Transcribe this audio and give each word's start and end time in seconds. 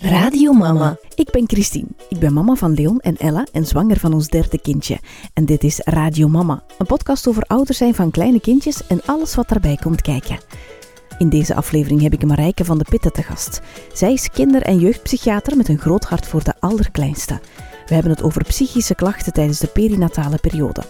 Radio 0.00 0.52
Mama. 0.52 0.96
Ik 1.14 1.30
ben 1.30 1.44
Christine. 1.46 1.86
Ik 2.08 2.18
ben 2.18 2.32
mama 2.32 2.54
van 2.54 2.74
Leon 2.74 3.00
en 3.00 3.16
Ella 3.16 3.46
en 3.52 3.66
zwanger 3.66 3.98
van 3.98 4.12
ons 4.12 4.28
derde 4.28 4.60
kindje. 4.60 4.98
En 5.34 5.44
dit 5.44 5.64
is 5.64 5.80
Radio 5.84 6.28
Mama, 6.28 6.62
een 6.78 6.86
podcast 6.86 7.28
over 7.28 7.42
ouder 7.42 7.74
zijn 7.74 7.94
van 7.94 8.10
kleine 8.10 8.40
kindjes 8.40 8.86
en 8.86 9.00
alles 9.06 9.34
wat 9.34 9.48
daarbij 9.48 9.78
komt 9.82 10.02
kijken. 10.02 10.38
In 11.18 11.28
deze 11.28 11.54
aflevering 11.54 12.02
heb 12.02 12.12
ik 12.12 12.24
Marijke 12.24 12.64
van 12.64 12.78
de 12.78 12.84
Pitten 12.88 13.12
te 13.12 13.22
gast. 13.22 13.60
Zij 13.92 14.12
is 14.12 14.30
kinder- 14.30 14.62
en 14.62 14.78
jeugdpsychiater 14.78 15.56
met 15.56 15.68
een 15.68 15.78
groot 15.78 16.04
hart 16.04 16.26
voor 16.26 16.44
de 16.44 16.54
allerkleinste. 16.60 17.40
We 17.86 17.94
hebben 17.94 18.12
het 18.12 18.22
over 18.22 18.44
psychische 18.44 18.94
klachten 18.94 19.32
tijdens 19.32 19.58
de 19.58 19.66
perinatale 19.66 20.38
periode. 20.38 20.82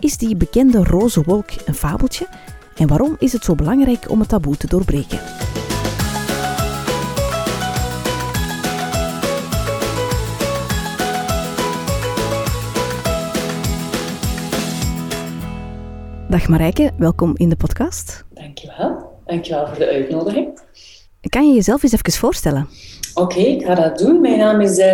Is 0.00 0.16
die 0.16 0.36
bekende 0.36 0.84
roze 0.84 1.22
wolk 1.22 1.50
een 1.66 1.74
fabeltje? 1.74 2.28
En 2.76 2.86
waarom 2.86 3.16
is 3.18 3.32
het 3.32 3.44
zo 3.44 3.54
belangrijk 3.54 4.10
om 4.10 4.20
het 4.20 4.28
taboe 4.28 4.56
te 4.56 4.66
doorbreken? 4.66 5.20
Dag 16.36 16.48
Marijke, 16.48 16.90
welkom 16.98 17.32
in 17.36 17.48
de 17.48 17.56
podcast. 17.56 18.24
Dankjewel. 18.34 19.20
Dankjewel 19.26 19.66
voor 19.66 19.78
de 19.78 19.86
uitnodiging. 19.86 20.60
Kan 21.28 21.48
je 21.48 21.54
jezelf 21.54 21.82
eens 21.82 21.92
even 21.92 22.12
voorstellen? 22.12 22.68
Oké, 23.14 23.38
ik 23.38 23.64
ga 23.64 23.74
dat 23.74 23.98
doen. 23.98 24.20
Mijn 24.20 24.38
naam 24.38 24.60
is 24.60 24.78
uh, 24.78 24.92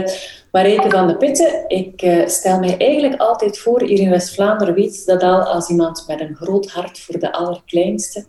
Marijke 0.53 0.91
van 0.91 1.07
de 1.07 1.17
Pitten. 1.17 1.65
Ik 1.69 2.03
uh, 2.03 2.27
stel 2.27 2.59
mij 2.59 2.77
eigenlijk 2.79 3.21
altijd 3.21 3.59
voor, 3.59 3.83
hier 3.83 3.99
in 3.99 4.11
West-Vlaanderen 4.11 4.75
weet 4.75 5.07
dat 5.07 5.23
al 5.23 5.43
als 5.43 5.69
iemand 5.69 6.05
met 6.07 6.21
een 6.21 6.35
groot 6.35 6.71
hart 6.71 6.99
voor 6.99 7.19
de 7.19 7.33
allerkleinste. 7.33 8.25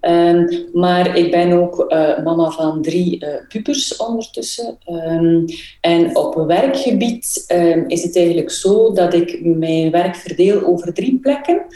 Um, 0.00 0.68
maar 0.72 1.16
ik 1.16 1.30
ben 1.30 1.52
ook 1.52 1.84
uh, 1.88 2.24
mama 2.24 2.50
van 2.50 2.82
drie 2.82 3.26
pubers 3.48 3.96
ondertussen. 3.96 4.78
Um, 4.90 5.44
en 5.80 6.16
op 6.16 6.34
werkgebied 6.34 7.44
um, 7.48 7.88
is 7.88 8.02
het 8.02 8.16
eigenlijk 8.16 8.50
zo 8.50 8.92
dat 8.92 9.14
ik 9.14 9.44
mijn 9.44 9.90
werk 9.90 10.16
verdeel 10.16 10.64
over 10.64 10.94
drie 10.94 11.18
plekken. 11.18 11.66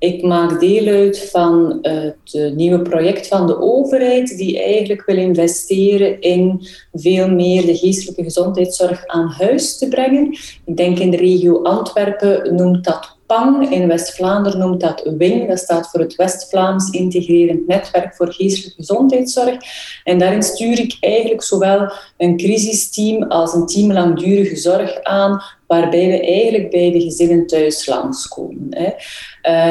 Ik 0.00 0.22
maak 0.22 0.60
deel 0.60 0.86
uit 0.86 1.28
van 1.30 1.78
het 1.82 2.54
nieuwe 2.54 2.82
project 2.82 3.26
van 3.26 3.46
de 3.46 3.60
overheid, 3.60 4.36
die 4.36 4.62
eigenlijk 4.62 5.04
wil 5.06 5.16
investeren 5.16 6.20
in 6.20 6.66
veel 6.92 7.28
meer 7.28 7.66
de 7.66 7.76
geestelijke 7.76 8.22
gezondheidszorg 8.22 9.06
aan 9.06 9.28
huis 9.28 9.78
te 9.78 9.88
brengen. 9.88 10.30
Ik 10.64 10.76
denk 10.76 10.98
in 10.98 11.10
de 11.10 11.16
regio 11.16 11.62
Antwerpen 11.62 12.54
noemt 12.54 12.84
dat 12.84 13.18
PANG, 13.26 13.70
in 13.70 13.88
West-Vlaanderen 13.88 14.58
noemt 14.58 14.80
dat 14.80 15.10
WING, 15.18 15.48
dat 15.48 15.58
staat 15.58 15.90
voor 15.90 16.00
het 16.00 16.14
West-Vlaams 16.14 16.90
Integrerend 16.90 17.66
Netwerk 17.66 18.14
voor 18.14 18.32
Geestelijke 18.32 18.76
Gezondheidszorg. 18.76 19.56
En 20.04 20.18
daarin 20.18 20.42
stuur 20.42 20.78
ik 20.78 20.96
eigenlijk 21.00 21.42
zowel 21.42 21.92
een 22.16 22.36
crisisteam 22.36 23.22
als 23.22 23.54
een 23.54 23.66
team 23.66 23.92
langdurige 23.92 24.56
zorg 24.56 25.02
aan, 25.02 25.42
waarbij 25.70 26.08
we 26.08 26.20
eigenlijk 26.20 26.70
bij 26.70 26.90
de 26.90 27.00
gezinnen 27.00 27.46
thuis 27.46 27.86
langskomen. 27.86 28.68
Hè. 28.70 28.86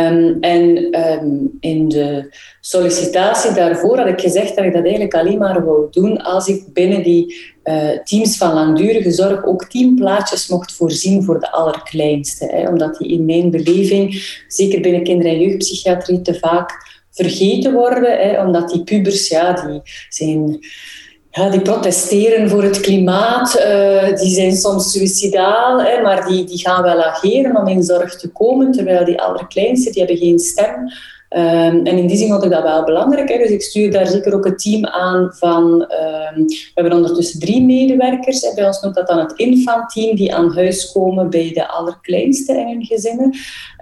Um, 0.07 0.37
en 0.41 0.97
um, 0.99 1.57
in 1.59 1.87
de 1.89 2.35
sollicitatie 2.61 3.53
daarvoor 3.53 3.97
had 3.97 4.07
ik 4.07 4.19
gezegd 4.19 4.55
dat 4.55 4.65
ik 4.65 4.73
dat 4.73 4.83
eigenlijk 4.83 5.13
alleen 5.13 5.37
maar 5.37 5.65
wou 5.65 5.87
doen 5.91 6.17
als 6.17 6.47
ik 6.47 6.73
binnen 6.73 7.03
die 7.03 7.35
uh, 7.63 7.89
teams 8.03 8.37
van 8.37 8.53
langdurige 8.53 9.11
zorg 9.11 9.45
ook 9.45 9.69
tien 9.69 9.95
plaatjes 9.95 10.47
mocht 10.47 10.71
voorzien 10.71 11.23
voor 11.23 11.39
de 11.39 11.51
allerkleinste. 11.51 12.45
Hè, 12.45 12.67
omdat 12.67 12.97
die 12.97 13.07
in 13.07 13.25
mijn 13.25 13.51
beleving, 13.51 14.37
zeker 14.47 14.81
binnen 14.81 15.03
kinder- 15.03 15.27
en 15.27 15.39
jeugdpsychiatrie, 15.39 16.21
te 16.21 16.35
vaak 16.39 16.71
vergeten 17.11 17.73
worden. 17.73 18.17
Hè, 18.17 18.41
omdat 18.45 18.69
die 18.69 18.83
pubers, 18.83 19.27
ja, 19.27 19.53
die 19.67 19.81
zijn 20.09 20.59
ja, 21.31 21.49
die 21.49 21.61
protesteren 21.61 22.49
voor 22.49 22.63
het 22.63 22.79
klimaat, 22.79 23.55
uh, 23.55 24.15
die 24.15 24.33
zijn 24.33 24.55
soms 24.55 24.91
suicidaal, 24.91 25.81
hè, 25.81 26.01
maar 26.01 26.27
die, 26.27 26.43
die 26.43 26.59
gaan 26.59 26.83
wel 26.83 27.03
ageren 27.03 27.57
om 27.57 27.67
in 27.67 27.83
zorg 27.83 28.15
te 28.15 28.29
komen, 28.29 28.71
terwijl 28.71 29.05
die 29.05 29.21
allerkleinste, 29.21 29.91
die 29.91 29.99
hebben 29.99 30.17
geen 30.17 30.39
stem. 30.39 30.91
Um, 31.35 31.85
en 31.85 31.97
in 31.97 32.07
die 32.07 32.17
zin 32.17 32.27
vond 32.27 32.43
ik 32.43 32.51
dat 32.51 32.63
wel 32.63 32.83
belangrijk. 32.83 33.29
Hè. 33.29 33.37
Dus 33.37 33.49
ik 33.49 33.61
stuur 33.61 33.91
daar 33.91 34.07
zeker 34.07 34.33
ook 34.33 34.45
het 34.45 34.59
team 34.59 34.85
aan 34.85 35.31
van... 35.33 35.63
Um, 35.63 36.45
we 36.45 36.71
hebben 36.73 36.93
ondertussen 36.93 37.39
drie 37.39 37.61
medewerkers. 37.61 38.41
Hè. 38.41 38.53
Bij 38.53 38.65
ons 38.65 38.81
noemt 38.81 38.95
dat 38.95 39.07
dan 39.07 39.19
het 39.19 39.33
infantteam, 39.35 40.15
die 40.15 40.35
aan 40.35 40.53
huis 40.53 40.91
komen 40.91 41.29
bij 41.29 41.51
de 41.53 41.67
allerkleinste 41.67 42.53
in 42.53 42.67
hun 42.67 42.85
gezinnen. 42.85 43.25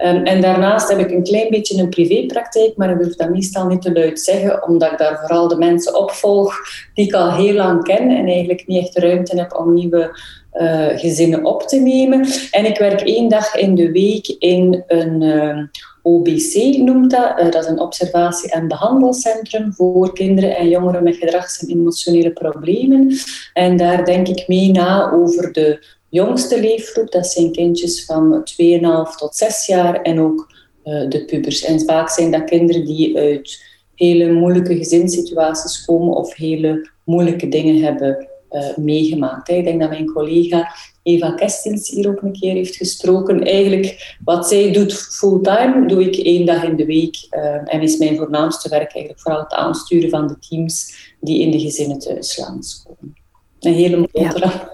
Um, 0.04 0.24
en 0.24 0.40
daarnaast 0.40 0.88
heb 0.88 0.98
ik 0.98 1.10
een 1.10 1.22
klein 1.22 1.50
beetje 1.50 1.82
een 1.82 1.88
privépraktijk, 1.88 2.76
maar 2.76 2.90
ik 2.90 2.98
durf 2.98 3.16
dat 3.16 3.30
meestal 3.30 3.66
niet 3.66 3.82
te 3.82 3.92
luid 3.92 4.20
zeggen, 4.20 4.66
omdat 4.66 4.92
ik 4.92 4.98
daar 4.98 5.18
vooral 5.20 5.48
de 5.48 5.56
mensen 5.56 5.98
opvolg 5.98 6.54
die 6.94 7.06
ik 7.06 7.14
al 7.14 7.32
heel 7.32 7.54
lang 7.54 7.82
ken 7.82 8.08
en 8.10 8.26
eigenlijk 8.26 8.66
niet 8.66 8.82
echt 8.82 8.98
ruimte 8.98 9.36
heb 9.36 9.58
om 9.58 9.74
nieuwe 9.74 10.20
uh, 10.54 10.98
gezinnen 10.98 11.44
op 11.44 11.62
te 11.62 11.76
nemen. 11.76 12.26
En 12.50 12.64
ik 12.64 12.78
werk 12.78 13.00
één 13.00 13.28
dag 13.28 13.56
in 13.56 13.74
de 13.74 13.90
week 13.90 14.26
in 14.38 14.84
een... 14.86 15.70
OBC 16.08 16.76
noemt 16.76 17.10
dat. 17.10 17.38
Uh, 17.38 17.50
dat 17.50 17.62
is 17.62 17.70
een 17.70 17.80
observatie- 17.80 18.50
en 18.50 18.68
behandelcentrum 18.68 19.72
voor 19.72 20.12
kinderen 20.12 20.56
en 20.56 20.68
jongeren 20.68 21.02
met 21.02 21.16
gedrags- 21.16 21.62
en 21.62 21.68
emotionele 21.68 22.30
problemen. 22.30 23.16
En 23.52 23.76
daar 23.76 24.04
denk 24.04 24.28
ik 24.28 24.48
mee 24.48 24.70
na 24.70 25.12
over 25.12 25.52
de 25.52 25.86
jongste 26.08 26.60
leefgroep. 26.60 27.12
Dat 27.12 27.26
zijn 27.26 27.52
kindjes 27.52 28.04
van 28.04 28.44
2,5 28.44 29.16
tot 29.16 29.36
6 29.36 29.66
jaar 29.66 30.02
en 30.02 30.20
ook 30.20 30.52
uh, 30.84 31.08
de 31.08 31.24
pubers. 31.24 31.64
En 31.64 31.80
vaak 31.80 32.08
zijn 32.10 32.30
dat 32.30 32.44
kinderen 32.44 32.84
die 32.84 33.18
uit 33.18 33.64
hele 33.94 34.32
moeilijke 34.32 34.76
gezinssituaties 34.76 35.84
komen 35.84 36.16
of 36.16 36.34
hele 36.34 36.90
moeilijke 37.04 37.48
dingen 37.48 37.82
hebben 37.82 38.28
uh, 38.50 38.76
meegemaakt. 38.76 39.48
Ik 39.48 39.64
denk 39.64 39.80
dat 39.80 39.88
mijn 39.88 40.12
collega 40.12 40.74
Eva 41.02 41.30
Kestins 41.30 41.90
hier 41.90 42.08
ook 42.08 42.22
een 42.22 42.32
keer 42.32 42.54
heeft 42.54 42.76
gesproken. 42.76 43.44
Eigenlijk, 43.44 44.16
wat 44.24 44.48
zij 44.48 44.72
doet 44.72 44.94
fulltime, 44.94 45.86
doe 45.86 46.04
ik 46.04 46.16
één 46.16 46.46
dag 46.46 46.64
in 46.64 46.76
de 46.76 46.84
week. 46.84 47.26
Uh, 47.30 47.74
en 47.74 47.82
is 47.82 47.96
mijn 47.96 48.16
voornaamste 48.16 48.68
werk 48.68 48.94
eigenlijk 48.94 49.20
vooral 49.20 49.40
het 49.42 49.52
aansturen 49.52 50.10
van 50.10 50.26
de 50.26 50.38
teams 50.38 50.94
die 51.20 51.40
in 51.40 51.50
de 51.50 51.60
gezinnen 51.60 51.98
thuis 51.98 52.36
langskomen. 52.36 53.16
Een 53.60 53.74
hele 53.74 53.96
mooie 53.96 54.38
ja. 54.38 54.72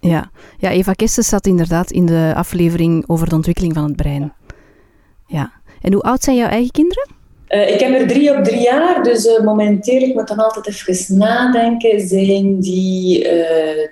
ja. 0.10 0.30
ja, 0.58 0.70
Eva 0.70 0.92
Kestens 0.92 1.28
zat 1.28 1.46
inderdaad 1.46 1.90
in 1.90 2.06
de 2.06 2.32
aflevering 2.36 3.08
over 3.08 3.28
de 3.28 3.34
ontwikkeling 3.34 3.74
van 3.74 3.84
het 3.84 3.96
brein. 3.96 4.32
Ja. 5.26 5.52
En 5.80 5.92
hoe 5.92 6.02
oud 6.02 6.22
zijn 6.22 6.36
jouw 6.36 6.48
eigen 6.48 6.70
kinderen? 6.70 7.21
Uh, 7.54 7.74
ik 7.74 7.80
heb 7.80 8.00
er 8.00 8.06
drie 8.06 8.36
op 8.36 8.44
drie 8.44 8.60
jaar, 8.60 9.02
dus 9.02 9.26
uh, 9.26 9.40
momenteel, 9.40 10.00
ik 10.00 10.14
moet 10.14 10.28
dan 10.28 10.38
altijd 10.38 10.66
even 10.66 11.18
nadenken, 11.18 12.00
zijn 12.00 12.60
die 12.60 13.24
uh, 13.24 13.86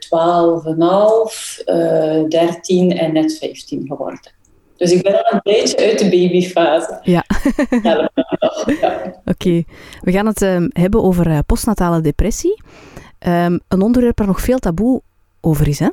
12,5, 2.24 2.28
13 2.28 2.98
en 2.98 3.12
net 3.12 3.38
15 3.38 3.86
geworden. 3.86 4.32
Dus 4.76 4.92
ik 4.92 5.02
ben 5.02 5.24
al 5.24 5.32
een 5.32 5.40
beetje 5.42 5.76
uit 5.76 5.98
de 5.98 6.08
babyfase. 6.08 6.98
Ja. 7.02 7.24
ja. 7.82 8.10
Oké, 8.14 9.20
okay. 9.24 9.66
we 10.00 10.12
gaan 10.12 10.26
het 10.26 10.42
um, 10.42 10.68
hebben 10.72 11.02
over 11.02 11.44
postnatale 11.44 12.00
depressie. 12.00 12.62
Um, 13.26 13.60
een 13.68 13.82
onderwerp 13.82 14.18
waar 14.18 14.26
nog 14.26 14.40
veel 14.40 14.58
taboe 14.58 15.02
over 15.40 15.68
is, 15.68 15.78
hè? 15.78 15.88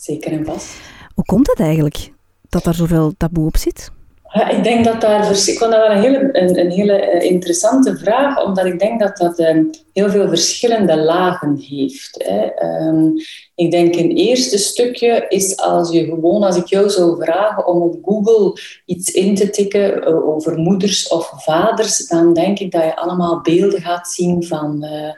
Zeker 0.00 0.32
en 0.32 0.44
vast. 0.44 0.76
Hoe 1.14 1.24
komt 1.24 1.46
het 1.46 1.60
eigenlijk 1.60 2.12
dat 2.48 2.64
daar 2.64 2.74
zoveel 2.74 3.12
taboe 3.16 3.46
op 3.46 3.56
zit? 3.56 3.90
Ja, 4.32 4.48
ik 4.48 4.64
denk 4.64 4.84
dat 4.84 5.00
daar... 5.00 5.30
Ik 5.30 5.58
vond 5.58 5.70
dat 5.70 5.80
wel 5.80 5.90
een 5.90 6.02
hele, 6.02 6.28
een, 6.32 6.70
hele 6.70 7.24
interessante 7.24 7.96
vraag, 7.96 8.44
omdat 8.44 8.64
ik 8.64 8.78
denk 8.78 9.00
dat 9.00 9.16
dat 9.16 9.38
um, 9.38 9.70
heel 9.92 10.10
veel 10.10 10.28
verschillende 10.28 10.96
lagen 10.96 11.56
heeft. 11.68 12.24
Um, 12.62 13.14
ik 13.54 13.70
denk 13.70 13.94
een 13.94 14.10
eerste 14.10 14.58
stukje 14.58 15.24
is 15.28 15.56
als 15.56 15.92
je 15.92 16.04
gewoon, 16.04 16.42
als 16.42 16.56
ik 16.56 16.66
jou 16.66 16.90
zou 16.90 17.22
vragen 17.24 17.66
om 17.66 17.82
op 17.82 17.98
Google 18.04 18.60
iets 18.84 19.10
in 19.10 19.34
te 19.34 19.50
tikken 19.50 20.08
uh, 20.08 20.28
over 20.28 20.58
moeders 20.58 21.08
of 21.08 21.32
vaders, 21.36 22.08
dan 22.08 22.34
denk 22.34 22.58
ik 22.58 22.70
dat 22.70 22.82
je 22.82 22.96
allemaal 22.96 23.40
beelden 23.40 23.80
gaat 23.80 24.08
zien 24.08 24.44
van... 24.44 24.84
Uh, 24.84 25.10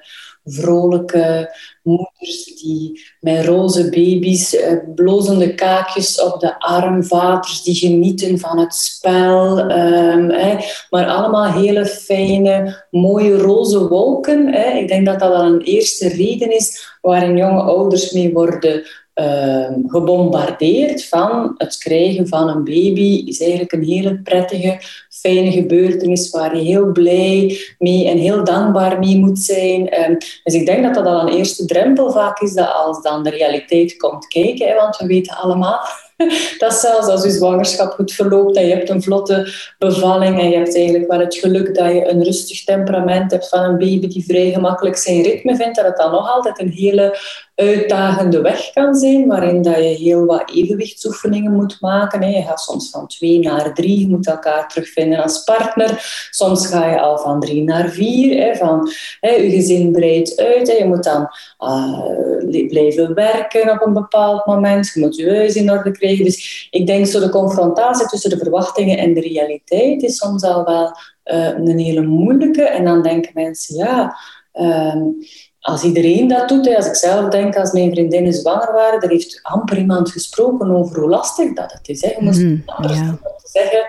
vrolijke 0.48 1.54
moeders 1.82 2.44
die 2.62 3.00
met 3.20 3.44
roze 3.44 3.88
baby's, 3.88 4.56
eh, 4.56 4.76
blozende 4.94 5.54
kaakjes 5.54 6.22
op 6.22 6.40
de 6.40 6.60
arm, 6.60 7.04
vaders 7.04 7.62
die 7.62 7.74
genieten 7.74 8.38
van 8.38 8.58
het 8.58 8.74
spel. 8.74 9.56
Hè, 9.68 10.56
maar 10.90 11.06
allemaal 11.06 11.52
hele 11.52 11.86
fijne, 11.86 12.84
mooie 12.90 13.36
roze 13.36 13.88
wolken. 13.88 14.54
Ik 14.76 14.88
denk 14.88 15.06
dat 15.06 15.18
dat 15.18 15.28
wel 15.28 15.44
een 15.44 15.60
eerste 15.60 16.08
reden 16.08 16.56
is 16.56 16.96
waarin 17.00 17.36
jonge 17.36 17.60
ouders 17.60 18.12
mee 18.12 18.32
worden 18.32 18.86
uh, 19.20 19.70
gebombardeerd 19.86 21.04
van 21.04 21.54
het 21.56 21.78
krijgen 21.78 22.28
van 22.28 22.48
een 22.48 22.64
baby 22.64 23.22
is 23.26 23.40
eigenlijk 23.40 23.72
een 23.72 23.84
hele 23.84 24.20
prettige, 24.22 24.80
fijne 25.20 25.50
gebeurtenis 25.50 26.30
waar 26.30 26.56
je 26.56 26.62
heel 26.62 26.92
blij 26.92 27.58
mee 27.78 28.08
en 28.08 28.18
heel 28.18 28.44
dankbaar 28.44 28.98
mee 28.98 29.16
moet 29.16 29.38
zijn. 29.38 30.10
Um, 30.10 30.16
dus 30.44 30.54
ik 30.54 30.66
denk 30.66 30.82
dat 30.82 30.94
dat 30.94 31.06
al 31.06 31.20
een 31.20 31.36
eerste 31.36 31.64
drempel 31.64 32.12
vaak 32.12 32.40
is 32.40 32.54
dat 32.54 32.72
als 32.72 33.02
dan 33.02 33.22
de 33.22 33.30
realiteit 33.30 33.96
komt 33.96 34.26
kijken, 34.26 34.76
want 34.76 34.96
we 34.96 35.06
weten 35.06 35.36
allemaal 35.36 35.80
dat 36.58 36.74
zelfs 36.74 37.06
als 37.06 37.22
je 37.22 37.30
zwangerschap 37.30 37.92
goed 37.92 38.12
verloopt 38.12 38.56
en 38.56 38.66
je 38.66 38.74
hebt 38.74 38.90
een 38.90 39.02
vlotte 39.02 39.52
bevalling 39.78 40.40
en 40.40 40.50
je 40.50 40.56
hebt 40.56 40.76
eigenlijk 40.76 41.10
wel 41.10 41.20
het 41.20 41.34
geluk 41.34 41.74
dat 41.74 41.92
je 41.92 42.08
een 42.08 42.24
rustig 42.24 42.64
temperament 42.64 43.30
hebt 43.30 43.48
van 43.48 43.64
een 43.64 43.78
baby 43.78 44.08
die 44.08 44.24
vrij 44.24 44.50
gemakkelijk 44.50 44.96
zijn 44.96 45.22
ritme 45.22 45.56
vindt, 45.56 45.76
dat 45.76 45.86
het 45.86 45.96
dan 45.96 46.10
nog 46.10 46.34
altijd 46.34 46.60
een 46.60 46.70
hele 46.70 47.18
uitdagende 47.58 48.40
weg 48.40 48.70
kan 48.72 48.94
zijn, 48.94 49.26
waarin 49.26 49.62
dat 49.62 49.76
je 49.76 49.82
heel 49.82 50.24
wat 50.24 50.50
evenwichtsoefeningen 50.50 51.52
moet 51.52 51.80
maken. 51.80 52.30
Je 52.30 52.42
gaat 52.42 52.60
soms 52.60 52.90
van 52.90 53.06
twee 53.06 53.38
naar 53.38 53.74
drie, 53.74 54.00
je 54.00 54.08
moet 54.08 54.26
elkaar 54.26 54.68
terugvinden 54.68 55.22
als 55.22 55.44
partner. 55.44 56.26
Soms 56.30 56.66
ga 56.66 56.90
je 56.90 57.00
al 57.00 57.18
van 57.18 57.40
drie 57.40 57.62
naar 57.62 57.88
vier, 57.88 58.56
van 58.56 58.90
je 59.20 59.50
gezin 59.50 59.92
breidt 59.92 60.36
uit. 60.36 60.68
Je 60.78 60.84
moet 60.84 61.04
dan 61.04 61.28
uh, 61.60 62.68
blijven 62.68 63.14
werken 63.14 63.70
op 63.70 63.86
een 63.86 63.92
bepaald 63.92 64.46
moment, 64.46 64.90
je 64.94 65.00
moet 65.00 65.16
je 65.16 65.30
huis 65.30 65.54
in 65.54 65.70
orde 65.70 65.90
krijgen. 65.90 66.24
Dus 66.24 66.68
ik 66.70 66.86
denk 66.86 67.06
zo 67.06 67.20
de 67.20 67.28
confrontatie 67.28 68.06
tussen 68.06 68.30
de 68.30 68.38
verwachtingen 68.38 68.98
en 68.98 69.14
de 69.14 69.20
realiteit 69.20 70.02
is 70.02 70.16
soms 70.16 70.42
al 70.42 70.64
wel 70.64 70.96
uh, 71.24 71.68
een 71.68 71.78
hele 71.78 72.02
moeilijke. 72.02 72.62
En 72.62 72.84
dan 72.84 73.02
denken 73.02 73.30
mensen, 73.34 73.76
ja... 73.76 74.16
Ehm, 74.52 75.02
als 75.68 75.82
iedereen 75.82 76.28
dat 76.28 76.48
doet, 76.48 76.76
als 76.76 76.86
ik 76.86 76.94
zelf 76.94 77.28
denk, 77.28 77.56
als 77.56 77.72
mijn 77.72 77.90
vriendinnen 77.90 78.32
zwanger 78.32 78.72
waren, 78.72 79.00
er 79.00 79.10
heeft 79.10 79.40
amper 79.42 79.78
iemand 79.78 80.10
gesproken 80.10 80.70
over 80.70 81.00
hoe 81.00 81.08
lastig 81.08 81.52
dat 81.52 81.72
het 81.72 81.88
is. 81.88 82.02
Hè. 82.02 82.08
Je 82.08 82.16
moest 82.20 82.40
mm, 82.40 82.64
zeggen 83.42 83.86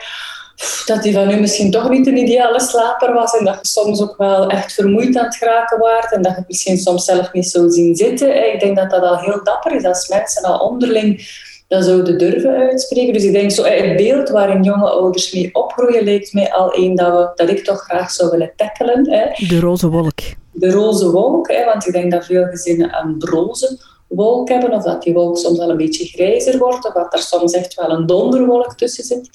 dat 0.86 1.04
hij 1.04 1.14
van 1.14 1.32
u 1.32 1.40
misschien 1.40 1.72
toch 1.72 1.90
niet 1.90 2.08
een 2.08 2.18
ideale 2.18 2.62
slaper 2.62 3.14
was 3.14 3.38
en 3.38 3.46
dat 3.46 3.60
je 3.62 3.68
soms 3.68 4.02
ook 4.02 4.18
wel 4.18 4.50
echt 4.50 4.74
vermoeid 4.74 5.18
aan 5.18 5.26
het 5.26 5.36
geraken 5.36 5.80
waart 5.80 6.14
en 6.14 6.22
dat 6.22 6.36
je 6.36 6.44
misschien 6.48 6.78
soms 6.78 7.06
zelf 7.06 7.34
niet 7.34 7.50
zo 7.50 7.70
zien 7.70 7.96
zitten. 7.96 8.54
Ik 8.54 8.60
denk 8.60 8.76
dat 8.76 8.90
dat 8.90 9.04
al 9.04 9.18
heel 9.18 9.44
dapper 9.44 9.76
is 9.76 9.84
als 9.84 10.08
mensen 10.08 10.44
al 10.44 10.60
onderling 10.60 11.28
dat 11.68 11.86
zouden 11.86 12.18
durven 12.18 12.56
uitspreken. 12.56 13.14
Dus 13.14 13.24
ik 13.24 13.32
denk 13.32 13.52
zo, 13.52 13.64
het 13.64 13.96
beeld 13.96 14.30
waarin 14.30 14.64
jonge 14.64 14.90
ouders 14.90 15.34
mee 15.34 15.50
opgroeien 15.54 16.04
lijkt 16.04 16.34
mij 16.34 16.52
al 16.52 16.74
één 16.74 16.96
dat, 16.96 17.14
we, 17.14 17.32
dat 17.36 17.50
ik 17.50 17.64
toch 17.64 17.82
graag 17.82 18.12
zou 18.12 18.30
willen 18.30 18.52
tackelen. 18.56 19.04
De 19.48 19.60
roze 19.60 19.88
wolk 19.88 20.20
de 20.60 20.72
roze 20.72 21.12
wolk, 21.12 21.52
hè, 21.52 21.66
want 21.66 21.88
ik 21.88 21.94
denk 21.94 22.12
dat 22.12 22.26
veel 22.26 22.46
gezinnen 22.46 22.98
een 23.02 23.18
broze 23.18 23.78
wolk 24.08 24.50
hebben, 24.50 24.74
of 24.74 24.84
dat 24.84 25.04
die 25.04 25.14
wolk 25.14 25.38
soms 25.38 25.58
wel 25.58 25.70
een 25.70 25.78
beetje 25.78 26.06
grijzer 26.06 26.58
wordt, 26.58 26.88
of 26.88 26.94
dat 26.94 27.14
er 27.14 27.20
soms 27.20 27.54
echt 27.54 27.74
wel 27.74 27.90
een 27.90 28.06
donderwolk 28.06 28.78
tussen 28.78 29.04
zit. 29.04 29.30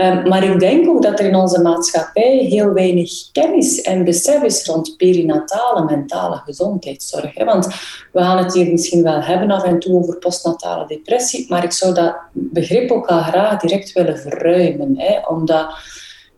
Um, 0.00 0.28
maar 0.28 0.44
ik 0.44 0.60
denk 0.60 0.88
ook 0.88 1.02
dat 1.02 1.18
er 1.18 1.26
in 1.26 1.34
onze 1.34 1.62
maatschappij 1.62 2.36
heel 2.36 2.72
weinig 2.72 3.10
kennis 3.32 3.80
en 3.80 4.04
besef 4.04 4.42
is 4.42 4.66
rond 4.66 4.96
perinatale 4.96 5.84
mentale 5.84 6.42
gezondheidszorg. 6.44 7.34
Hè. 7.34 7.44
Want 7.44 7.66
we 8.12 8.20
gaan 8.20 8.38
het 8.38 8.54
hier 8.54 8.70
misschien 8.70 9.02
wel 9.02 9.20
hebben 9.20 9.50
af 9.50 9.62
en 9.62 9.78
toe 9.78 9.94
over 9.94 10.16
postnatale 10.16 10.86
depressie, 10.86 11.46
maar 11.48 11.64
ik 11.64 11.72
zou 11.72 11.94
dat 11.94 12.16
begrip 12.32 12.90
ook 12.90 13.06
al 13.06 13.22
graag 13.22 13.60
direct 13.60 13.92
willen 13.92 14.18
verruimen, 14.18 14.94
hè, 14.98 15.26
omdat 15.28 15.66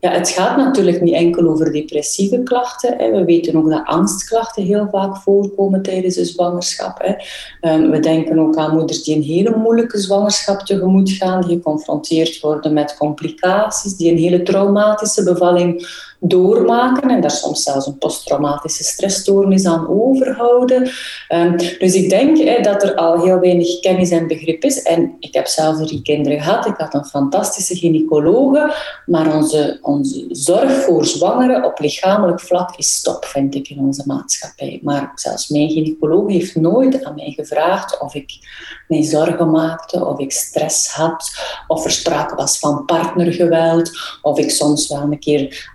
ja, 0.00 0.10
het 0.10 0.28
gaat 0.28 0.56
natuurlijk 0.56 1.00
niet 1.00 1.14
enkel 1.14 1.48
over 1.48 1.72
depressieve 1.72 2.42
klachten. 2.42 3.12
We 3.12 3.24
weten 3.24 3.56
ook 3.56 3.70
dat 3.70 3.84
angstklachten 3.84 4.62
heel 4.62 4.88
vaak 4.90 5.16
voorkomen 5.16 5.82
tijdens 5.82 6.14
de 6.14 6.24
zwangerschap. 6.24 7.16
Ehm, 7.60 7.90
we 7.90 8.00
denken 8.00 8.38
ook 8.38 8.56
aan 8.56 8.74
moeders 8.74 9.02
die 9.02 9.16
een 9.16 9.22
hele 9.22 9.56
moeilijke 9.56 9.98
zwangerschap 9.98 10.60
tegemoet 10.60 11.10
gaan, 11.10 11.40
die 11.40 11.56
geconfronteerd 11.56 12.40
worden 12.40 12.72
met 12.72 12.96
complicaties, 12.96 13.96
die 13.96 14.10
een 14.10 14.18
hele 14.18 14.42
traumatische 14.42 15.24
bevalling 15.24 15.86
doormaken 16.20 17.10
en 17.10 17.20
daar 17.20 17.30
soms 17.30 17.62
zelfs 17.62 17.86
een 17.86 17.98
posttraumatische 17.98 18.84
stressstoornis 18.84 19.66
aan 19.66 19.88
overhouden. 19.88 20.90
Ehm, 21.28 21.56
dus 21.56 21.94
ik 21.94 22.10
denk 22.10 22.64
dat 22.64 22.82
er 22.82 22.94
al 22.94 23.22
heel 23.22 23.38
weinig 23.38 23.80
kennis 23.80 24.10
en 24.10 24.26
begrip 24.26 24.64
is. 24.64 24.82
En 24.82 25.16
ik 25.18 25.34
heb 25.34 25.46
zelf 25.46 25.76
drie 25.76 26.02
kinderen 26.02 26.40
gehad. 26.40 26.66
Ik 26.66 26.76
had 26.76 26.94
een 26.94 27.04
fantastische 27.04 27.76
gynaecologe, 27.76 28.74
maar 29.06 29.34
onze, 29.34 29.78
onze 29.82 30.26
zorg 30.28 30.72
voor 30.72 31.04
zwangeren 31.04 31.64
op 31.64 31.78
lichamelijk 31.78 32.40
vlak 32.40 32.76
is 32.76 32.94
stop, 32.94 33.24
vind 33.24 33.54
ik, 33.54 33.68
in 33.68 33.78
onze 33.78 34.02
maatschappij. 34.06 34.80
Maar 34.82 35.12
zelfs 35.14 35.48
mijn 35.48 35.70
gynaecoloog 35.70 36.28
heeft 36.28 36.54
nooit 36.54 37.04
aan 37.04 37.14
mij 37.14 37.32
gevraagd 37.36 38.00
of 38.00 38.14
ik 38.14 38.38
mij 38.88 39.02
zorgen 39.02 39.50
maakte, 39.50 40.06
of 40.06 40.18
ik 40.18 40.32
stress 40.32 40.88
had, 40.88 41.30
of 41.66 41.84
er 41.84 41.90
sprake 41.90 42.34
was 42.34 42.58
van 42.58 42.84
partnergeweld, 42.84 43.90
of 44.22 44.38
ik 44.38 44.50
soms 44.50 44.88
wel 44.88 45.00
een 45.00 45.18
keer 45.18 45.72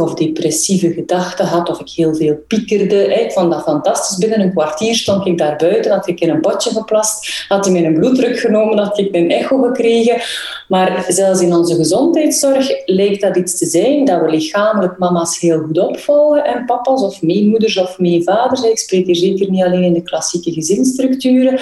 of 0.00 0.14
depressieve 0.14 0.92
gedachten 0.92 1.46
had, 1.46 1.70
of 1.70 1.80
ik 1.80 1.88
heel 1.88 2.14
veel 2.14 2.34
piekerde. 2.48 3.14
Ik 3.14 3.32
vond 3.32 3.52
dat 3.52 3.62
fantastisch. 3.62 4.18
Binnen 4.18 4.40
een 4.40 4.52
kwartier 4.52 4.94
stond 4.94 5.26
ik 5.26 5.38
daar 5.38 5.56
buiten, 5.56 5.92
had 5.92 6.08
ik 6.08 6.20
in 6.20 6.30
een 6.30 6.40
potje 6.40 6.70
geplast, 6.70 7.44
had 7.48 7.64
hij 7.64 7.80
mijn 7.80 7.94
bloeddruk 7.94 8.38
genomen, 8.38 8.78
had 8.78 8.98
ik 8.98 9.14
een 9.14 9.30
echo 9.30 9.62
gekregen. 9.62 10.20
Maar 10.68 11.04
zelfs 11.08 11.40
in 11.40 11.54
onze 11.54 11.74
gezondheidszorg 11.74 12.68
lijkt 12.86 13.20
dat 13.20 13.36
iets 13.36 13.58
te 13.58 13.66
zijn 13.66 14.04
dat 14.04 14.20
we 14.20 14.30
lichamelijk 14.30 14.98
mama's 14.98 15.40
heel 15.40 15.58
goed 15.58 15.78
opvolgen 15.78 16.44
en 16.44 16.64
papa's 16.64 17.02
of 17.02 17.22
meemoeders 17.22 17.76
of 17.76 17.98
meevaders. 17.98 18.62
Ik 18.62 18.78
spreek 18.78 19.06
hier 19.06 19.16
zeker 19.16 19.50
niet 19.50 19.64
alleen 19.64 19.82
in 19.82 19.92
de 19.92 20.02
klassieke 20.02 20.52
gezinsstructuren, 20.52 21.60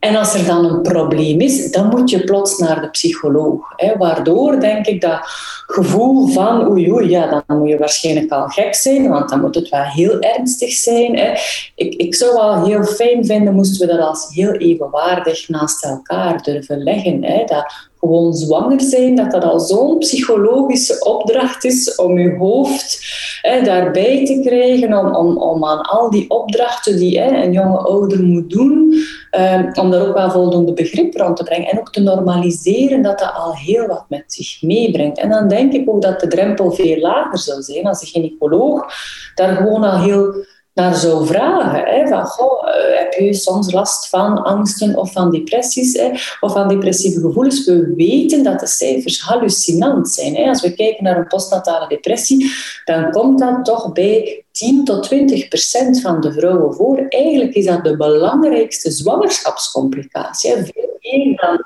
en 0.00 0.16
als 0.16 0.34
er 0.34 0.46
dan 0.46 0.64
een 0.64 0.82
probleem 0.82 1.40
is, 1.40 1.70
dan 1.70 1.88
moet 1.88 2.10
je 2.10 2.24
plots 2.24 2.58
naar 2.58 2.80
de 2.80 2.90
psycholoog. 2.90 3.72
Hè, 3.76 3.96
waardoor, 3.96 4.60
denk 4.60 4.86
ik, 4.86 5.00
dat 5.00 5.18
gevoel 5.66 6.28
van 6.28 6.68
oei 6.68 6.92
oei, 6.92 7.08
ja, 7.08 7.42
dan 7.46 7.58
moet 7.58 7.68
je 7.68 7.78
waarschijnlijk 7.78 8.32
al 8.32 8.48
gek 8.48 8.74
zijn, 8.74 9.08
want 9.08 9.28
dan 9.28 9.40
moet 9.40 9.54
het 9.54 9.68
wel 9.68 9.82
heel 9.82 10.20
ernstig 10.20 10.72
zijn. 10.72 11.16
Hè. 11.18 11.32
Ik, 11.74 11.94
ik 11.94 12.14
zou 12.14 12.32
wel 12.32 12.64
heel 12.64 12.84
fijn 12.84 13.24
vinden, 13.26 13.54
moesten 13.54 13.86
we 13.86 13.96
dat 13.96 14.06
als 14.06 14.28
heel 14.30 14.52
evenwaardig 14.52 15.48
naast 15.48 15.84
elkaar 15.84 16.42
durven 16.42 16.82
leggen. 16.82 17.24
Hè. 17.24 17.44
Dat 17.44 17.89
gewoon 18.00 18.34
zwanger 18.34 18.80
zijn, 18.80 19.14
dat 19.14 19.30
dat 19.30 19.44
al 19.44 19.60
zo'n 19.60 19.98
psychologische 19.98 21.04
opdracht 21.04 21.64
is 21.64 21.94
om 21.94 22.18
je 22.18 22.36
hoofd 22.36 22.98
hè, 23.42 23.62
daarbij 23.62 24.24
te 24.24 24.40
krijgen, 24.44 24.98
om, 24.98 25.14
om, 25.14 25.38
om 25.38 25.64
aan 25.64 25.80
al 25.80 26.10
die 26.10 26.30
opdrachten 26.30 26.96
die 26.96 27.20
hè, 27.20 27.42
een 27.42 27.52
jonge 27.52 27.78
ouder 27.78 28.22
moet 28.22 28.50
doen, 28.50 28.94
um, 29.30 29.70
om 29.74 29.90
daar 29.90 30.08
ook 30.08 30.14
wel 30.14 30.30
voldoende 30.30 30.72
begrip 30.72 31.16
rond 31.16 31.36
te 31.36 31.42
brengen 31.42 31.68
en 31.68 31.78
ook 31.78 31.92
te 31.92 32.00
normaliseren 32.00 33.02
dat 33.02 33.18
dat 33.18 33.34
al 33.34 33.54
heel 33.54 33.86
wat 33.86 34.04
met 34.08 34.24
zich 34.26 34.62
meebrengt. 34.62 35.18
En 35.18 35.28
dan 35.28 35.48
denk 35.48 35.72
ik 35.72 35.88
ook 35.90 36.02
dat 36.02 36.20
de 36.20 36.26
drempel 36.26 36.72
veel 36.72 36.98
lager 36.98 37.38
zou 37.38 37.62
zijn 37.62 37.86
als 37.86 38.00
de 38.00 38.06
gynaecoloog 38.06 38.92
daar 39.34 39.56
gewoon 39.56 39.84
al 39.84 39.98
heel 39.98 40.34
naar 40.74 40.94
zou 40.94 41.26
vragen. 41.26 41.84
Hè, 41.84 42.08
van, 42.08 42.24
goh, 42.24 42.59
heb 42.98 43.12
je 43.12 43.34
soms 43.34 43.72
last 43.72 44.08
van 44.08 44.42
angsten 44.42 44.96
of 44.96 45.12
van 45.12 45.30
depressies 45.30 45.92
hè, 45.92 46.10
of 46.40 46.52
van 46.52 46.68
depressieve 46.68 47.20
gevoelens? 47.20 47.64
We 47.64 47.92
weten 47.96 48.42
dat 48.42 48.60
de 48.60 48.66
cijfers 48.66 49.20
hallucinant 49.20 50.08
zijn. 50.08 50.36
Hè. 50.36 50.48
Als 50.48 50.62
we 50.62 50.74
kijken 50.74 51.04
naar 51.04 51.16
een 51.16 51.26
postnatale 51.26 51.88
depressie, 51.88 52.52
dan 52.84 53.10
komt 53.10 53.38
dat 53.38 53.64
toch 53.64 53.92
bij 53.92 54.44
10 54.60 54.84
tot 54.84 55.02
20 55.02 55.48
procent 55.48 56.00
van 56.00 56.20
de 56.20 56.32
vrouwen 56.32 56.74
voor. 56.74 57.06
Eigenlijk 57.08 57.54
is 57.54 57.64
dat 57.64 57.84
de 57.84 57.96
belangrijkste 57.96 58.90
zwangerschapscomplicatie. 58.90 60.52
Veel 60.52 60.98
meer 61.00 61.36
dan 61.36 61.64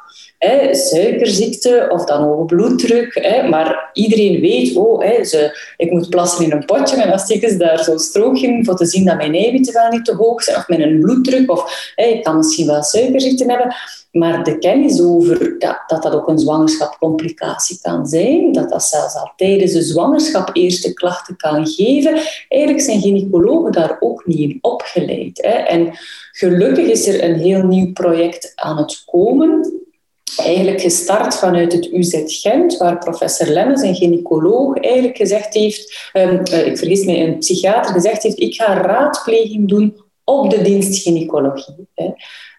suikerziekte 0.74 1.86
of 1.90 2.04
dan 2.04 2.22
hoge 2.22 2.44
bloeddruk. 2.44 3.14
Hè, 3.14 3.48
maar 3.48 3.90
iedereen 3.92 4.40
weet, 4.40 4.76
oh, 4.76 5.02
hè, 5.02 5.24
ze, 5.24 5.58
ik 5.76 5.90
moet 5.90 6.10
plassen 6.10 6.44
in 6.44 6.52
een 6.52 6.64
potje 6.64 6.96
en 6.96 7.08
dan 7.08 7.18
steken 7.18 7.50
ze 7.50 7.56
daar 7.56 7.84
zo'n 7.84 7.98
strook 7.98 8.38
in 8.38 8.64
voor 8.64 8.76
te 8.76 8.86
zien 8.86 9.04
dat 9.04 9.16
mijn 9.16 9.34
eiwitten 9.34 9.72
wel 9.72 9.90
niet 9.90 10.04
te 10.04 10.14
hoog 10.14 10.42
zijn 10.42 10.56
of 10.56 10.68
mijn 10.68 11.00
bloeddruk 11.00 11.50
of 11.50 11.92
ik 11.96 12.22
kan 12.22 12.36
misschien 12.36 12.66
wel 12.66 12.82
suikerziekte 12.82 13.44
hebben. 13.44 13.74
Maar 14.14 14.44
de 14.44 14.58
kennis 14.58 15.00
over 15.00 15.58
dat, 15.58 15.82
dat 15.86 16.12
ook 16.12 16.28
een 16.28 16.38
zwangerschapcomplicatie 16.38 17.78
kan 17.82 18.06
zijn, 18.06 18.52
dat 18.52 18.70
dat 18.70 18.84
zelfs 18.84 19.14
al 19.14 19.32
tijdens 19.36 19.72
de 19.72 19.82
zwangerschap 19.82 20.50
eerste 20.52 20.92
klachten 20.92 21.36
kan 21.36 21.66
geven, 21.66 22.20
eigenlijk 22.48 22.84
zijn 22.84 23.00
gynaecologen 23.00 23.72
daar 23.72 23.96
ook 24.00 24.26
niet 24.26 24.38
in 24.38 24.58
opgeleid. 24.60 25.38
Hè. 25.42 25.48
En 25.48 25.98
gelukkig 26.32 26.86
is 26.86 27.06
er 27.06 27.24
een 27.24 27.34
heel 27.34 27.62
nieuw 27.62 27.92
project 27.92 28.52
aan 28.54 28.76
het 28.76 29.02
komen, 29.06 29.82
eigenlijk 30.36 30.80
gestart 30.80 31.36
vanuit 31.36 31.72
het 31.72 31.92
UZ 31.92 32.22
Gent, 32.24 32.76
waar 32.76 32.98
professor 32.98 33.46
Lemmens, 33.46 33.82
een 33.82 33.94
gynaecoloog, 33.94 34.78
eigenlijk 34.80 35.16
gezegd 35.16 35.54
heeft, 35.54 36.10
um, 36.12 36.40
ik 36.40 36.78
vergis 36.78 37.04
me, 37.04 37.16
een 37.16 37.38
psychiater 37.38 37.92
gezegd 37.92 38.22
heeft, 38.22 38.40
ik 38.40 38.54
ga 38.54 38.80
raadpleging 38.80 39.68
doen 39.68 39.96
op 40.24 40.50
de 40.50 40.62
dienst 40.62 41.02
gynaecologie. 41.02 41.88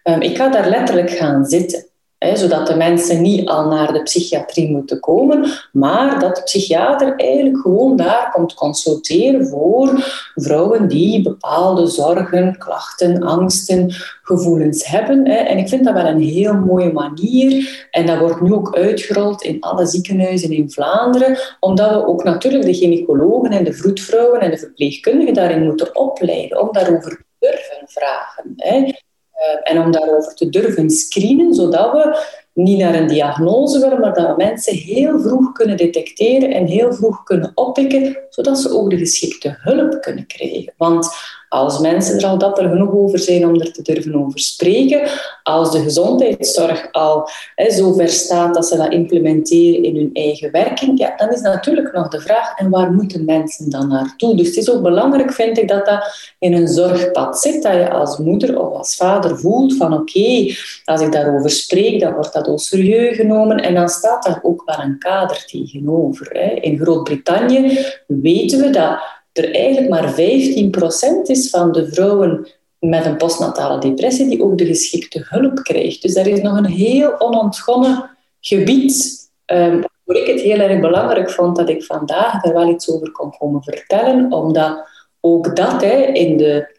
Ehm, 0.06 0.20
ik 0.20 0.36
ga 0.36 0.48
daar 0.48 0.68
letterlijk 0.68 1.10
gaan 1.10 1.44
zitten 1.44 1.84
zodat 2.18 2.66
de 2.66 2.76
mensen 2.76 3.22
niet 3.22 3.48
al 3.48 3.68
naar 3.68 3.92
de 3.92 4.02
psychiatrie 4.02 4.70
moeten 4.70 5.00
komen, 5.00 5.50
maar 5.72 6.20
dat 6.20 6.36
de 6.36 6.42
psychiater 6.42 7.16
eigenlijk 7.16 7.58
gewoon 7.58 7.96
daar 7.96 8.30
komt 8.32 8.54
consulteren 8.54 9.46
voor 9.46 9.90
vrouwen 10.34 10.88
die 10.88 11.22
bepaalde 11.22 11.86
zorgen, 11.86 12.58
klachten, 12.58 13.22
angsten, 13.22 13.92
gevoelens 14.22 14.86
hebben. 14.86 15.24
En 15.24 15.58
ik 15.58 15.68
vind 15.68 15.84
dat 15.84 15.94
wel 15.94 16.06
een 16.06 16.20
heel 16.20 16.54
mooie 16.54 16.92
manier. 16.92 17.86
En 17.90 18.06
dat 18.06 18.18
wordt 18.18 18.40
nu 18.40 18.52
ook 18.52 18.76
uitgerold 18.76 19.42
in 19.42 19.60
alle 19.60 19.86
ziekenhuizen 19.86 20.50
in 20.50 20.70
Vlaanderen, 20.70 21.38
omdat 21.60 21.90
we 21.90 22.06
ook 22.06 22.24
natuurlijk 22.24 22.64
de 22.64 22.74
gynaecologen 22.74 23.50
en 23.50 23.64
de 23.64 23.72
vroedvrouwen 23.72 24.40
en 24.40 24.50
de 24.50 24.58
verpleegkundigen 24.58 25.34
daarin 25.34 25.64
moeten 25.64 25.96
opleiden 25.96 26.60
om 26.60 26.68
daarover 26.72 27.10
te 27.10 27.24
durven 27.38 27.86
vragen. 27.86 28.52
Eh, 28.56 28.92
en 29.62 29.80
om 29.80 29.90
daarover 29.90 30.34
te 30.34 30.48
durven 30.48 30.90
screenen, 30.90 31.54
zodat 31.54 31.92
we 31.92 32.18
niet 32.52 32.78
naar 32.78 32.94
een 32.94 33.06
diagnose 33.06 33.78
willen, 33.78 34.00
maar 34.00 34.14
dat 34.14 34.26
we 34.26 34.34
mensen 34.36 34.74
heel 34.74 35.20
vroeg 35.20 35.52
kunnen 35.52 35.76
detecteren 35.76 36.50
en 36.50 36.66
heel 36.66 36.92
vroeg 36.92 37.22
kunnen 37.22 37.52
oppikken, 37.54 38.18
zodat 38.28 38.58
ze 38.58 38.70
ook 38.70 38.90
de 38.90 38.98
geschikte 38.98 39.56
hulp 39.58 40.00
kunnen 40.00 40.26
krijgen. 40.26 40.72
Want 40.76 41.08
als 41.56 41.78
mensen 41.78 42.18
er 42.18 42.26
al 42.26 42.38
dapper 42.38 42.68
genoeg 42.68 42.92
over 42.92 43.18
zijn 43.18 43.46
om 43.46 43.60
er 43.60 43.72
te 43.72 43.82
durven 43.82 44.24
over 44.24 44.38
spreken, 44.40 45.08
als 45.42 45.72
de 45.72 45.82
gezondheidszorg 45.82 46.88
al 46.92 47.28
hè, 47.54 47.70
zo 47.70 47.92
ver 47.92 48.08
staat 48.08 48.54
dat 48.54 48.66
ze 48.66 48.76
dat 48.76 48.92
implementeren 48.92 49.82
in 49.82 49.96
hun 49.96 50.10
eigen 50.12 50.50
werking, 50.50 50.98
ja, 50.98 51.16
dan 51.16 51.32
is 51.32 51.40
natuurlijk 51.40 51.92
nog 51.92 52.08
de 52.08 52.20
vraag, 52.20 52.58
en 52.58 52.70
waar 52.70 52.92
moeten 52.92 53.24
mensen 53.24 53.70
dan 53.70 53.88
naartoe? 53.88 54.36
Dus 54.36 54.46
het 54.46 54.56
is 54.56 54.70
ook 54.70 54.82
belangrijk, 54.82 55.32
vind 55.32 55.58
ik, 55.58 55.68
dat 55.68 55.86
dat 55.86 56.34
in 56.38 56.52
een 56.52 56.68
zorgpad 56.68 57.38
zit, 57.38 57.62
dat 57.62 57.72
je 57.72 57.90
als 57.90 58.18
moeder 58.18 58.60
of 58.60 58.76
als 58.76 58.96
vader 58.96 59.38
voelt 59.38 59.76
van 59.76 59.92
oké, 59.92 60.54
als 60.84 61.00
ik 61.00 61.12
daarover 61.12 61.50
spreek, 61.50 62.00
dan 62.00 62.14
wordt 62.14 62.32
dat 62.32 62.48
ook 62.48 62.60
serieus 62.60 63.16
genomen 63.16 63.56
en 63.56 63.74
dan 63.74 63.88
staat 63.88 64.24
daar 64.24 64.40
ook 64.42 64.62
wel 64.64 64.84
een 64.84 64.98
kader 64.98 65.44
tegenover. 65.46 66.28
Hè. 66.30 66.50
In 66.60 66.78
Groot-Brittannië 66.78 67.78
weten 68.06 68.60
we 68.60 68.70
dat 68.70 68.98
er 69.38 69.54
eigenlijk 69.54 69.88
maar 69.88 70.12
15% 70.12 70.16
is 71.22 71.50
van 71.50 71.72
de 71.72 71.88
vrouwen 71.92 72.48
met 72.78 73.04
een 73.04 73.16
postnatale 73.16 73.80
depressie 73.80 74.28
die 74.28 74.42
ook 74.42 74.58
de 74.58 74.66
geschikte 74.66 75.26
hulp 75.28 75.62
krijgt. 75.62 76.02
Dus 76.02 76.14
daar 76.14 76.26
is 76.26 76.40
nog 76.40 76.56
een 76.56 76.66
heel 76.66 77.20
onontgonnen 77.20 78.10
gebied. 78.40 79.24
Um, 79.46 79.84
waar 80.04 80.16
ik 80.16 80.26
het 80.26 80.40
heel 80.40 80.58
erg 80.58 80.80
belangrijk 80.80 81.30
vond 81.30 81.56
dat 81.56 81.68
ik 81.68 81.84
vandaag 81.84 82.42
daar 82.42 82.52
wel 82.52 82.68
iets 82.68 82.90
over 82.90 83.10
kon 83.10 83.30
komen 83.38 83.62
vertellen, 83.62 84.32
omdat 84.32 84.88
ook 85.20 85.56
dat 85.56 85.82
hè, 85.82 86.02
in, 86.02 86.36
de, 86.36 86.78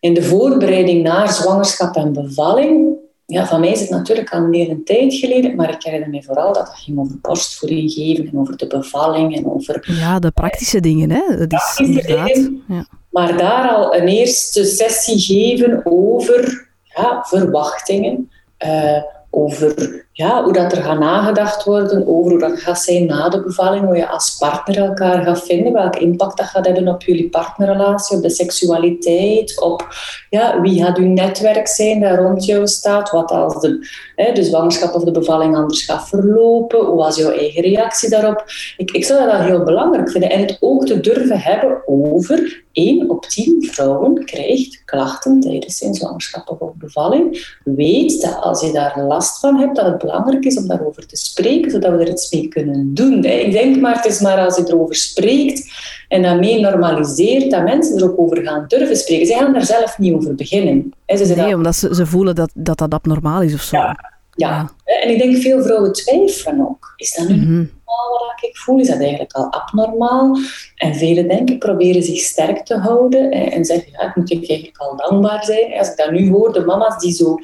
in 0.00 0.14
de 0.14 0.22
voorbereiding 0.22 1.02
naar 1.02 1.28
zwangerschap 1.28 1.96
en 1.96 2.12
bevalling 2.12 2.96
ja, 3.26 3.46
van 3.46 3.60
mij 3.60 3.70
is 3.70 3.80
het 3.80 3.90
natuurlijk 3.90 4.32
al 4.32 4.40
meer 4.40 4.70
een 4.70 4.84
tijd 4.84 5.14
geleden, 5.14 5.54
maar 5.54 5.70
ik 5.70 5.82
herinner 5.82 6.08
me 6.08 6.22
vooral 6.22 6.52
dat 6.52 6.68
het 6.68 6.78
ging 6.78 6.98
over 6.98 7.18
borstvoeding 7.20 7.92
geven 7.92 8.26
en 8.26 8.38
over 8.38 8.56
de 8.56 8.66
bevalling 8.66 9.36
en 9.36 9.46
over... 9.46 9.94
Ja, 9.98 10.18
de 10.18 10.30
praktische 10.30 10.80
dingen, 10.80 11.10
hè. 11.10 11.46
Dat 11.46 11.52
is 11.52 11.86
inderdaad... 11.86 12.50
Ja. 12.68 12.86
Maar 13.10 13.36
daar 13.36 13.68
al 13.68 13.94
een 13.94 14.08
eerste 14.08 14.64
sessie 14.64 15.18
geven 15.18 15.80
over 15.84 16.68
ja, 16.82 17.24
verwachtingen, 17.26 18.30
uh, 18.66 19.02
over 19.30 20.03
ja, 20.16 20.44
hoe 20.44 20.52
dat 20.52 20.72
er 20.72 20.82
gaat 20.82 20.98
nagedacht 20.98 21.64
worden 21.64 22.08
over 22.08 22.30
hoe 22.30 22.40
dat 22.40 22.60
gaat 22.60 22.80
zijn 22.80 23.06
na 23.06 23.28
de 23.28 23.42
bevalling, 23.42 23.84
hoe 23.84 23.96
je 23.96 24.08
als 24.08 24.36
partner 24.36 24.76
elkaar 24.76 25.24
gaat 25.24 25.42
vinden, 25.42 25.72
welke 25.72 25.98
impact 25.98 26.36
dat 26.36 26.46
gaat 26.46 26.66
hebben 26.66 26.88
op 26.88 27.02
jullie 27.02 27.28
partnerrelatie, 27.28 28.16
op 28.16 28.22
de 28.22 28.30
seksualiteit, 28.30 29.60
op 29.60 29.88
ja, 30.30 30.60
wie 30.60 30.84
gaat 30.84 30.98
uw 30.98 31.06
netwerk 31.06 31.68
zijn 31.68 32.00
dat 32.00 32.18
rond 32.18 32.44
jou 32.44 32.66
staat, 32.66 33.10
wat 33.10 33.30
als 33.30 33.60
de, 33.60 33.88
hè, 34.16 34.32
de 34.32 34.44
zwangerschap 34.44 34.94
of 34.94 35.04
de 35.04 35.10
bevalling 35.10 35.56
anders 35.56 35.84
gaat 35.84 36.08
verlopen, 36.08 36.84
hoe 36.84 36.96
was 36.96 37.16
jouw 37.16 37.30
eigen 37.30 37.62
reactie 37.62 38.10
daarop. 38.10 38.44
Ik, 38.76 38.90
ik 38.90 39.04
zou 39.04 39.30
dat 39.30 39.40
heel 39.40 39.64
belangrijk 39.64 40.10
vinden 40.10 40.30
en 40.30 40.40
het 40.40 40.56
ook 40.60 40.86
te 40.86 41.00
durven 41.00 41.40
hebben 41.40 41.82
over 41.86 42.62
1 42.72 43.10
op 43.10 43.24
10 43.24 43.68
vrouwen 43.70 44.24
krijgt 44.24 44.82
klachten 44.84 45.40
tijdens 45.40 45.78
zijn 45.78 45.94
zwangerschap 45.94 46.56
of 46.60 46.72
bevalling. 46.74 47.56
Weet 47.64 48.22
dat 48.22 48.40
als 48.40 48.60
je 48.60 48.72
daar 48.72 49.02
last 49.02 49.38
van 49.38 49.56
hebt, 49.56 49.76
dat 49.76 49.86
het 49.86 49.98
belangrijk 50.04 50.44
is 50.44 50.56
om 50.56 50.66
daarover 50.66 51.06
te 51.06 51.16
spreken, 51.16 51.70
zodat 51.70 51.92
we 51.92 51.98
er 51.98 52.10
iets 52.10 52.32
mee 52.32 52.48
kunnen 52.48 52.94
doen. 52.94 53.24
Ik 53.24 53.52
denk 53.52 53.80
maar, 53.80 53.96
het 53.96 54.04
is 54.04 54.20
maar 54.20 54.38
als 54.38 54.56
je 54.56 54.64
erover 54.66 54.94
spreekt 54.94 55.72
en 56.08 56.22
dat 56.22 56.38
mee 56.38 56.60
normaliseert, 56.60 57.50
dat 57.50 57.62
mensen 57.62 57.96
er 57.96 58.04
ook 58.04 58.18
over 58.18 58.42
gaan 58.42 58.64
durven 58.68 58.96
spreken. 58.96 59.26
Ze 59.26 59.34
gaan 59.34 59.52
daar 59.52 59.64
zelf 59.64 59.98
niet 59.98 60.14
over 60.14 60.34
beginnen. 60.34 60.94
Ze 61.06 61.34
nee, 61.36 61.54
omdat 61.54 61.76
ze, 61.76 61.94
ze 61.94 62.06
voelen 62.06 62.34
dat, 62.34 62.50
dat 62.54 62.78
dat 62.78 62.94
abnormaal 62.94 63.42
is 63.42 63.54
of 63.54 63.62
zo. 63.62 63.76
Ja. 63.76 64.12
Ja. 64.36 64.70
en 64.84 65.10
ik 65.10 65.18
denk 65.18 65.36
veel 65.36 65.62
vrouwen 65.62 65.92
twijfelen 65.92 66.68
ook. 66.68 66.92
Is 66.96 67.14
dat 67.14 67.28
nu 67.28 67.34
mhm. 67.34 67.44
normaal 67.44 68.10
wat 68.10 68.42
ik 68.42 68.56
voel? 68.56 68.80
Is 68.80 68.88
dat 68.88 68.98
eigenlijk 68.98 69.32
al 69.32 69.52
abnormaal? 69.52 70.38
En 70.76 70.94
velen 70.94 71.28
denken, 71.28 71.58
proberen 71.58 72.02
zich 72.02 72.18
sterk 72.18 72.64
te 72.64 72.78
houden 72.78 73.30
en 73.30 73.64
zeggen, 73.64 73.92
ja, 73.92 74.08
ik 74.08 74.16
moet 74.16 74.30
eigenlijk 74.30 74.78
al 74.78 74.96
dankbaar 74.96 75.44
zijn. 75.44 75.78
Als 75.78 75.90
ik 75.90 75.96
dat 75.96 76.10
nu 76.10 76.30
hoor, 76.30 76.52
de 76.52 76.64
mama's 76.64 76.98
die 76.98 77.12
zo 77.12 77.38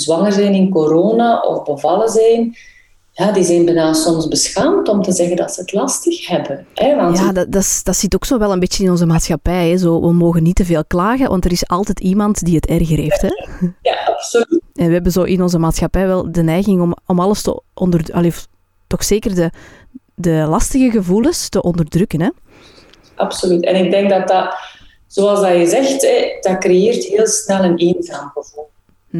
zwanger 0.00 0.32
zijn 0.32 0.54
in 0.54 0.70
corona 0.70 1.40
of 1.40 1.62
bevallen 1.62 2.08
zijn, 2.08 2.56
ja, 3.12 3.32
die 3.32 3.44
zijn 3.44 3.64
bijna 3.64 3.92
soms 3.92 4.28
beschaamd 4.28 4.88
om 4.88 5.02
te 5.02 5.12
zeggen 5.12 5.36
dat 5.36 5.52
ze 5.52 5.60
het 5.60 5.72
lastig 5.72 6.26
hebben. 6.26 6.66
Hè? 6.74 6.96
Want 6.96 7.18
ja, 7.18 7.32
dat, 7.32 7.52
dat, 7.52 7.80
dat 7.82 7.96
zit 7.96 8.14
ook 8.14 8.24
zo 8.24 8.38
wel 8.38 8.52
een 8.52 8.58
beetje 8.58 8.84
in 8.84 8.90
onze 8.90 9.06
maatschappij. 9.06 9.68
Hè? 9.68 9.76
Zo, 9.76 10.00
we 10.00 10.12
mogen 10.12 10.42
niet 10.42 10.54
te 10.54 10.64
veel 10.64 10.84
klagen, 10.84 11.28
want 11.28 11.44
er 11.44 11.52
is 11.52 11.68
altijd 11.68 12.00
iemand 12.00 12.44
die 12.44 12.54
het 12.54 12.66
erger 12.66 12.98
heeft. 12.98 13.22
Hè? 13.22 13.30
Ja, 13.82 13.96
absoluut. 14.06 14.60
En 14.74 14.86
we 14.86 14.92
hebben 14.92 15.12
zo 15.12 15.22
in 15.22 15.42
onze 15.42 15.58
maatschappij 15.58 16.06
wel 16.06 16.32
de 16.32 16.42
neiging 16.42 16.80
om, 16.80 16.96
om 17.06 17.20
alles 17.20 17.42
te 17.42 17.60
onder... 17.74 18.32
Toch 18.86 19.04
zeker 19.04 19.34
de, 19.34 19.50
de 20.14 20.44
lastige 20.48 20.90
gevoelens 20.90 21.48
te 21.48 21.62
onderdrukken. 21.62 22.20
Hè? 22.20 22.30
Absoluut. 23.14 23.64
En 23.64 23.84
ik 23.84 23.90
denk 23.90 24.10
dat 24.10 24.28
dat, 24.28 24.56
zoals 25.06 25.40
dat 25.40 25.56
je 25.56 25.66
zegt, 25.66 26.02
hè, 26.02 26.38
dat 26.40 26.58
creëert 26.58 27.04
heel 27.04 27.26
snel 27.26 27.64
een 27.64 27.76
eenzaam 27.76 28.30
gevoel. 28.34 28.65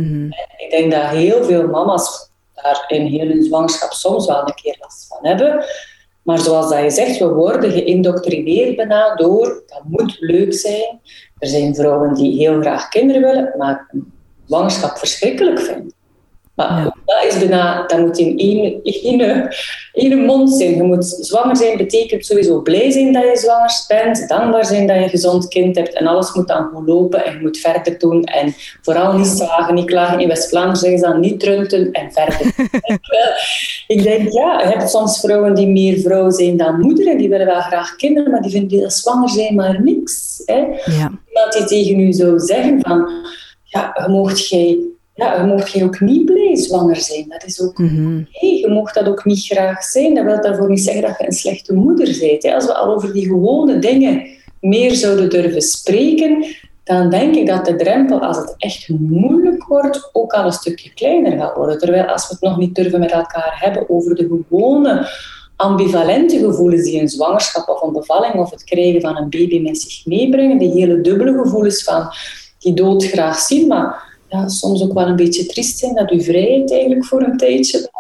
Mhm. 0.01 0.27
Ik 0.57 0.71
denk 0.71 0.93
dat 0.93 1.03
heel 1.03 1.45
veel 1.45 1.67
mama's 1.69 2.31
daar 2.55 2.85
in 2.89 3.07
heel 3.07 3.29
hun 3.29 3.43
zwangerschap 3.43 3.93
soms 3.93 4.27
wel 4.27 4.41
een 4.41 4.55
keer 4.55 4.77
last 4.81 5.07
van 5.07 5.27
hebben. 5.27 5.65
Maar 6.23 6.39
zoals 6.39 6.71
dat 6.71 6.83
je 6.83 6.91
zegt, 6.91 7.19
we 7.19 7.29
worden 7.29 7.71
geïndoctrineerd 7.71 8.77
bijna 8.77 9.15
door, 9.15 9.63
dat 9.67 9.83
moet 9.85 10.17
leuk 10.21 10.55
zijn. 10.55 11.01
Er 11.39 11.49
zijn 11.49 11.75
vrouwen 11.75 12.15
die 12.15 12.39
heel 12.39 12.61
graag 12.61 12.89
kinderen 12.89 13.23
willen, 13.23 13.55
maar 13.59 13.91
zwangerschap 14.47 14.99
verschrikkelijk 14.99 15.59
vinden. 15.61 15.93
Maar 16.57 16.85
dat 17.05 17.25
is 17.29 17.39
bijna, 17.39 17.87
dat 17.87 17.99
moet 17.99 18.19
in 18.19 18.39
één, 18.39 18.81
één, 18.83 19.49
één 19.93 20.25
mond 20.25 20.53
zijn. 20.53 20.77
Je 20.77 20.83
moet 20.83 21.05
zwanger 21.05 21.57
zijn, 21.57 21.77
betekent 21.77 22.27
sowieso 22.27 22.61
blij 22.61 22.91
zijn 22.91 23.13
dat 23.13 23.23
je 23.23 23.37
zwanger 23.37 23.85
bent, 23.89 24.29
dankbaar 24.29 24.65
zijn 24.65 24.87
dat 24.87 24.97
je 24.97 25.03
een 25.03 25.09
gezond 25.09 25.49
kind 25.49 25.77
hebt 25.77 25.93
en 25.95 26.07
alles 26.07 26.33
moet 26.33 26.49
dan 26.49 26.65
gewoon 26.65 26.85
lopen 26.85 27.25
en 27.25 27.33
je 27.33 27.39
moet 27.41 27.59
verder 27.59 27.99
doen 27.99 28.25
en 28.25 28.55
vooral 28.83 29.13
niet 29.13 29.27
zagen, 29.27 29.75
niet 29.75 29.85
klagen. 29.85 30.21
In 30.21 30.29
West-Vlaanderen 30.29 30.77
zeggen 30.77 30.99
ze 30.99 31.05
dan 31.05 31.21
niet 31.21 31.41
trunten 31.41 31.93
en 31.93 32.13
verder. 32.13 32.41
ik 33.97 34.03
denk, 34.03 34.33
ja, 34.33 34.61
je 34.63 34.67
hebt 34.67 34.91
soms 34.91 35.21
vrouwen 35.21 35.55
die 35.55 35.69
meer 35.69 35.99
vrouw 35.99 36.31
zijn 36.31 36.57
dan 36.57 36.81
moeder 36.81 37.09
en 37.09 37.19
die 37.19 37.29
willen 37.29 37.47
wel 37.47 37.61
graag 37.61 37.97
kinderen, 37.97 38.31
maar 38.31 38.43
die 38.43 38.51
vinden 38.51 38.81
dat 38.81 38.93
zwanger 38.93 39.29
zijn 39.29 39.55
maar 39.55 39.83
niks. 39.83 40.43
Hè? 40.45 40.59
Ja. 40.85 41.13
Iemand 41.29 41.53
die 41.53 41.65
tegen 41.65 42.01
u 42.01 42.13
zou 42.13 42.39
zeggen 42.39 42.79
van, 42.81 43.11
ja, 43.65 44.01
je 44.03 44.09
mocht 44.09 44.49
jij 44.49 44.79
ja, 45.17 45.41
je 45.41 45.47
mocht 45.47 45.83
ook 45.83 46.01
niet 46.01 46.25
blij 46.25 46.57
zwanger 46.57 46.97
zijn. 46.97 47.25
Dat 47.29 47.45
is 47.45 47.63
ook 47.63 47.79
mm 47.79 48.27
Je 48.31 48.69
mocht 48.69 48.95
dat 48.95 49.09
ook 49.09 49.25
niet 49.25 49.45
graag 49.45 49.83
zijn. 49.83 50.15
Dat 50.15 50.25
wil 50.25 50.41
daarvoor 50.41 50.69
niet 50.69 50.81
zeggen 50.81 51.03
dat 51.03 51.19
je 51.19 51.27
een 51.27 51.33
slechte 51.33 51.75
moeder 51.75 52.17
bent. 52.21 52.55
Als 52.55 52.67
we 52.67 52.75
al 52.75 52.95
over 52.95 53.13
die 53.13 53.27
gewone 53.27 53.79
dingen 53.79 54.27
meer 54.61 54.95
zouden 54.95 55.31
durven 55.31 55.63
spreken, 55.63 56.45
dan 56.85 57.11
denk 57.11 57.35
ik 57.35 57.47
dat 57.47 57.65
de 57.65 57.77
drempel, 57.77 58.21
als 58.21 58.37
het 58.37 58.55
echt 58.59 58.89
moeilijk 58.89 59.65
wordt, 59.65 60.11
ook 60.13 60.33
al 60.33 60.45
een 60.45 60.53
stukje 60.53 60.95
kleiner 60.95 61.39
gaat 61.39 61.57
worden. 61.57 61.79
Terwijl 61.79 62.05
als 62.05 62.29
we 62.29 62.33
het 62.33 62.43
nog 62.43 62.57
niet 62.57 62.75
durven 62.75 63.01
met 63.01 63.13
elkaar 63.13 63.57
hebben 63.61 63.91
over 63.91 64.15
de 64.15 64.43
gewone 64.49 65.09
ambivalente 65.57 66.39
gevoelens 66.39 66.83
die 66.83 67.01
een 67.01 67.09
zwangerschap 67.09 67.69
of 67.69 67.83
een 67.83 67.93
bevalling 67.93 68.35
of 68.35 68.51
het 68.51 68.65
krijgen 68.65 69.01
van 69.01 69.17
een 69.17 69.31
baby 69.31 69.61
met 69.61 69.79
zich 69.79 70.07
meebrengen, 70.07 70.59
die 70.59 70.71
hele 70.71 71.01
dubbele 71.01 71.43
gevoelens 71.43 71.85
van 71.85 72.09
die 72.59 72.75
dood 72.75 73.05
graag 73.05 73.39
zien, 73.39 73.67
maar 73.67 74.16
ja, 74.37 74.49
soms 74.49 74.83
ook 74.83 74.93
wel 74.93 75.07
een 75.07 75.17
beetje 75.17 75.47
triest 75.47 75.79
zijn 75.79 75.95
dat 75.95 76.11
je 76.11 76.21
vrijheid 76.21 76.71
eigenlijk 76.73 77.05
voor 77.05 77.23
een 77.23 77.37
tijdje 77.37 77.91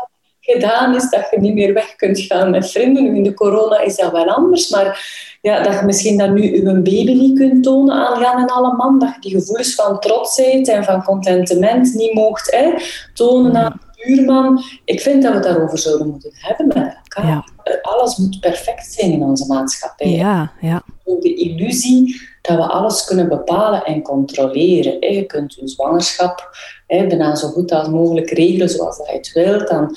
gedaan 0.40 0.95
is, 0.95 1.11
dat 1.11 1.28
je 1.31 1.40
niet 1.40 1.55
meer 1.55 1.75
weg 1.75 1.97
kunt 1.97 2.21
gaan 2.21 2.50
met 2.50 2.71
vrienden. 2.71 3.02
Nu 3.02 3.16
in 3.16 3.23
de 3.23 3.35
corona 3.35 3.81
is 3.81 3.97
dat 3.97 4.12
wel 4.12 4.26
anders, 4.26 4.71
maar 4.71 5.00
ja, 5.43 5.62
dat 5.62 5.78
je 5.78 5.85
misschien 5.85 6.19
dan 6.19 6.33
nu 6.33 6.55
je 6.55 6.62
baby 6.62 7.12
niet 7.12 7.38
kunt 7.38 7.62
tonen 7.62 7.95
aan 7.95 8.21
Jan 8.21 8.38
en 8.38 8.47
alle 8.47 8.76
man, 8.76 8.99
dat 8.99 9.14
je 9.14 9.21
die 9.21 9.38
gevoelens 9.38 9.75
van 9.75 10.00
trotsheid 10.00 10.69
en 10.69 10.85
van 10.85 11.05
contentement 11.05 11.95
niet 11.95 12.14
mocht 12.14 12.50
hè, 12.50 12.73
tonen 13.14 13.57
aan 13.57 13.81
de 13.81 14.05
buurman. 14.07 14.62
Ik 14.85 15.00
vind 15.00 15.23
dat 15.23 15.31
we 15.31 15.38
het 15.38 15.47
daarover 15.47 15.78
zouden 15.78 16.09
moeten 16.09 16.31
hebben 16.35 16.66
met 16.66 16.76
elkaar. 16.76 17.26
Ja. 17.26 17.45
Alles 17.83 18.16
moet 18.16 18.40
perfect 18.40 18.93
zijn 18.93 19.12
in 19.12 19.23
onze 19.23 19.47
maatschappij. 19.47 20.11
Ja, 20.11 20.52
ja. 20.61 20.83
De 21.05 21.35
illusie 21.35 22.21
dat 22.46 22.56
we 22.56 22.66
alles 22.72 23.04
kunnen 23.04 23.28
bepalen 23.28 23.84
en 23.84 24.02
controleren. 24.02 25.12
Je 25.12 25.24
kunt 25.24 25.54
je 25.54 25.68
zwangerschap 25.68 26.50
bijna 26.87 27.35
zo 27.35 27.49
goed 27.49 27.73
als 27.73 27.88
mogelijk 27.88 28.31
regelen 28.31 28.69
zoals 28.69 28.97
je 28.97 29.12
het 29.12 29.33
wilt. 29.33 29.69
Dan 29.69 29.97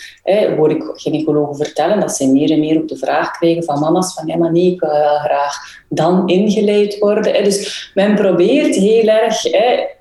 hoor 0.56 0.72
ik 0.72 0.84
gynaecologen 0.94 1.56
vertellen 1.56 2.00
dat 2.00 2.16
ze 2.16 2.32
meer 2.32 2.52
en 2.52 2.60
meer 2.60 2.82
op 2.82 2.88
de 2.88 2.98
vraag 2.98 3.32
krijgen 3.32 3.64
van 3.64 3.80
mama's 3.80 4.14
van 4.14 4.28
ja, 4.28 4.38
maar 4.38 4.52
nee, 4.52 4.72
ik 4.72 4.80
wil 4.80 4.90
wel 4.90 5.18
graag 5.18 5.56
dan 5.90 6.28
ingeleid 6.28 7.00
worden. 7.00 7.44
Dus 7.44 7.92
men 7.94 8.16
probeert 8.16 8.76
heel 8.76 9.08
erg 9.08 9.42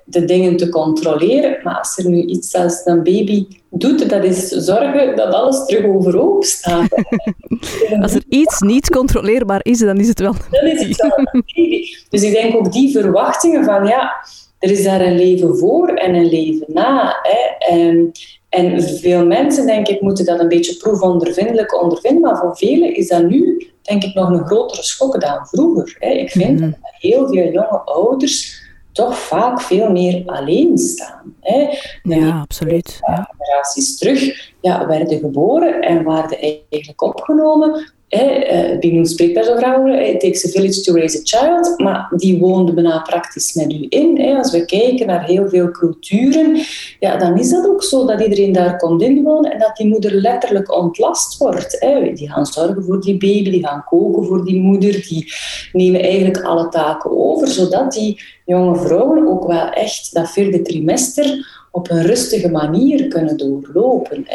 de 0.03 0.25
dingen 0.25 0.57
te 0.57 0.69
controleren, 0.69 1.57
maar 1.63 1.77
als 1.77 1.97
er 1.97 2.09
nu 2.09 2.21
iets 2.21 2.55
als 2.55 2.81
een 2.85 3.03
baby 3.03 3.47
doet, 3.69 4.09
dat 4.09 4.23
is 4.23 4.47
zorgen 4.47 5.15
dat 5.15 5.33
alles 5.33 5.65
terug 5.65 5.85
overhoop 5.85 6.43
staat. 6.43 6.87
als 8.01 8.13
er 8.13 8.23
iets 8.29 8.59
niet 8.59 8.89
controleerbaar 8.89 9.59
is, 9.63 9.79
dan 9.79 9.97
is 9.97 10.07
het 10.07 10.19
wel 10.19 10.33
Dan 10.51 10.65
is 10.65 10.87
het 10.87 11.01
wel 11.01 11.43
Dus 12.09 12.21
ik 12.21 12.31
denk 12.31 12.55
ook 12.55 12.71
die 12.71 12.91
verwachtingen 12.91 13.63
van 13.63 13.85
ja, 13.85 14.11
er 14.59 14.71
is 14.71 14.83
daar 14.83 15.01
een 15.01 15.15
leven 15.15 15.57
voor 15.57 15.87
en 15.87 16.15
een 16.15 16.29
leven 16.29 16.65
na. 16.67 17.19
Hè. 17.21 17.75
En 17.75 18.11
En 18.49 18.81
veel 18.81 19.25
mensen, 19.25 19.65
denk 19.65 19.87
ik, 19.87 20.01
moeten 20.01 20.25
dat 20.25 20.39
een 20.39 20.47
beetje 20.47 20.77
proefondervindelijk 20.77 21.81
ondervinden, 21.81 22.21
maar 22.21 22.37
voor 22.37 22.57
velen 22.57 22.95
is 22.95 23.07
dat 23.07 23.27
nu, 23.27 23.69
denk 23.81 24.03
ik, 24.03 24.13
nog 24.13 24.29
een 24.29 24.45
grotere 24.45 24.83
schok 24.83 25.21
dan 25.21 25.47
vroeger. 25.47 25.97
Ik 25.99 26.31
vind 26.31 26.59
mhm. 26.59 26.69
dat 26.69 26.79
heel 26.81 27.27
veel 27.27 27.51
jonge 27.51 27.81
ouders 27.85 28.67
toch 28.91 29.17
vaak 29.17 29.61
veel 29.61 29.91
meer 29.91 30.23
alleen 30.25 30.77
staan. 30.77 31.35
Ja, 32.03 32.39
absoluut. 32.39 32.99
Ja. 33.07 33.29
Generaties 33.37 33.97
terug 33.97 34.51
ja, 34.61 34.87
werden 34.87 35.19
geboren 35.19 35.81
en 35.81 36.03
werden 36.03 36.37
eigenlijk 36.69 37.01
opgenomen 37.01 37.93
eh, 38.09 38.79
Binoen 38.79 39.05
spreekt 39.05 39.35
daar 39.35 39.43
zo 39.43 39.55
graag 39.55 39.77
over. 39.77 40.01
It 40.01 40.19
takes 40.19 40.45
a 40.45 40.49
village 40.49 40.81
to 40.81 40.93
raise 40.93 41.17
a 41.17 41.21
child. 41.23 41.79
Maar 41.79 42.11
die 42.15 42.39
woonde 42.39 42.73
bijna 42.73 42.99
praktisch 42.99 43.53
met 43.53 43.73
u 43.73 43.85
in. 43.89 44.35
Als 44.37 44.51
we 44.51 44.65
kijken 44.65 45.07
naar 45.07 45.25
heel 45.25 45.49
veel 45.49 45.71
culturen, 45.71 46.59
ja, 46.99 47.17
dan 47.17 47.37
is 47.37 47.49
dat 47.49 47.67
ook 47.67 47.83
zo 47.83 48.05
dat 48.05 48.21
iedereen 48.21 48.51
daar 48.51 48.77
komt 48.77 49.01
inwonen 49.01 49.51
en 49.51 49.59
dat 49.59 49.75
die 49.75 49.87
moeder 49.87 50.13
letterlijk 50.13 50.75
ontlast 50.77 51.37
wordt. 51.37 51.87
Die 52.13 52.29
gaan 52.29 52.45
zorgen 52.45 52.83
voor 52.83 53.01
die 53.01 53.17
baby, 53.17 53.51
die 53.51 53.67
gaan 53.67 53.83
koken 53.83 54.25
voor 54.25 54.45
die 54.45 54.61
moeder, 54.61 54.91
die 54.91 55.33
nemen 55.73 56.01
eigenlijk 56.01 56.43
alle 56.43 56.69
taken 56.69 57.17
over, 57.17 57.47
zodat 57.47 57.91
die 57.91 58.21
jonge 58.45 58.75
vrouwen 58.75 59.27
ook 59.27 59.47
wel 59.47 59.69
echt 59.69 60.13
dat 60.13 60.31
vierde 60.31 60.61
trimester 60.61 61.47
op 61.71 61.89
een 61.89 62.01
rustige 62.01 62.49
manier 62.49 63.07
kunnen 63.07 63.37
doorlopen. 63.37 64.27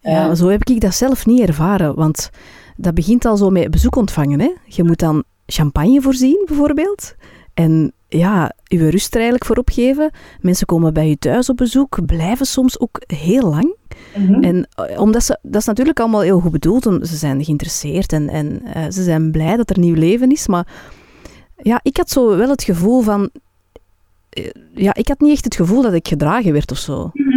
Ja, 0.00 0.34
zo 0.34 0.48
heb 0.48 0.68
ik 0.68 0.80
dat 0.80 0.94
zelf 0.94 1.26
niet 1.26 1.40
ervaren, 1.40 1.94
want 1.94 2.30
dat 2.80 2.94
begint 2.94 3.24
al 3.24 3.36
zo 3.36 3.50
met 3.50 3.70
bezoek 3.70 3.96
ontvangen. 3.96 4.40
Hè? 4.40 4.50
Je 4.64 4.84
moet 4.84 4.98
dan 4.98 5.24
champagne 5.46 6.00
voorzien, 6.00 6.42
bijvoorbeeld. 6.46 7.14
En 7.54 7.92
ja, 8.08 8.52
je 8.64 8.90
rust 8.90 9.08
er 9.08 9.14
eigenlijk 9.14 9.44
voor 9.44 9.56
opgeven. 9.56 10.10
Mensen 10.40 10.66
komen 10.66 10.92
bij 10.92 11.08
je 11.08 11.18
thuis 11.18 11.48
op 11.48 11.56
bezoek, 11.56 12.06
blijven 12.06 12.46
soms 12.46 12.80
ook 12.80 13.02
heel 13.06 13.50
lang. 13.50 13.76
Mhm. 14.16 14.42
En 14.42 14.68
eh, 14.74 15.00
omdat 15.00 15.24
ze, 15.24 15.38
dat 15.42 15.60
is 15.60 15.66
natuurlijk 15.66 16.00
allemaal 16.00 16.20
heel 16.20 16.40
goed 16.40 16.52
bedoeld. 16.52 16.82
Ze 16.82 17.16
zijn 17.16 17.44
geïnteresseerd 17.44 18.12
en, 18.12 18.28
en 18.28 18.62
uh, 18.76 18.84
ze 18.90 19.02
zijn 19.02 19.30
blij 19.30 19.56
dat 19.56 19.70
er 19.70 19.78
nieuw 19.78 19.94
leven 19.94 20.30
is. 20.30 20.46
Maar 20.46 20.66
ja, 21.56 21.80
ik 21.82 21.96
had 21.96 22.10
zo 22.10 22.36
wel 22.36 22.48
het 22.48 22.62
gevoel 22.62 23.00
van... 23.00 23.30
Uh, 24.38 24.50
ja, 24.74 24.94
ik 24.94 25.08
had 25.08 25.20
niet 25.20 25.32
echt 25.32 25.44
het 25.44 25.56
gevoel 25.56 25.82
dat 25.82 25.92
ik 25.92 26.08
gedragen 26.08 26.52
werd 26.52 26.70
of 26.70 26.78
zo. 26.78 27.10
Mhm. 27.12 27.27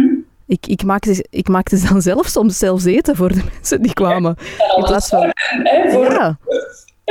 Ik, 0.52 0.66
ik, 0.66 0.84
maakte, 0.84 1.26
ik 1.30 1.48
maakte 1.48 1.80
dan 1.88 2.02
zelf 2.02 2.26
soms 2.26 2.58
zelfs 2.58 2.84
eten 2.84 3.16
voor 3.16 3.28
de 3.28 3.42
mensen 3.52 3.82
die 3.82 3.92
kwamen. 3.92 4.36
In 4.76 4.84
plaats 4.84 5.08
van, 5.08 5.32
ja, 5.92 6.38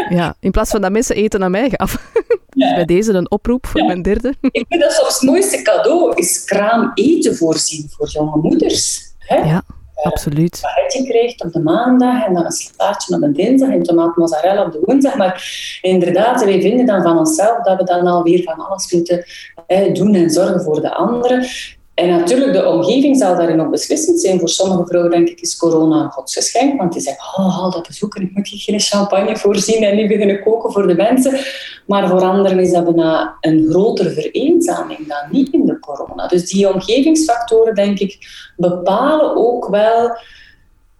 ja, 0.09 0.35
in 0.39 0.51
plaats 0.51 0.71
van 0.71 0.81
dat 0.81 0.91
mensen 0.91 1.15
eten 1.15 1.39
naar 1.39 1.49
mij 1.49 1.69
gaven. 1.69 1.99
Dus 2.49 2.73
bij 2.73 2.85
deze 2.85 3.13
een 3.13 3.31
oproep 3.31 3.67
voor 3.67 3.85
mijn 3.85 4.01
derde. 4.01 4.35
Ik 4.41 4.65
vind 4.69 4.81
dat 4.81 4.91
soms 4.91 5.13
het 5.13 5.29
mooiste 5.29 5.61
cadeau 5.61 6.15
is 6.15 6.45
kraam 6.45 6.91
eten 6.93 7.35
voorzien 7.35 7.89
voor 7.89 8.07
jonge 8.07 8.37
moeders. 8.37 9.01
Hè? 9.19 9.35
Ja, 9.35 9.63
absoluut. 10.03 10.61
Een 10.87 11.05
krijgt 11.05 11.43
op 11.43 11.53
de 11.53 11.59
maandag 11.59 12.25
en 12.25 12.33
dan 12.33 12.45
een 12.45 12.51
slaatje 12.51 13.15
op 13.15 13.21
de 13.21 13.31
dinsdag 13.31 13.69
en 13.69 13.83
tomaat 13.83 14.15
mozzarella 14.15 14.65
op 14.65 14.71
de 14.71 14.81
woensdag. 14.85 15.15
Maar 15.15 15.43
inderdaad, 15.81 16.43
wij 16.43 16.61
vinden 16.61 16.85
dan 16.85 17.01
van 17.01 17.17
onszelf 17.17 17.63
dat 17.63 17.77
we 17.77 17.83
dan 17.83 18.07
alweer 18.07 18.43
van 18.43 18.65
alles 18.67 18.91
moeten 18.91 19.25
hè, 19.67 19.91
doen 19.91 20.15
en 20.15 20.29
zorgen 20.29 20.61
voor 20.61 20.81
de 20.81 20.93
anderen. 20.93 21.45
En 21.93 22.09
natuurlijk, 22.09 22.53
de 22.53 22.67
omgeving 22.67 23.17
zal 23.17 23.35
daarin 23.35 23.61
ook 23.61 23.71
beslissend 23.71 24.21
zijn. 24.21 24.39
Voor 24.39 24.49
sommige 24.49 24.85
vrouwen, 24.85 25.11
denk 25.11 25.27
ik, 25.27 25.41
is 25.41 25.57
corona 25.57 26.03
een 26.03 26.11
godsgeschenk. 26.11 26.77
Want 26.77 26.93
die 26.93 27.01
zeggen, 27.01 27.43
oh, 27.43 27.57
haal 27.57 27.71
dat 27.71 27.87
bezoeken, 27.87 28.21
ik 28.21 28.31
moet 28.33 28.47
hier 28.47 28.59
geen 28.59 28.79
champagne 28.79 29.37
voorzien 29.37 29.83
en 29.83 29.95
niet 29.95 30.07
beginnen 30.07 30.43
koken 30.43 30.71
voor 30.71 30.87
de 30.87 30.95
mensen. 30.95 31.39
Maar 31.85 32.09
voor 32.09 32.21
anderen 32.21 32.59
is 32.59 32.71
dat 32.71 32.83
bijna 32.83 33.37
een 33.41 33.67
grotere 33.69 34.09
vereenzaming 34.09 35.07
dan 35.07 35.31
niet 35.31 35.53
in 35.53 35.65
de 35.65 35.79
corona. 35.79 36.27
Dus 36.27 36.49
die 36.49 36.73
omgevingsfactoren, 36.73 37.75
denk 37.75 37.99
ik, 37.99 38.17
bepalen 38.57 39.35
ook 39.35 39.67
wel... 39.67 40.17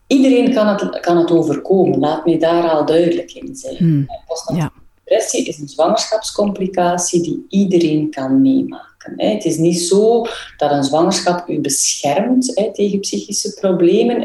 Iedereen 0.07 0.53
kan 0.53 0.67
het, 0.67 0.99
kan 0.99 1.17
het 1.17 1.31
overkomen. 1.31 1.99
Laat 1.99 2.25
me 2.25 2.37
daar 2.37 2.69
al 2.69 2.85
duidelijk 2.85 3.31
in 3.33 3.55
zijn. 3.55 3.75
Hmm. 3.77 4.07
Ja. 4.55 4.71
Depressie 5.03 5.45
is 5.45 5.59
een 5.59 5.67
zwangerschapscomplicatie 5.67 7.21
die 7.21 7.45
iedereen 7.49 8.09
kan 8.09 8.41
meemaken. 8.41 8.90
Het 9.15 9.45
is 9.45 9.57
niet 9.57 9.79
zo 9.79 10.25
dat 10.57 10.71
een 10.71 10.83
zwangerschap 10.83 11.49
u 11.49 11.59
beschermt 11.59 12.71
tegen 12.73 12.99
psychische 12.99 13.53
problemen. 13.53 14.21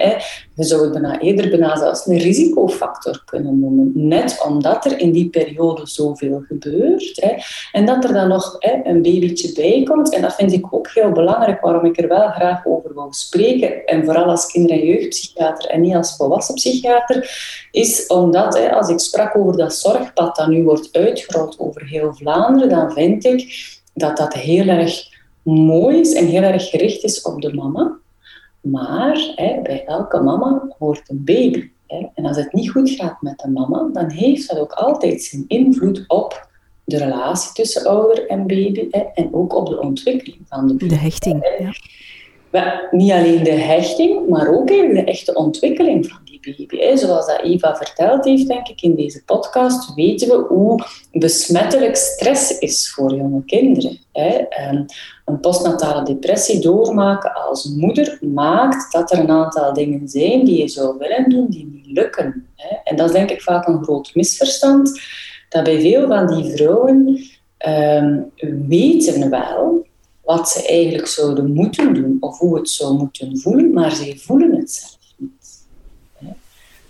Je 0.54 0.64
zou 0.64 0.82
het 0.82 0.92
bijna 0.92 1.20
eerder 1.20 1.50
bijna 1.50 1.76
zelfs 1.76 2.06
een 2.06 2.18
risicofactor 2.18 3.22
kunnen 3.24 3.60
noemen. 3.60 3.92
Net 3.94 4.42
omdat 4.46 4.84
er 4.84 4.98
in 4.98 5.12
die 5.12 5.28
periode 5.28 5.86
zoveel 5.86 6.42
gebeurt. 6.48 7.36
En 7.72 7.86
dat 7.86 8.04
er 8.04 8.12
dan 8.12 8.28
nog 8.28 8.56
een 8.60 9.02
babytje 9.02 9.52
bij 9.52 9.82
komt. 9.82 10.14
En 10.14 10.22
dat 10.22 10.34
vind 10.34 10.52
ik 10.52 10.66
ook 10.70 10.88
heel 10.88 11.12
belangrijk, 11.12 11.60
waarom 11.60 11.84
ik 11.84 11.98
er 11.98 12.08
wel 12.08 12.28
graag 12.28 12.66
over 12.66 12.94
wil 12.94 13.12
spreken. 13.12 13.84
En 13.84 14.04
vooral 14.04 14.24
als 14.24 14.46
kinder- 14.46 14.80
en 14.80 14.86
jeugdpsychiater 14.86 15.70
en 15.70 15.80
niet 15.80 15.94
als 15.94 16.16
volwassen 16.16 16.54
psychiater. 16.54 17.30
Is 17.70 18.06
omdat, 18.06 18.70
als 18.70 18.88
ik 18.88 18.98
sprak 19.00 19.36
over 19.36 19.56
dat 19.56 19.74
zorgpad 19.74 20.36
dat 20.36 20.48
nu 20.48 20.62
wordt 20.62 20.88
uitgerold 20.92 21.58
over 21.58 21.86
heel 21.86 22.14
Vlaanderen, 22.14 22.68
dan 22.68 22.92
vind 22.92 23.24
ik 23.24 23.74
dat 23.96 24.16
dat 24.16 24.34
heel 24.34 24.66
erg 24.66 25.08
mooi 25.42 26.00
is 26.00 26.12
en 26.12 26.26
heel 26.26 26.42
erg 26.42 26.68
gericht 26.68 27.04
is 27.04 27.22
op 27.22 27.40
de 27.40 27.54
mama. 27.54 27.98
Maar 28.60 29.32
hè, 29.34 29.60
bij 29.62 29.84
elke 29.84 30.20
mama 30.20 30.74
hoort 30.78 31.08
een 31.08 31.24
baby. 31.24 31.68
Hè. 31.86 32.06
En 32.14 32.26
als 32.26 32.36
het 32.36 32.52
niet 32.52 32.70
goed 32.70 32.90
gaat 32.90 33.22
met 33.22 33.38
de 33.38 33.48
mama, 33.48 33.88
dan 33.92 34.10
heeft 34.10 34.48
dat 34.48 34.58
ook 34.58 34.72
altijd 34.72 35.22
zijn 35.22 35.44
invloed 35.48 36.04
op 36.06 36.48
de 36.84 36.98
relatie 36.98 37.52
tussen 37.52 37.86
ouder 37.86 38.26
en 38.26 38.46
baby 38.46 38.88
hè, 38.90 39.00
en 39.14 39.34
ook 39.34 39.54
op 39.54 39.68
de 39.68 39.80
ontwikkeling 39.80 40.40
van 40.48 40.66
de 40.66 40.74
baby. 40.74 40.88
De 40.88 41.00
hechting, 41.00 41.56
ja. 41.58 41.72
Niet 42.90 43.12
alleen 43.12 43.44
de 43.44 43.50
hechting, 43.50 44.28
maar 44.28 44.48
ook 44.48 44.66
de 44.66 45.04
echte 45.04 45.34
ontwikkeling 45.34 46.06
van 46.06 46.18
baby. 46.54 46.96
Zoals 46.96 47.26
dat 47.26 47.40
Eva 47.42 47.76
verteld 47.76 48.24
heeft, 48.24 48.48
denk 48.48 48.68
ik, 48.68 48.82
in 48.82 48.94
deze 48.94 49.24
podcast, 49.24 49.94
weten 49.94 50.28
we 50.28 50.54
hoe 50.54 50.84
besmettelijk 51.12 51.96
stress 51.96 52.58
is 52.58 52.92
voor 52.92 53.14
jonge 53.14 53.44
kinderen. 53.44 53.98
Ehm, 54.12 54.84
een 55.24 55.40
postnatale 55.40 56.02
depressie 56.02 56.60
doormaken 56.60 57.34
als 57.34 57.64
moeder 57.64 58.18
maakt 58.20 58.92
dat 58.92 59.12
er 59.12 59.18
een 59.18 59.30
aantal 59.30 59.72
dingen 59.72 60.08
zijn 60.08 60.44
die 60.44 60.58
je 60.58 60.68
zou 60.68 60.98
willen 60.98 61.28
doen, 61.28 61.46
die 61.48 61.66
niet 61.66 61.86
lukken. 61.86 62.46
En 62.84 62.96
dat 62.96 63.06
is 63.06 63.12
denk 63.12 63.30
ik 63.30 63.42
vaak 63.42 63.66
een 63.66 63.82
groot 63.82 64.14
misverstand, 64.14 65.00
dat 65.48 65.64
bij 65.64 65.80
veel 65.80 66.06
van 66.06 66.26
die 66.26 66.56
vrouwen 66.56 67.20
ehm, 67.56 68.20
weten 68.68 69.30
wel 69.30 69.85
wat 70.26 70.48
ze 70.48 70.66
eigenlijk 70.66 71.06
zouden 71.06 71.52
moeten 71.52 71.94
doen 71.94 72.16
of 72.20 72.38
hoe 72.38 72.56
het 72.56 72.70
zou 72.70 72.96
moeten 72.96 73.38
voelen, 73.38 73.72
maar 73.72 73.94
ze 73.94 74.18
voelen 74.18 74.56
het 74.56 74.70
zelf. 74.70 74.94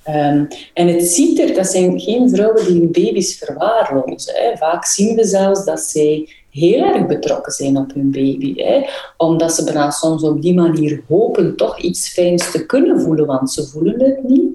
Ehm, 0.03 0.45
en 0.75 0.89
het 0.89 1.05
ziet 1.05 1.39
er, 1.39 1.55
dat 1.55 1.67
zijn 1.67 2.01
geen 2.01 2.31
vrouwen 2.31 2.65
die 2.65 2.81
hun 2.81 2.93
baby's 2.93 3.39
verwaarlozen. 3.39 4.35
Hè. 4.35 4.57
Vaak 4.57 4.85
zien 4.85 5.17
we 5.17 5.25
zelfs 5.25 5.65
dat 5.65 5.81
zij 5.81 6.29
heel 6.51 6.85
erg 6.85 7.07
betrokken 7.07 7.53
zijn 7.53 7.77
op 7.77 7.95
hun 7.95 8.11
baby. 8.11 8.55
Hè? 8.57 8.87
Omdat 9.17 9.55
ze 9.55 9.65
bijna 9.65 9.91
soms 9.91 10.23
op 10.23 10.43
die 10.43 10.55
manier 10.55 11.03
hopen 11.09 11.57
toch 11.57 11.79
iets 11.79 12.09
fijns 12.09 12.51
te 12.51 12.67
kunnen 12.67 13.01
voelen, 13.01 13.27
want 13.27 13.51
ze 13.51 13.67
voelen 13.67 14.01
het 14.01 14.29
niet. 14.29 14.46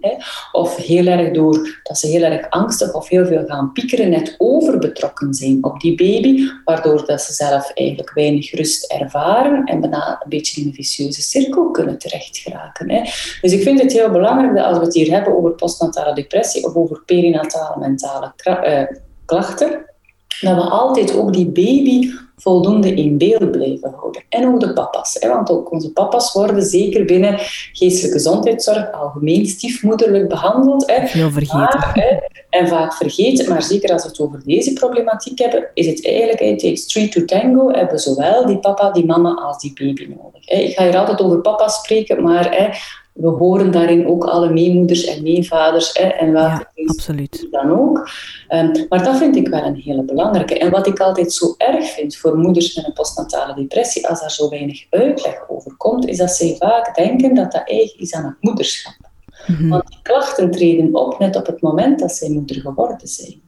Of 0.52 0.76
heel 0.76 1.06
erg 1.06 1.34
door 1.34 1.80
dat 1.84 1.98
ze 1.98 2.08
heel 2.08 2.22
erg 2.22 2.50
angstig 2.50 2.94
of 2.94 3.10
heel 3.10 3.26
veel 3.26 3.46
gaan 3.46 3.72
piekeren, 3.72 4.10
net 4.10 4.36
overbetrokken 4.38 5.34
zijn 5.34 5.64
op 5.64 5.80
die 5.80 5.96
baby, 5.96 6.48
waardoor 6.66 7.06
dat 7.06 7.22
ze 7.22 7.34
zelf 7.34 7.72
eigenlijk 7.74 8.14
weinig 8.14 8.52
rust 8.52 8.92
ervaren 8.92 9.64
en 9.66 9.82
bijna 9.82 10.22
een 10.24 10.30
beetje 10.30 10.62
in 10.62 10.68
een 10.68 10.74
vicieuze 10.74 11.22
cirkel 11.22 11.72
kunnen 11.72 11.98
terecht 11.98 12.38
geraken. 12.38 12.92
Hè? 12.92 13.02
Dus 13.42 13.52
ik 13.52 13.62
vind 13.62 13.82
het 13.82 13.94
heel 13.94 14.12
belangrijk 14.12 14.56
dat 14.56 14.66
als 14.66 14.78
we 14.78 14.84
het 14.84 14.94
hier 14.94 15.12
hebben 15.12 15.38
over 15.38 15.52
postnatale 15.52 16.14
depressie 16.14 16.66
of 16.66 16.76
over 16.76 17.04
perinatale 17.06 17.80
mentale 17.80 18.34
uh, 18.48 18.98
klachten, 19.26 19.86
dat 20.42 20.56
we 20.56 20.62
altijd 20.62 21.16
ook 21.16 21.34
die 21.34 21.46
baby 21.46 22.12
voldoende 22.42 22.94
in 22.94 23.18
beeld 23.18 23.52
blijven 23.52 23.94
houden. 23.98 24.22
En 24.30 24.48
ook 24.48 24.60
de 24.60 24.74
papa's. 24.74 25.18
Hè? 25.20 25.30
Want 25.30 25.50
ook 25.50 25.72
onze 25.72 25.92
papa's 25.92 26.34
worden 26.34 26.64
zeker 26.64 27.06
binnen 27.06 27.36
geestelijke 27.74 28.18
gezondheidszorg 28.18 28.92
algemeen 28.92 29.46
stiefmoederlijk 29.46 30.30
behandeld. 30.30 30.92
Hè? 30.92 31.08
Veel 31.08 31.32
vergeten. 31.32 31.80
hè? 31.94 32.18
En 32.50 32.68
vaak 32.68 32.94
vergeten, 32.94 33.50
maar 33.50 33.64
zeker 33.64 33.92
als 33.92 34.04
we 34.04 34.10
het 34.10 34.20
over 34.20 34.42
deze 34.46 34.74
problematiek 34.74 35.40
hebben, 35.40 35.70
is 35.74 35.86
het 35.86 36.06
eigenlijk, 36.06 36.40
it 36.40 36.60
takes 36.60 36.88
three 36.88 37.10
to 37.10 37.26
tango, 37.26 37.72
hebben 37.72 38.00
zowel 38.00 38.46
die 38.46 38.60
papa, 38.60 38.92
die 38.92 39.06
mama 39.06 39.34
als 39.34 39.60
die 39.60 39.74
baby 39.74 40.16
nodig. 40.18 40.42
Hè? 40.46 40.56
Ik 40.56 40.76
ga 40.76 40.84
hier 40.84 40.98
altijd 40.98 41.22
over 41.22 41.42
papa 41.42 41.68
spreken, 41.68 42.24
maar 42.24 42.56
hè, 42.56 42.70
we 43.14 43.28
horen 43.28 43.72
daarin 43.72 44.08
ook 44.08 44.24
alle 44.24 44.50
meemoeders 44.50 45.06
en 45.06 45.24
meevaders 45.24 45.94
hè, 45.94 46.04
en 46.04 46.32
welke 46.32 46.68
ja, 46.76 46.86
absoluut. 46.86 47.48
dan 47.52 47.72
ook. 47.72 48.10
Um, 48.50 48.86
maar 48.90 49.04
dat 49.04 49.18
vind 49.18 49.36
ik 49.36 49.48
wel 49.48 49.64
een 49.64 49.76
hele 49.76 50.04
belangrijke. 50.04 50.60
En 50.60 50.72
wat 50.72 50.88
ik 50.88 51.00
altijd 51.00 51.34
zo 51.34 51.54
erg 51.58 51.86
vind 51.86 52.16
voor 52.16 52.38
moeders 52.38 52.76
met 52.76 52.86
een 52.86 52.94
postnatale 52.94 53.54
depressie, 53.56 54.08
als 54.08 54.20
daar 54.20 54.32
zo 54.32 54.50
weinig 54.50 54.86
uitleg 54.90 55.50
over 55.50 55.76
komt, 55.78 56.08
is 56.08 56.18
dat 56.18 56.32
zij 56.32 56.56
vaak 56.60 56.96
denken 56.96 57.36
dat 57.36 57.52
dat 57.52 57.68
eigen 57.68 58.00
is 58.00 58.14
aan 58.14 58.26
het 58.26 58.36
moederschap. 58.40 58.96
Mhm. 59.48 59.70
Want 59.70 59.88
die 59.88 60.00
klachten 60.02 60.52
treden 60.52 60.96
op 60.96 61.20
net 61.20 61.36
op 61.36 61.46
het 61.46 61.62
moment 61.62 62.00
dat 62.00 62.12
zij 62.12 62.30
moeder 62.30 62.62
geworden 62.62 63.08
zijn. 63.08 63.42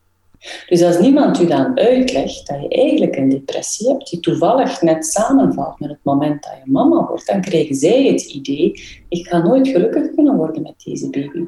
Dus 0.67 0.83
als 0.83 0.99
niemand 0.99 1.39
u 1.39 1.45
dan 1.45 1.79
uitlegt 1.79 2.47
dat 2.47 2.61
je 2.61 2.67
eigenlijk 2.67 3.15
een 3.15 3.29
depressie 3.29 3.87
hebt, 3.87 4.09
die 4.09 4.19
toevallig 4.19 4.81
net 4.81 5.05
samenvalt 5.05 5.79
met 5.79 5.89
het 5.89 5.99
moment 6.03 6.43
dat 6.43 6.53
je 6.63 6.71
mama 6.71 7.05
wordt, 7.07 7.27
dan 7.27 7.41
krijgen 7.41 7.75
zij 7.75 8.03
het 8.03 8.21
idee, 8.21 8.71
ik 9.09 9.27
ga 9.27 9.37
nooit 9.37 9.67
gelukkig 9.67 10.13
kunnen 10.15 10.35
worden 10.35 10.61
met 10.61 10.83
deze 10.83 11.09
baby. 11.09 11.45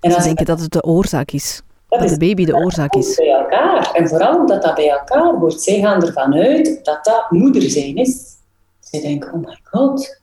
En 0.00 0.10
ze 0.10 0.22
denken 0.22 0.46
dat 0.46 0.60
het 0.60 0.72
de 0.72 0.82
oorzaak 0.82 1.30
is. 1.30 1.62
Dat, 1.88 2.08
de 2.08 2.18
baby 2.18 2.44
de 2.44 2.54
oorzaak 2.54 2.94
is. 2.94 3.14
Bij 3.14 3.30
elkaar. 3.30 3.90
En 3.92 4.08
vooral 4.08 4.40
omdat 4.40 4.62
dat 4.62 4.74
bij 4.74 4.90
elkaar 4.90 5.38
wordt. 5.38 5.62
Zij 5.62 5.80
gaan 5.80 6.02
ervan 6.02 6.34
uit 6.34 6.84
dat 6.84 7.04
dat 7.04 7.30
moeder 7.30 7.70
zijn 7.70 7.96
is. 7.96 8.24
Zij 8.80 9.00
denken, 9.00 9.32
oh 9.32 9.46
my 9.46 9.58
god, 9.62 10.20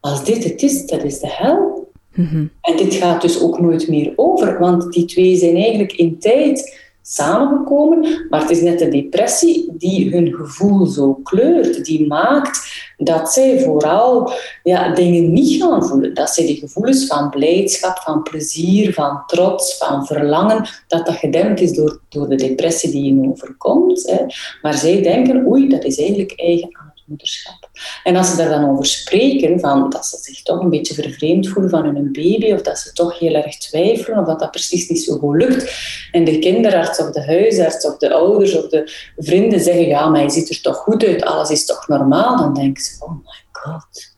als 0.00 0.24
dit 0.24 0.44
het 0.44 0.62
is, 0.62 0.86
dat 0.86 1.02
is 1.02 1.18
de 1.20 1.30
hel. 1.30 1.90
Mhm. 2.14 2.46
En 2.60 2.76
dit 2.76 2.94
gaat 2.94 3.22
dus 3.22 3.42
ook 3.42 3.60
nooit 3.60 3.88
meer 3.88 4.12
over, 4.16 4.58
want 4.58 4.92
die 4.92 5.04
twee 5.04 5.36
zijn 5.36 5.56
eigenlijk 5.56 5.92
in 5.92 6.18
tijd 6.18 6.88
samengekomen, 7.02 8.26
maar 8.28 8.40
het 8.40 8.50
is 8.50 8.60
net 8.60 8.78
de 8.78 8.88
depressie 8.88 9.72
die 9.78 10.10
hun 10.10 10.32
gevoel 10.32 10.86
zo 10.86 11.14
kleurt, 11.14 11.84
die 11.84 12.06
maakt 12.06 12.88
dat 12.96 13.32
zij 13.32 13.60
vooral 13.60 14.32
ja, 14.62 14.94
dingen 14.94 15.32
niet 15.32 15.62
gaan 15.62 15.84
voelen. 15.86 16.14
Dat 16.14 16.30
zij 16.30 16.46
die 16.46 16.56
gevoelens 16.56 17.06
van 17.06 17.30
blijdschap, 17.30 17.98
van 17.98 18.22
plezier, 18.22 18.94
van 18.94 19.22
trots, 19.26 19.76
van 19.78 20.06
verlangen, 20.06 20.68
dat 20.88 21.06
dat 21.06 21.14
gedempt 21.14 21.60
is 21.60 21.72
door, 21.72 22.00
door 22.08 22.28
de 22.28 22.36
depressie 22.36 22.90
die 22.90 23.14
je 23.14 23.28
overkomt. 23.28 24.10
Hè. 24.10 24.24
Maar 24.62 24.74
zij 24.74 25.02
denken, 25.02 25.46
oei, 25.46 25.68
dat 25.68 25.84
is 25.84 25.98
eigenlijk 25.98 26.32
eigen 26.36 26.68
aan 26.72 26.89
moederschap. 27.10 27.70
En 28.04 28.16
als 28.16 28.30
ze 28.30 28.36
daar 28.36 28.48
dan 28.48 28.70
over 28.70 28.86
spreken, 28.86 29.60
van 29.60 29.90
dat 29.90 30.06
ze 30.06 30.18
zich 30.20 30.42
toch 30.42 30.60
een 30.60 30.70
beetje 30.70 30.94
vervreemd 30.94 31.48
voelen 31.48 31.70
van 31.70 31.84
hun 31.84 32.12
baby, 32.12 32.52
of 32.52 32.62
dat 32.62 32.78
ze 32.78 32.92
toch 32.92 33.18
heel 33.18 33.34
erg 33.34 33.58
twijfelen, 33.58 34.18
of 34.18 34.26
dat 34.26 34.38
dat 34.38 34.50
precies 34.50 34.88
niet 34.88 35.02
zo 35.02 35.18
goed 35.18 35.36
lukt, 35.36 35.74
en 36.12 36.24
de 36.24 36.38
kinderarts 36.38 36.98
of 36.98 37.10
de 37.10 37.24
huisarts 37.24 37.86
of 37.86 37.96
de 37.96 38.12
ouders 38.12 38.56
of 38.56 38.68
de 38.68 38.92
vrienden 39.16 39.60
zeggen, 39.60 39.86
ja, 39.86 40.08
maar 40.08 40.22
je 40.22 40.30
ziet 40.30 40.50
er 40.50 40.60
toch 40.60 40.76
goed 40.76 41.04
uit, 41.04 41.24
alles 41.24 41.50
is 41.50 41.64
toch 41.64 41.88
normaal, 41.88 42.36
dan 42.36 42.54
denken 42.54 42.82
ze, 42.82 43.04
oh 43.04 43.10
my 43.10 43.44
god, 43.52 44.14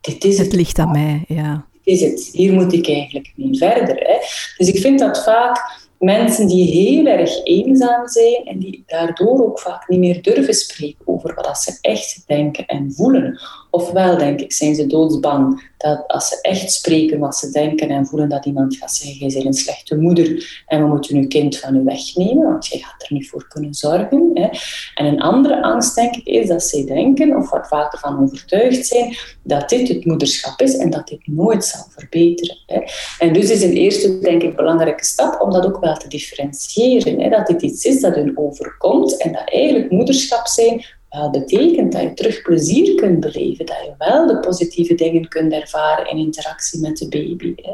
dit 0.00 0.24
is 0.24 0.38
het. 0.38 0.46
Het 0.46 0.54
ligt 0.54 0.78
aan 0.78 0.90
mij, 0.90 1.24
ja. 1.28 1.66
Dit 1.82 1.94
is 1.94 2.00
het, 2.00 2.28
hier 2.32 2.52
moet 2.52 2.72
ik 2.72 2.88
eigenlijk 2.88 3.32
mee 3.36 3.56
verder. 3.56 3.96
Hè. 3.96 4.16
Dus 4.56 4.68
ik 4.68 4.78
vind 4.80 4.98
dat 4.98 5.24
vaak 5.24 5.82
mensen 6.04 6.46
die 6.46 6.64
heel 6.64 7.06
erg 7.06 7.44
eenzaam 7.44 8.08
zijn 8.08 8.44
en 8.44 8.58
die 8.58 8.82
daardoor 8.86 9.44
ook 9.44 9.60
vaak 9.60 9.88
niet 9.88 9.98
meer 9.98 10.22
durven 10.22 10.54
spreken 10.54 11.06
over 11.08 11.34
wat 11.34 11.58
ze 11.58 11.78
echt 11.80 12.22
denken 12.26 12.66
en 12.66 12.92
voelen. 12.92 13.40
Ofwel, 13.74 14.18
denk 14.18 14.40
ik, 14.40 14.52
zijn 14.52 14.74
ze 14.74 14.86
doodsbang 14.86 15.72
dat 15.76 16.04
als 16.06 16.28
ze 16.28 16.38
echt 16.40 16.72
spreken 16.72 17.18
wat 17.18 17.36
ze 17.36 17.50
denken 17.50 17.88
en 17.88 18.06
voelen, 18.06 18.28
dat 18.28 18.46
iemand 18.46 18.76
gaat 18.76 18.94
zeggen, 18.94 19.26
je 19.26 19.32
bent 19.32 19.46
een 19.46 19.52
slechte 19.52 19.96
moeder 19.96 20.62
en 20.66 20.82
we 20.82 20.86
moeten 20.86 21.20
je 21.20 21.26
kind 21.26 21.58
van 21.58 21.76
u 21.76 21.84
wegnemen, 21.84 22.44
want 22.44 22.66
je 22.66 22.78
gaat 22.78 23.02
er 23.02 23.12
niet 23.12 23.28
voor 23.28 23.48
kunnen 23.48 23.74
zorgen. 23.74 24.30
Hè. 24.34 24.48
En 24.94 25.06
een 25.06 25.20
andere 25.20 25.62
angst, 25.62 25.94
denk 25.94 26.14
ik, 26.16 26.26
is 26.26 26.48
dat 26.48 26.62
zij 26.62 26.84
denken, 26.84 27.36
of 27.36 27.50
wat 27.50 27.68
vaak 27.68 27.92
ervan 27.92 28.22
overtuigd 28.22 28.86
zijn, 28.86 29.16
dat 29.42 29.68
dit 29.68 29.88
het 29.88 30.04
moederschap 30.04 30.60
is 30.60 30.76
en 30.76 30.90
dat 30.90 31.08
dit 31.08 31.26
nooit 31.26 31.64
zal 31.64 31.86
verbeteren. 31.88 32.58
Hè. 32.66 32.80
En 33.18 33.32
dus 33.32 33.50
is 33.50 33.62
een 33.62 33.76
eerste, 33.76 34.18
denk 34.18 34.42
ik, 34.42 34.56
belangrijke 34.56 35.04
stap 35.04 35.40
om 35.40 35.50
dat 35.50 35.66
ook 35.66 35.80
wel 35.80 35.96
te 35.96 36.08
differentiëren. 36.08 37.20
Hè. 37.20 37.28
Dat 37.28 37.46
dit 37.46 37.62
iets 37.62 37.84
is 37.84 38.00
dat 38.00 38.14
hun 38.14 38.38
overkomt 38.38 39.16
en 39.16 39.32
dat 39.32 39.50
eigenlijk 39.50 39.90
moederschap 39.90 40.46
zijn 40.46 40.84
wel 41.14 41.30
betekent 41.30 41.92
dat 41.92 42.02
je 42.02 42.14
terug 42.14 42.42
plezier 42.42 42.94
kunt 42.94 43.20
beleven, 43.20 43.66
dat 43.66 43.76
je 43.84 43.94
wel 43.98 44.26
de 44.26 44.40
positieve 44.40 44.94
dingen 44.94 45.28
kunt 45.28 45.52
ervaren 45.52 46.10
in 46.10 46.16
interactie 46.16 46.80
met 46.80 46.96
de 46.96 47.08
baby. 47.08 47.54
Hè. 47.56 47.72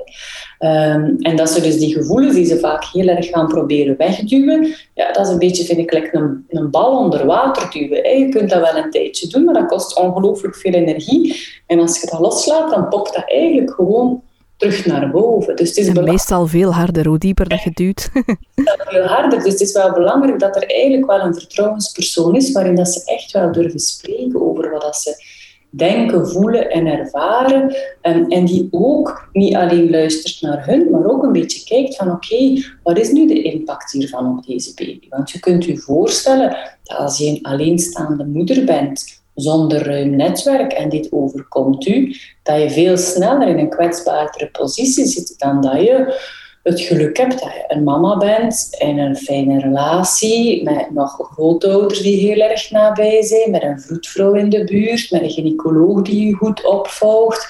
Ehm, 0.58 1.14
en 1.18 1.36
dat 1.36 1.50
ze 1.50 1.60
dus 1.60 1.78
die 1.78 1.94
gevoelens 1.94 2.34
die 2.34 2.44
ze 2.44 2.58
vaak 2.58 2.84
heel 2.84 3.06
erg 3.06 3.26
gaan 3.26 3.48
proberen 3.48 3.96
wegduwen, 3.96 4.74
ja, 4.94 5.12
dat 5.12 5.26
is 5.26 5.32
een 5.32 5.38
beetje, 5.38 5.64
vind 5.64 5.78
ik, 5.78 5.92
like 5.92 6.16
een, 6.16 6.44
een 6.48 6.70
bal 6.70 6.98
onder 6.98 7.26
water 7.26 7.70
duwen. 7.70 8.18
Je 8.18 8.28
kunt 8.28 8.50
dat 8.50 8.60
wel 8.60 8.82
een 8.82 8.90
tijdje 8.90 9.28
doen, 9.28 9.44
maar 9.44 9.54
dat 9.54 9.66
kost 9.66 9.98
ongelooflijk 9.98 10.56
veel 10.56 10.72
energie. 10.72 11.36
En 11.66 11.80
als 11.80 12.00
je 12.00 12.08
dat 12.10 12.20
loslaat, 12.20 12.70
dan 12.70 12.88
popt 12.88 13.14
dat 13.14 13.24
eigenlijk 13.26 13.70
gewoon 13.70 14.22
terug 14.60 14.86
naar 14.86 15.10
boven. 15.10 15.56
Dus 15.56 15.68
het 15.68 15.78
is 15.78 15.88
en 15.88 16.04
meestal 16.04 16.46
veel 16.46 16.74
harder, 16.74 17.06
hoe 17.06 17.18
dieper 17.18 17.48
dat 17.48 17.62
je 17.62 17.70
duwt. 17.74 18.10
veel 18.92 19.04
harder, 19.04 19.38
dus 19.42 19.52
het 19.52 19.60
is 19.60 19.72
wel 19.72 19.92
belangrijk 19.92 20.38
dat 20.38 20.56
er 20.56 20.66
eigenlijk 20.66 21.06
wel 21.06 21.20
een 21.20 21.34
vertrouwenspersoon 21.34 22.36
is 22.36 22.52
waarin 22.52 22.74
dat 22.74 22.88
ze 22.88 23.02
echt 23.04 23.32
wel 23.32 23.52
durven 23.52 23.80
spreken 23.80 24.42
over 24.42 24.70
wat 24.70 24.82
dat 24.82 24.96
ze 24.96 25.38
denken, 25.70 26.28
voelen 26.28 26.70
en 26.70 26.86
ervaren. 26.86 27.76
En, 28.00 28.28
en 28.28 28.44
die 28.44 28.68
ook 28.70 29.28
niet 29.32 29.54
alleen 29.54 29.90
luistert 29.90 30.40
naar 30.40 30.66
hun, 30.66 30.90
maar 30.90 31.04
ook 31.04 31.22
een 31.22 31.32
beetje 31.32 31.64
kijkt 31.64 31.96
van 31.96 32.10
oké, 32.10 32.62
wat 32.82 32.98
is 32.98 33.10
nu 33.10 33.26
de 33.26 33.42
impact 33.42 33.92
hiervan 33.92 34.38
op 34.38 34.46
deze 34.46 34.74
baby? 34.74 35.08
Want 35.08 35.30
je 35.30 35.40
kunt 35.40 35.64
je 35.64 35.78
voorstellen 35.78 36.56
dat 36.82 36.98
als 36.98 37.18
je 37.18 37.26
een 37.28 37.42
alleenstaande 37.42 38.24
moeder 38.24 38.64
bent, 38.64 39.19
zonder 39.40 39.82
ruim 39.84 40.16
netwerk 40.16 40.72
en 40.72 40.88
dit 40.88 41.12
overkomt 41.12 41.86
u, 41.86 42.16
dat 42.42 42.60
je 42.60 42.70
veel 42.70 42.96
sneller 42.96 43.48
in 43.48 43.58
een 43.58 43.70
kwetsbaardere 43.70 44.50
positie 44.50 45.06
zit 45.06 45.34
dan 45.38 45.60
dat 45.60 45.80
je 45.80 46.18
het 46.62 46.80
geluk 46.80 47.16
hebt 47.16 47.40
dat 47.40 47.52
je 47.52 47.64
een 47.68 47.84
mama 47.84 48.16
bent 48.16 48.76
en 48.78 48.98
een 48.98 49.16
fijne 49.16 49.60
relatie 49.60 50.62
met 50.62 50.90
nog 50.90 51.30
grootouders 51.32 52.00
die 52.00 52.28
heel 52.28 52.48
erg 52.48 52.70
nabij 52.70 53.22
zijn, 53.22 53.50
met 53.50 53.62
een 53.62 53.80
vroedvrouw 53.80 54.34
in 54.34 54.48
de 54.48 54.64
buurt, 54.64 55.10
met 55.10 55.22
een 55.22 55.30
gynaecoloog 55.30 56.02
die 56.02 56.26
je 56.26 56.34
goed 56.34 56.66
opvolgt. 56.66 57.48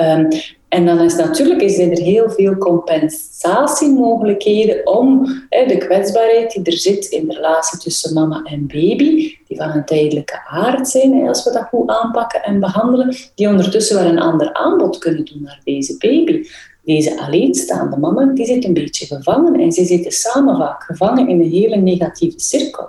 Um, 0.00 0.28
en 0.72 0.86
dan 0.86 1.00
is 1.00 1.14
natuurlijk 1.14 1.60
is 1.60 1.78
er 1.78 1.98
heel 1.98 2.30
veel 2.30 2.56
compensatiemogelijkheden 2.56 4.86
om 4.86 5.26
hè, 5.48 5.66
de 5.66 5.76
kwetsbaarheid 5.76 6.52
die 6.52 6.64
er 6.64 6.78
zit 6.78 7.04
in 7.04 7.28
de 7.28 7.34
relatie 7.34 7.78
tussen 7.78 8.14
mama 8.14 8.42
en 8.44 8.66
baby, 8.66 9.36
die 9.48 9.56
van 9.56 9.70
een 9.70 9.84
tijdelijke 9.84 10.40
aard 10.46 10.88
zijn, 10.88 11.28
als 11.28 11.44
we 11.44 11.52
dat 11.52 11.68
goed 11.68 11.90
aanpakken 11.90 12.42
en 12.42 12.60
behandelen, 12.60 13.16
die 13.34 13.48
ondertussen 13.48 13.96
wel 13.96 14.06
een 14.06 14.20
ander 14.20 14.52
aanbod 14.52 14.98
kunnen 14.98 15.24
doen 15.24 15.42
naar 15.42 15.60
deze 15.64 15.96
baby. 15.98 16.46
Deze 16.84 17.20
alleenstaande 17.20 17.96
mama, 17.96 18.24
die 18.24 18.46
zit 18.46 18.64
een 18.64 18.74
beetje 18.74 19.06
gevangen 19.06 19.60
en 19.60 19.72
ze 19.72 19.84
zitten 19.84 20.12
samen 20.12 20.56
vaak 20.56 20.82
gevangen 20.82 21.28
in 21.28 21.40
een 21.40 21.50
hele 21.50 21.76
negatieve 21.76 22.40
cirkel. 22.40 22.88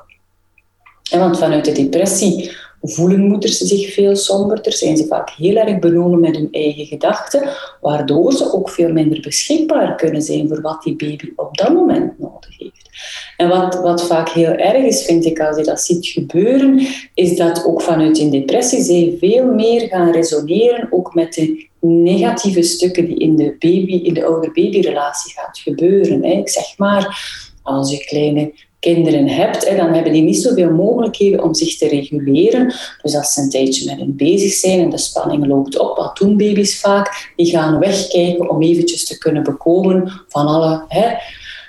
En 1.11 1.19
want 1.19 1.37
vanuit 1.37 1.65
de 1.65 1.71
depressie 1.71 2.51
voelen 2.83 3.21
moeders 3.21 3.57
zich 3.57 3.93
veel 3.93 4.15
somberder, 4.15 4.73
zijn 4.73 4.97
ze 4.97 5.07
vaak 5.07 5.29
heel 5.29 5.55
erg 5.55 5.79
benomen 5.79 6.19
met 6.19 6.35
hun 6.35 6.47
eigen 6.51 6.85
gedachten, 6.85 7.49
waardoor 7.81 8.31
ze 8.31 8.53
ook 8.53 8.69
veel 8.69 8.91
minder 8.91 9.21
beschikbaar 9.21 9.95
kunnen 9.95 10.21
zijn 10.21 10.47
voor 10.47 10.61
wat 10.61 10.83
die 10.83 10.95
baby 10.95 11.31
op 11.35 11.57
dat 11.57 11.73
moment 11.73 12.19
nodig 12.19 12.57
heeft. 12.57 12.89
En 13.37 13.47
wat, 13.47 13.75
wat 13.75 14.07
vaak 14.07 14.29
heel 14.29 14.51
erg 14.51 14.83
is, 14.83 15.05
vind 15.05 15.25
ik, 15.25 15.39
als 15.39 15.57
je 15.57 15.63
dat 15.63 15.81
ziet 15.81 16.07
gebeuren, 16.07 16.87
is 17.13 17.35
dat 17.35 17.65
ook 17.65 17.81
vanuit 17.81 18.19
een 18.19 18.29
depressie 18.29 18.83
zij 18.83 19.15
veel 19.19 19.45
meer 19.45 19.87
gaan 19.87 20.11
resoneren, 20.11 20.87
ook 20.91 21.13
met 21.13 21.33
de 21.33 21.67
negatieve 21.79 22.61
stukken 22.61 23.05
die 23.05 23.19
in 23.19 23.35
de, 23.35 23.55
baby, 23.59 23.93
in 23.93 24.13
de 24.13 24.25
ouder-baby-relatie 24.25 25.33
gaat 25.33 25.57
gebeuren. 25.57 26.23
Ik 26.23 26.49
zeg 26.49 26.77
maar, 26.77 27.31
als 27.63 27.91
je 27.91 28.05
kleine 28.05 28.53
kinderen 28.83 29.27
hebt, 29.27 29.77
dan 29.77 29.93
hebben 29.93 30.13
die 30.13 30.21
niet 30.21 30.41
zoveel 30.41 30.71
mogelijkheden 30.71 31.43
om 31.43 31.53
zich 31.53 31.77
te 31.77 31.87
reguleren. 31.87 32.73
Dus 33.01 33.15
als 33.15 33.33
ze 33.33 33.41
een 33.41 33.49
tijdje 33.49 33.85
met 33.85 33.99
hen 33.99 34.15
bezig 34.15 34.53
zijn 34.53 34.79
en 34.79 34.89
de 34.89 34.97
spanning 34.97 35.47
loopt 35.47 35.79
op, 35.79 35.97
wat 35.97 36.17
doen 36.17 36.37
baby's 36.37 36.79
vaak? 36.79 37.31
Die 37.35 37.45
gaan 37.45 37.79
wegkijken 37.79 38.49
om 38.49 38.61
eventjes 38.61 39.05
te 39.05 39.17
kunnen 39.17 39.43
bekomen 39.43 40.11
van 40.27 40.47
alle 40.47 40.85
hè, 40.87 41.15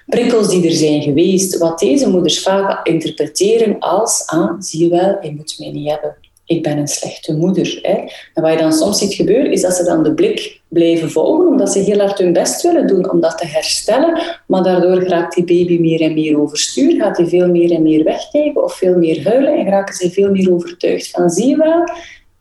prikkels 0.07 0.49
die 0.49 0.67
er 0.67 0.73
zijn 0.73 1.03
geweest. 1.03 1.59
Wat 1.59 1.79
deze 1.79 2.11
moeders 2.11 2.43
vaak 2.43 2.87
interpreteren 2.87 3.79
als, 3.79 4.27
ah, 4.27 4.51
zie 4.59 4.83
je 4.83 4.89
wel, 4.89 5.17
je 5.21 5.35
moet 5.35 5.57
mij 5.59 5.71
niet 5.71 5.91
hebben 5.91 6.17
ik 6.47 6.63
ben 6.63 6.79
een 6.79 6.89
slechte 6.89 7.37
moeder. 7.37 7.79
Hè. 7.83 8.05
En 8.35 8.43
wat 8.43 8.53
je 8.53 8.59
dan 8.59 8.73
soms 8.73 8.99
ziet 8.99 9.15
gebeuren, 9.15 9.53
is 9.53 9.63
dat 9.63 9.75
ze 9.75 9.85
dan 9.85 10.03
de 10.03 10.15
blik 10.15 10.61
blijven 10.69 11.11
volgen, 11.11 11.47
omdat 11.47 11.73
ze 11.73 11.79
heel 11.79 11.99
hard 11.99 12.19
hun 12.19 12.33
best 12.33 12.63
willen 12.63 12.87
doen 12.87 13.11
om 13.11 13.21
dat 13.21 13.39
te 13.39 13.47
herstellen. 13.47 14.23
Maar 14.47 14.63
daardoor 14.63 15.03
raakt 15.03 15.35
die 15.35 15.45
baby 15.45 15.81
meer 15.81 16.01
en 16.01 16.15
meer 16.15 16.41
overstuur, 16.41 17.01
gaat 17.01 17.17
hij 17.17 17.27
veel 17.27 17.49
meer 17.49 17.73
en 17.73 17.83
meer 17.83 18.05
wegkijken 18.05 18.65
of 18.65 18.75
veel 18.75 18.99
meer 18.99 19.25
huilen 19.25 19.59
en 19.59 19.69
raken 19.69 19.95
ze 19.95 20.11
veel 20.11 20.31
meer 20.31 20.53
overtuigd 20.53 21.11
van, 21.11 21.31
zie 21.31 21.49
je 21.49 21.57
wel, 21.57 21.85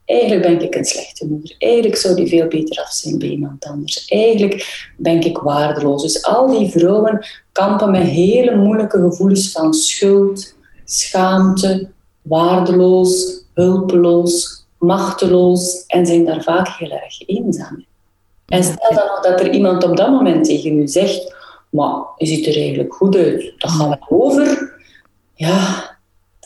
eigenlijk 0.05 0.41
ben 0.41 0.61
ik 0.61 0.75
een 0.75 0.85
slechte 0.85 1.27
moeder. 1.27 1.55
Eigenlijk 1.57 1.95
zou 1.95 2.15
die 2.15 2.27
veel 2.27 2.47
beter 2.47 2.83
af 2.83 2.91
zijn 2.91 3.17
bij 3.19 3.29
iemand 3.29 3.65
anders. 3.65 4.07
Eigenlijk 4.07 4.87
ben 4.97 5.21
ik 5.21 5.37
waardeloos. 5.37 6.01
Dus 6.01 6.23
al 6.23 6.47
die 6.47 6.69
vrouwen 6.69 7.25
kampen 7.51 7.91
met 7.91 8.03
hele 8.03 8.55
moeilijke 8.55 8.99
gevoelens 8.99 9.51
van 9.51 9.73
schuld, 9.73 10.55
schaamte, 10.85 11.89
waardeloos, 12.23 13.43
hulpeloos, 13.53 14.65
machteloos 14.77 15.85
en 15.87 16.05
zijn 16.05 16.25
daar 16.25 16.43
vaak 16.43 16.67
heel 16.67 16.91
erg 16.91 17.27
eenzaam. 17.27 17.85
En 18.45 18.63
stel 18.63 18.93
dan 18.93 19.31
dat 19.31 19.39
er 19.39 19.51
iemand 19.51 19.83
op 19.83 19.97
dat 19.97 20.09
moment 20.09 20.45
tegen 20.45 20.79
u 20.79 20.87
zegt, 20.87 21.35
maar 21.69 22.03
je 22.17 22.25
ziet 22.25 22.47
er 22.47 22.55
eigenlijk 22.55 22.93
goed 22.93 23.15
uit, 23.15 23.53
dat 23.57 23.71
gaan 23.71 23.89
we 23.89 23.97
over. 24.09 24.71
Ja, 25.33 25.91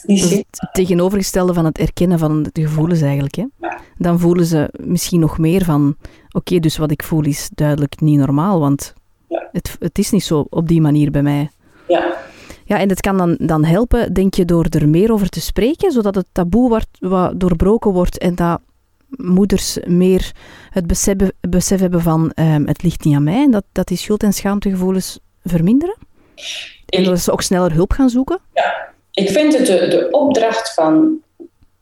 het 0.06 0.70
tegenovergestelde 0.72 1.54
van 1.54 1.66
het 1.66 1.78
erkennen 1.78 2.20
van 2.20 2.50
de 2.52 2.62
gevoelens 2.62 3.02
eigenlijk. 3.02 3.36
Hè? 3.36 3.46
Dan 3.98 4.20
voelen 4.20 4.46
ze 4.46 4.74
misschien 4.80 5.20
nog 5.20 5.38
meer 5.38 5.64
van, 5.64 5.96
oké, 6.32 6.60
dus 6.60 6.78
wat 6.78 6.92
ik 6.92 7.04
voel 7.04 7.26
is 7.26 7.50
duidelijk 7.56 8.02
niet 8.02 8.20
normaal, 8.20 8.60
want 8.60 8.94
ja. 9.28 9.50
het, 9.52 9.76
het 9.80 9.98
is 9.98 10.12
niet 10.12 10.24
zo 10.24 10.46
op 10.50 10.68
die 10.68 10.82
manier 10.82 11.12
bij 11.12 11.24
mij. 11.24 11.50
Ja. 12.68 12.80
En 12.80 12.90
het 12.90 13.02
kan 13.02 13.18
dan, 13.18 13.38
dan 13.40 13.64
helpen, 13.64 14.14
denk 14.14 14.34
je, 14.34 14.46
door 14.46 14.66
er 14.70 14.90
meer 14.90 15.12
over 15.12 15.30
te 15.30 15.42
spreken, 15.42 15.92
zodat 15.92 16.16
het 16.16 16.28
taboe 16.32 16.70
wordt, 16.70 16.88
wat 17.00 17.40
doorbroken 17.40 17.92
wordt 17.92 18.18
en 18.18 18.36
dat 18.36 18.60
moeders 19.10 19.78
meer 19.86 20.32
het 20.70 20.88
besef, 21.50 21.80
hebben 21.80 22.02
van 22.02 22.32
um, 22.36 22.68
het 22.68 22.84
ligt 22.84 23.04
niet 23.04 23.16
aan 23.16 23.24
mij 23.24 23.44
en 23.44 23.52
dat, 23.52 23.64
dat 23.72 23.88
die 23.88 23.98
schuld- 23.98 24.24
en 24.24 24.34
schaamtegevoelens 24.34 25.20
verminderen? 25.44 25.98
En 26.86 27.04
dat 27.04 27.20
ze 27.20 27.32
ook 27.32 27.42
sneller 27.42 27.74
hulp 27.74 27.92
gaan 27.92 28.10
zoeken? 28.10 28.40
Ja, 28.54 28.88
ik 29.12 29.30
vind 29.30 29.58
het 29.58 29.66
de, 29.66 29.88
de 29.88 30.08
opdracht 30.12 30.74
van 30.74 31.22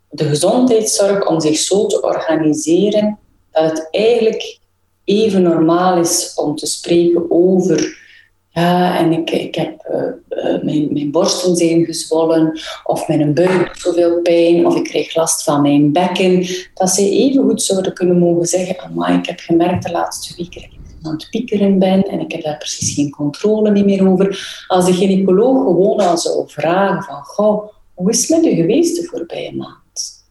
de 0.10 0.26
gezondheidszorg 0.26 1.28
om 1.28 1.40
zich 1.40 1.58
zo 1.58 1.88
te 1.88 2.02
organiseren 2.02 3.18
dat 3.52 3.64
het 3.64 3.88
eigenlijk 3.92 4.60
even 5.04 5.42
normaal 5.42 5.98
is 5.98 6.34
om 6.36 6.56
te 6.56 6.66
spreken 6.66 7.32
over 7.32 8.04
ja, 8.56 8.98
en 8.98 9.12
ik, 9.12 9.30
ik 9.30 9.56
heb 9.56 9.88
uh, 9.92 10.46
uh, 10.46 10.64
mijn, 10.64 10.94
mijn 10.94 11.12
borsten 11.12 11.56
zijn 11.56 11.86
gezwollen, 11.86 12.60
of 12.84 13.08
mijn 13.08 13.34
buik 13.34 13.78
zoveel 13.78 14.22
pijn, 14.22 14.66
of 14.66 14.76
ik 14.76 14.84
krijg 14.84 15.16
last 15.16 15.44
van 15.44 15.62
mijn 15.62 15.92
bekken. 15.92 16.48
Dat 16.74 16.90
ze 16.90 17.10
even 17.10 17.44
goed 17.44 17.62
zouden 17.62 17.94
kunnen 17.94 18.20
mogen 18.20 18.46
zeggen, 18.46 18.80
amai, 18.80 19.18
ik 19.18 19.26
heb 19.26 19.40
gemerkt 19.40 19.84
de 19.84 19.92
laatste 19.92 20.34
weken 20.38 20.62
dat 20.62 20.72
ik 20.72 20.80
aan 21.02 21.14
het 21.14 21.28
piekeren 21.30 21.80
ben 21.80 22.04
en 22.04 22.20
ik 22.20 22.32
heb 22.32 22.44
daar 22.44 22.58
precies 22.58 22.94
geen 22.94 23.10
controle 23.10 23.84
meer 23.84 24.08
over. 24.08 24.64
Als 24.68 24.86
de 24.86 24.94
gynaecoloog 24.94 25.64
gewoon 25.64 26.00
al 26.00 26.18
zou 26.18 26.44
vragen 26.48 27.04
van, 27.04 27.24
goh, 27.24 27.72
hoe 27.94 28.10
is 28.10 28.28
het 28.28 28.42
met 28.42 28.52
u 28.52 28.56
geweest 28.56 28.96
de 28.96 29.04
voorbije 29.04 29.56
maand? 29.56 30.26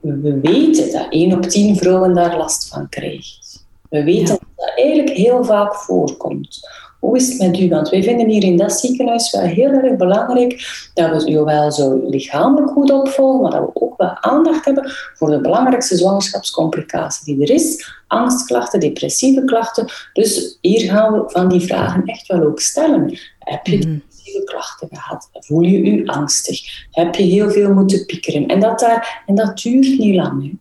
We 0.00 0.40
weten 0.40 0.92
dat 0.92 1.06
1 1.10 1.32
op 1.32 1.42
10 1.42 1.76
vrouwen 1.76 2.14
daar 2.14 2.36
last 2.36 2.68
van 2.68 2.88
krijgt. 2.88 3.66
We 3.90 4.04
weten 4.04 4.26
dat 4.26 4.40
dat 4.56 4.72
eigenlijk 4.76 5.16
heel 5.16 5.44
vaak 5.44 5.74
voorkomt. 5.74 6.68
Hoe 7.00 7.16
is 7.16 7.28
het 7.28 7.38
met 7.38 7.60
u? 7.60 7.68
Want 7.68 7.88
wij 7.88 8.02
vinden 8.02 8.28
hier 8.28 8.42
in 8.42 8.56
dat 8.56 8.72
ziekenhuis 8.72 9.30
wel 9.30 9.42
heel 9.42 9.70
erg 9.70 9.96
belangrijk 9.96 10.88
dat 10.94 11.10
we 11.10 11.32
zowel 11.32 11.72
zo 11.72 12.00
lichamelijk 12.08 12.70
goed 12.70 12.90
opvolgen, 12.90 13.40
maar 13.40 13.50
dat 13.50 13.60
we 13.60 13.80
ook 13.80 13.96
wel 13.96 14.16
aandacht 14.20 14.64
hebben 14.64 14.90
voor 15.14 15.30
de 15.30 15.40
belangrijkste 15.40 15.96
zwangerschapscomplicatie 15.96 17.36
die 17.36 17.46
er 17.46 17.54
is. 17.54 17.94
Angstklachten, 18.06 18.80
depressieve 18.80 19.44
klachten. 19.44 19.86
Dus 20.12 20.58
hier 20.60 20.90
gaan 20.90 21.12
we 21.12 21.22
van 21.26 21.48
die 21.48 21.60
vragen 21.60 22.04
echt 22.04 22.26
wel 22.26 22.42
ook 22.42 22.60
stellen. 22.60 23.18
Heb 23.38 23.66
je 23.66 23.78
mhm. 23.78 23.88
depressieve 23.88 24.44
klachten 24.44 24.88
gehad? 24.90 25.28
Voel 25.32 25.60
je 25.60 25.84
je 25.84 26.06
angstig? 26.06 26.86
Heb 26.90 27.14
je 27.14 27.22
heel 27.22 27.50
veel 27.50 27.72
moeten 27.72 28.06
piekeren? 28.06 28.46
En 28.46 28.60
dat, 28.60 28.78
daar, 28.78 29.22
en 29.26 29.34
dat 29.34 29.58
duurt 29.58 29.98
niet 29.98 30.14
lang 30.14 30.58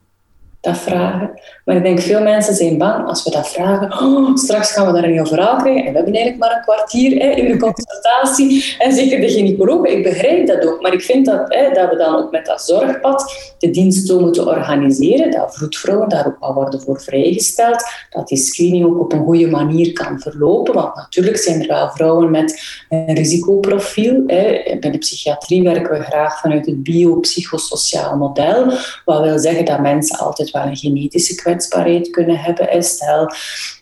dat 0.66 0.78
vragen. 0.78 1.40
Maar 1.66 1.76
ik 1.76 1.84
denk, 1.84 2.00
veel 2.00 2.22
mensen 2.22 2.56
zijn 2.56 2.78
bang 2.78 3.08
als 3.08 3.24
we 3.24 3.32
dat 3.32 3.50
vragen. 3.50 3.92
Oh, 3.92 4.36
straks 4.36 4.72
gaan 4.72 4.86
we 4.86 4.94
daar 4.94 5.04
een 5.04 5.14
heel 5.14 5.26
verhaal 5.26 5.58
krijgen. 5.58 5.86
En 5.86 5.92
we 5.92 5.98
hebben 5.98 6.14
eigenlijk 6.14 6.38
maar 6.38 6.56
een 6.58 6.64
kwartier 6.64 7.22
hè, 7.22 7.30
in 7.30 7.52
de 7.52 7.58
consultatie. 7.58 8.76
En 8.78 8.94
zeker 8.94 9.22
de 9.22 9.30
gynaecoloog, 9.30 9.86
ik 9.86 10.04
begrijp 10.04 10.48
dat 10.48 10.68
ook. 10.68 10.82
Maar 10.82 10.94
ik 10.94 11.02
vind 11.02 11.26
dat, 11.26 11.46
hè, 11.48 11.74
dat 11.74 11.90
we 11.90 11.96
dan 11.98 12.16
ook 12.16 12.32
met 12.32 12.46
dat 12.46 12.62
zorgpad 12.62 13.54
de 13.60 13.70
dienst 13.70 14.08
zo 14.08 14.20
moeten 14.20 14.48
organiseren. 14.48 15.32
Dat 15.32 15.56
vroedvrouwen 15.56 16.10
daar 16.10 16.28
ook 16.28 16.38
al 16.40 16.54
worden 16.54 16.82
voor 16.82 17.02
vrijgesteld. 17.02 17.84
Dat 18.10 18.28
die 18.28 18.38
screening 18.38 18.86
ook 18.86 19.00
op 19.00 19.14
een 19.14 19.24
goede 19.24 19.48
manier 19.48 19.94
kan 19.94 20.20
verlopen. 20.20 20.74
Want 20.74 20.96
natuurlijk 20.96 21.38
zijn 21.38 21.62
er 21.62 21.68
wel 21.68 21.90
vrouwen 21.90 22.32
met 22.32 22.62
een 22.90 23.16
risicoprofiel. 23.16 24.24
Hè. 24.28 24.78
Bij 24.80 24.92
de 24.92 24.98
psychiatrie 24.98 25.64
werken 25.64 25.98
we 25.98 26.04
graag 26.04 26.40
vanuit 26.40 26.66
het 26.66 26.84
biopsychosociaal 26.84 28.18
model. 28.18 28.72
Wat 29.06 29.24
wil 29.24 29.40
zeggen 29.40 29.66
dat 29.66 29.80
mensen 29.80 30.18
altijd 30.18 30.52
wel 30.52 30.64
een 30.64 30.78
genetische 30.78 31.36
kwetsbaarheid 31.56 32.10
kunnen 32.10 32.38
hebben. 32.38 32.84
Stel 32.84 33.32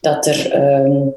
dat 0.01 0.27
er... 0.27 0.51
Ehm, 0.51 1.07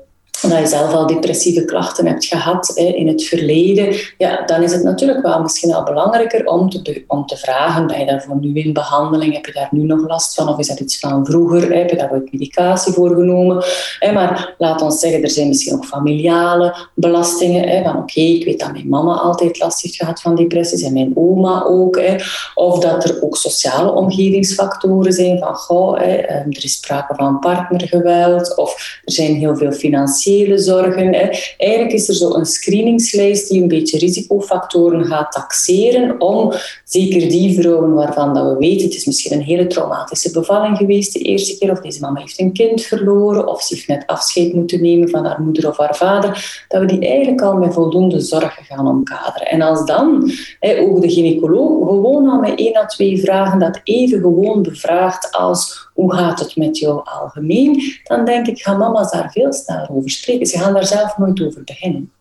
dat 0.40 0.58
je 0.58 0.66
zelf 0.66 0.92
al 0.92 1.06
depressieve 1.06 1.64
klachten 1.64 2.06
hebt 2.06 2.24
gehad 2.24 2.72
hè, 2.74 2.84
in 2.84 3.08
het 3.08 3.24
verleden, 3.24 3.96
ja, 4.18 4.42
dan 4.44 4.62
is 4.62 4.72
het 4.72 4.82
natuurlijk 4.82 5.22
wel 5.22 5.42
misschien 5.42 5.74
al 5.74 5.82
belangrijker 5.82 6.46
om 6.46 6.70
te, 6.70 7.04
om 7.06 7.26
te 7.26 7.36
vragen, 7.36 7.86
ben 7.86 7.98
je 7.98 8.06
daarvoor 8.06 8.36
nu 8.40 8.60
in 8.60 8.72
behandeling, 8.72 9.32
heb 9.34 9.46
je 9.46 9.52
daar 9.52 9.68
nu 9.70 9.82
nog 9.82 10.08
last 10.08 10.34
van, 10.34 10.48
of 10.48 10.58
is 10.58 10.66
dat 10.66 10.80
iets 10.80 10.98
van 10.98 11.26
vroeger, 11.26 11.76
heb 11.76 11.90
je 11.90 11.96
daar 11.96 12.12
ooit 12.12 12.32
medicatie 12.32 12.92
voor 12.92 13.08
genomen? 13.08 13.64
Hè, 13.98 14.12
maar 14.12 14.54
laat 14.58 14.82
ons 14.82 15.00
zeggen, 15.00 15.22
er 15.22 15.30
zijn 15.30 15.48
misschien 15.48 15.74
ook 15.74 15.84
familiale 15.84 16.74
belastingen, 16.94 17.68
hè, 17.68 17.82
van 17.82 17.96
oké, 17.96 18.20
ik 18.20 18.44
weet 18.44 18.60
dat 18.60 18.72
mijn 18.72 18.88
mama 18.88 19.14
altijd 19.14 19.58
last 19.58 19.82
heeft 19.82 19.96
gehad 19.96 20.20
van 20.20 20.34
depressies 20.34 20.82
en 20.82 20.92
mijn 20.92 21.12
oma 21.14 21.64
ook, 21.64 22.00
hè, 22.00 22.16
of 22.54 22.78
dat 22.78 23.04
er 23.04 23.22
ook 23.22 23.36
sociale 23.36 23.92
omgevingsfactoren 23.92 25.12
zijn, 25.12 25.38
van 25.38 25.54
goh, 25.54 25.98
hè, 25.98 26.14
ehm, 26.14 26.50
er 26.50 26.64
is 26.64 26.72
sprake 26.72 27.14
van 27.14 27.38
partnergeweld, 27.38 28.56
of 28.56 29.00
er 29.04 29.12
zijn 29.12 29.34
heel 29.34 29.56
veel 29.56 29.72
financiële 29.72 30.24
zorgen. 30.54 31.12
Eigenlijk 31.56 31.92
is 31.92 32.08
er 32.08 32.14
zo 32.14 32.34
een 32.34 32.46
screeningslijst 32.46 33.48
die 33.48 33.62
een 33.62 33.68
beetje 33.68 33.98
risicofactoren 33.98 35.04
gaat 35.04 35.32
taxeren 35.32 36.20
om 36.20 36.52
zeker 36.84 37.28
die 37.28 37.60
vrouwen 37.60 37.94
waarvan 37.94 38.34
dat 38.34 38.44
we 38.44 38.56
weten, 38.58 38.86
het 38.86 38.94
is 38.94 39.04
misschien 39.04 39.32
een 39.32 39.44
hele 39.44 39.66
traumatische 39.66 40.30
bevalling 40.30 40.76
geweest 40.76 41.12
de 41.12 41.18
eerste 41.18 41.58
keer, 41.58 41.70
of 41.70 41.80
deze 41.80 42.00
mama 42.00 42.20
heeft 42.20 42.40
een 42.40 42.52
kind 42.52 42.82
verloren, 42.82 43.48
of 43.48 43.62
ze 43.62 43.74
heeft 43.74 43.88
net 43.88 44.06
afscheid 44.06 44.52
moeten 44.52 44.82
nemen 44.82 45.08
van 45.08 45.24
haar 45.24 45.40
moeder 45.40 45.68
of 45.68 45.76
haar 45.76 45.96
vader, 45.96 46.64
dat 46.68 46.80
we 46.80 46.86
die 46.86 47.08
eigenlijk 47.08 47.42
al 47.42 47.56
met 47.56 47.72
voldoende 47.72 48.20
zorg 48.20 48.58
gaan 48.62 48.86
omkaderen. 48.86 49.48
En 49.48 49.62
als 49.62 49.86
dan 49.86 50.30
ook 50.78 51.00
de 51.00 51.10
gynaecoloog 51.10 51.88
gewoon 51.88 52.28
al 52.28 52.40
met 52.40 52.58
één 52.58 52.76
à 52.76 52.86
twee 52.86 53.20
vragen 53.20 53.58
dat 53.58 53.80
even 53.84 54.20
gewoon 54.20 54.62
bevraagt 54.62 55.32
als 55.32 55.85
hoe 55.96 56.14
gaat 56.14 56.40
het 56.40 56.56
met 56.56 56.78
jou 56.78 57.00
algemeen, 57.04 57.82
dan 58.04 58.24
denk 58.24 58.46
ik, 58.46 58.58
gaan 58.58 58.78
mama's 58.78 59.10
daar 59.10 59.30
veel 59.30 59.52
sneller 59.52 59.90
over 59.90 60.10
spreken. 60.10 60.46
Ze 60.46 60.58
gaan 60.58 60.72
daar 60.72 60.86
zelf 60.86 61.18
nooit 61.18 61.42
over 61.42 61.64
beginnen. 61.64 62.12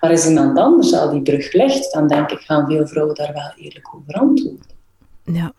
Maar 0.00 0.10
als 0.10 0.26
iemand 0.26 0.58
anders 0.58 0.94
al 0.94 1.10
die 1.10 1.22
brug 1.22 1.52
legt, 1.52 1.92
dan 1.92 2.08
denk 2.08 2.30
ik, 2.30 2.38
gaan 2.38 2.66
veel 2.66 2.86
vrouwen 2.86 3.14
daar 3.14 3.32
wel 3.32 3.52
eerlijk 3.56 3.94
over 3.94 4.14
antwoorden. 4.14 4.66
Ja. 5.24 5.52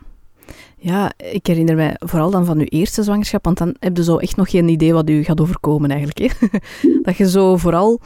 Ja, 0.77 1.11
ik 1.17 1.47
herinner 1.47 1.75
mij 1.75 1.95
vooral 1.99 2.31
dan 2.31 2.45
van 2.45 2.59
uw 2.59 2.65
eerste 2.65 3.03
zwangerschap, 3.03 3.45
want 3.45 3.57
dan 3.57 3.75
heb 3.79 3.97
je 3.97 4.03
zo 4.03 4.17
echt 4.17 4.35
nog 4.35 4.49
geen 4.49 4.67
idee 4.67 4.93
wat 4.93 5.09
u 5.09 5.23
gaat 5.23 5.41
overkomen 5.41 5.89
eigenlijk. 5.89 6.39
Dat 7.03 7.17
je 7.17 7.29
zo 7.29 7.57
vooral 7.57 7.99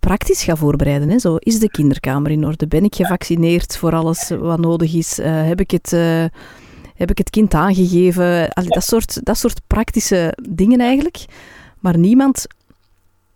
praktisch 0.00 0.42
gaat 0.42 0.58
voorbereiden. 0.58 1.08
Hè? 1.08 1.18
Zo, 1.18 1.36
is 1.36 1.58
de 1.58 1.70
kinderkamer 1.70 2.30
in 2.30 2.46
orde? 2.46 2.66
Ben 2.66 2.84
ik 2.84 2.94
gevaccineerd 2.94 3.76
voor 3.76 3.92
alles 3.92 4.28
wat 4.28 4.58
nodig 4.58 4.94
is? 4.94 5.18
Uh, 5.18 5.46
heb 5.46 5.60
ik 5.60 5.70
het... 5.70 5.92
Uh, 5.92 6.24
heb 6.96 7.10
ik 7.10 7.18
het 7.18 7.30
kind 7.30 7.54
aangegeven? 7.54 8.52
Allee, 8.52 8.68
dat, 8.68 8.84
soort, 8.84 9.24
dat 9.24 9.36
soort 9.36 9.60
praktische 9.66 10.36
dingen 10.48 10.80
eigenlijk. 10.80 11.24
Maar 11.78 11.98
niemand 11.98 12.46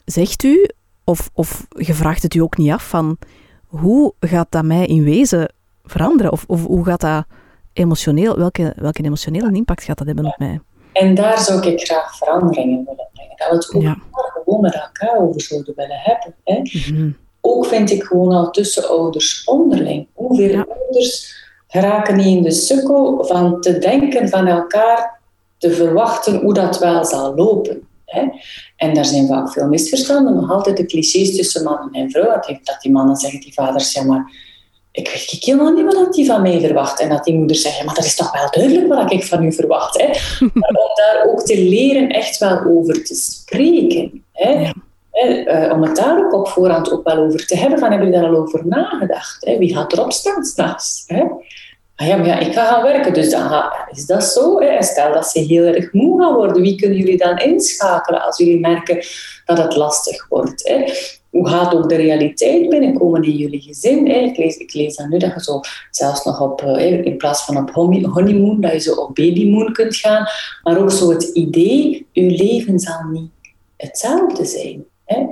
zegt 0.04 0.42
u, 0.42 0.68
of, 1.04 1.30
of 1.32 1.66
je 1.68 1.94
vraagt 1.94 2.22
het 2.22 2.34
u 2.34 2.40
ook 2.40 2.56
niet 2.56 2.72
af, 2.72 2.88
van 2.88 3.18
hoe 3.66 4.12
gaat 4.20 4.46
dat 4.50 4.64
mij 4.64 4.86
in 4.86 5.04
wezen 5.04 5.52
veranderen? 5.84 6.32
Of, 6.32 6.44
of 6.46 6.64
hoe 6.64 6.84
gaat 6.84 7.00
dat 7.00 7.24
emotioneel, 7.72 8.36
welke, 8.36 8.72
welke 8.76 9.02
emotionele 9.02 9.52
impact 9.52 9.84
gaat 9.84 9.98
dat 9.98 10.06
hebben 10.06 10.26
op 10.26 10.38
mij? 10.38 10.60
En 10.92 11.14
daar 11.14 11.38
zou 11.38 11.66
ik 11.66 11.80
graag 11.80 12.16
veranderingen 12.16 12.84
willen 12.84 13.08
brengen. 13.12 13.36
Dat 13.36 13.48
we 13.48 13.54
het 13.54 13.74
ook 13.74 13.82
ja. 13.82 13.96
gewoon 14.12 14.60
met 14.60 14.74
elkaar 14.74 15.18
over 15.18 15.40
zouden 15.40 15.72
willen 15.76 16.00
hebben. 16.02 16.34
Hè? 16.44 16.60
Mhm. 16.62 17.10
Ook 17.40 17.66
vind 17.66 17.90
ik 17.90 18.02
gewoon 18.02 18.32
al 18.32 18.50
tussen 18.50 18.88
ouders 18.88 19.44
onderling. 19.44 20.06
Hoeveel 20.12 20.64
ouders 20.64 21.34
geraken 21.70 22.16
niet 22.16 22.36
in 22.36 22.42
de 22.42 22.50
sukkel 22.50 23.24
van 23.24 23.60
te 23.60 23.78
denken 23.78 24.28
van 24.28 24.46
elkaar, 24.46 25.20
te 25.58 25.70
verwachten 25.70 26.40
hoe 26.40 26.54
dat 26.54 26.78
wel 26.78 27.04
zal 27.04 27.34
lopen. 27.34 27.88
Hè? 28.04 28.28
En 28.76 28.94
daar 28.94 29.04
zijn 29.04 29.26
vaak 29.26 29.52
veel 29.52 29.68
misverstanden, 29.68 30.34
nog 30.34 30.50
altijd 30.50 30.76
de 30.76 30.86
clichés 30.86 31.36
tussen 31.36 31.62
man 31.62 31.88
en 31.92 32.10
vrouw. 32.10 32.40
Dat 32.62 32.78
die 32.80 32.92
mannen 32.92 33.16
zeggen, 33.16 33.40
die 33.40 33.52
vaders, 33.52 33.92
ja 33.92 34.04
maar 34.04 34.32
ik 34.92 35.08
weet 35.08 35.44
helemaal 35.44 35.72
niet 35.72 35.94
wat 35.94 36.14
die 36.14 36.26
van 36.26 36.42
mij 36.42 36.60
verwacht. 36.60 37.00
En 37.00 37.08
dat 37.08 37.24
die 37.24 37.34
moeder 37.34 37.56
zegt, 37.56 37.84
maar 37.84 37.94
dat 37.94 38.04
is 38.04 38.14
toch 38.14 38.32
wel 38.32 38.50
duidelijk 38.50 38.88
wat 38.88 39.12
ik 39.12 39.24
van 39.24 39.44
u 39.44 39.52
verwacht. 39.52 40.00
Hè? 40.00 40.06
Maar 40.54 40.70
om 40.70 40.94
daar 40.94 41.24
ook 41.26 41.42
te 41.42 41.58
leren 41.58 42.08
echt 42.08 42.38
wel 42.38 42.64
over 42.64 43.04
te 43.04 43.14
spreken. 43.14 44.24
Hè? 44.32 44.70
Eh, 45.10 45.72
om 45.72 45.82
het 45.82 45.96
daar 45.96 46.24
ook 46.24 46.32
op 46.32 46.48
voorhand 46.48 46.92
ook 46.92 47.04
wel 47.04 47.16
over 47.16 47.46
te 47.46 47.56
hebben, 47.56 47.78
van 47.78 47.90
hebben 47.90 48.08
jullie 48.08 48.22
daar 48.22 48.32
al 48.32 48.40
over 48.40 48.66
nagedacht? 48.66 49.44
Wie 49.58 49.74
gaat 49.74 49.92
erop 49.92 50.12
staan 50.12 50.44
s'nachts? 50.44 51.06
Ah 51.96 52.06
ja, 52.06 52.38
ik 52.38 52.52
ga 52.52 52.64
gaan 52.64 52.82
werken, 52.82 53.14
dus 53.14 53.30
dan 53.30 53.62
is 53.90 54.06
dat 54.06 54.24
zo? 54.24 54.60
Stel 54.78 55.12
dat 55.12 55.26
ze 55.26 55.38
heel 55.38 55.64
erg 55.64 55.92
moe 55.92 56.20
gaan 56.20 56.34
worden, 56.34 56.62
wie 56.62 56.76
kunnen 56.76 56.98
jullie 56.98 57.16
dan 57.16 57.38
inschakelen 57.38 58.22
als 58.22 58.38
jullie 58.38 58.60
merken 58.60 59.04
dat 59.44 59.58
het 59.58 59.76
lastig 59.76 60.28
wordt? 60.28 60.72
Hoe 61.30 61.48
gaat 61.48 61.74
ook 61.74 61.88
de 61.88 61.96
realiteit 61.96 62.68
binnenkomen 62.68 63.22
in 63.22 63.36
jullie 63.36 63.60
gezin? 63.60 64.06
Ik, 64.06 64.36
lees, 64.36 64.56
ik 64.56 64.74
lees 64.74 64.96
dan 64.96 65.08
nu 65.08 65.18
dat 65.18 65.34
je 65.34 65.42
zo 65.42 65.60
zelfs 65.90 66.24
nog 66.24 66.40
op, 66.40 66.62
eh, 66.62 67.04
in 67.04 67.16
plaats 67.16 67.44
van 67.44 67.56
op 67.56 67.70
honeymoon, 67.70 68.60
dat 68.60 68.72
je 68.72 68.78
zo 68.78 68.94
op 68.94 69.14
babymoon 69.14 69.72
kunt 69.72 69.96
gaan. 69.96 70.26
Maar 70.62 70.78
ook 70.78 70.90
zo 70.90 71.10
het 71.10 71.22
idee, 71.22 72.06
je 72.12 72.22
leven 72.22 72.78
zal 72.78 73.02
niet 73.12 73.30
hetzelfde 73.76 74.44
zijn. 74.44 74.84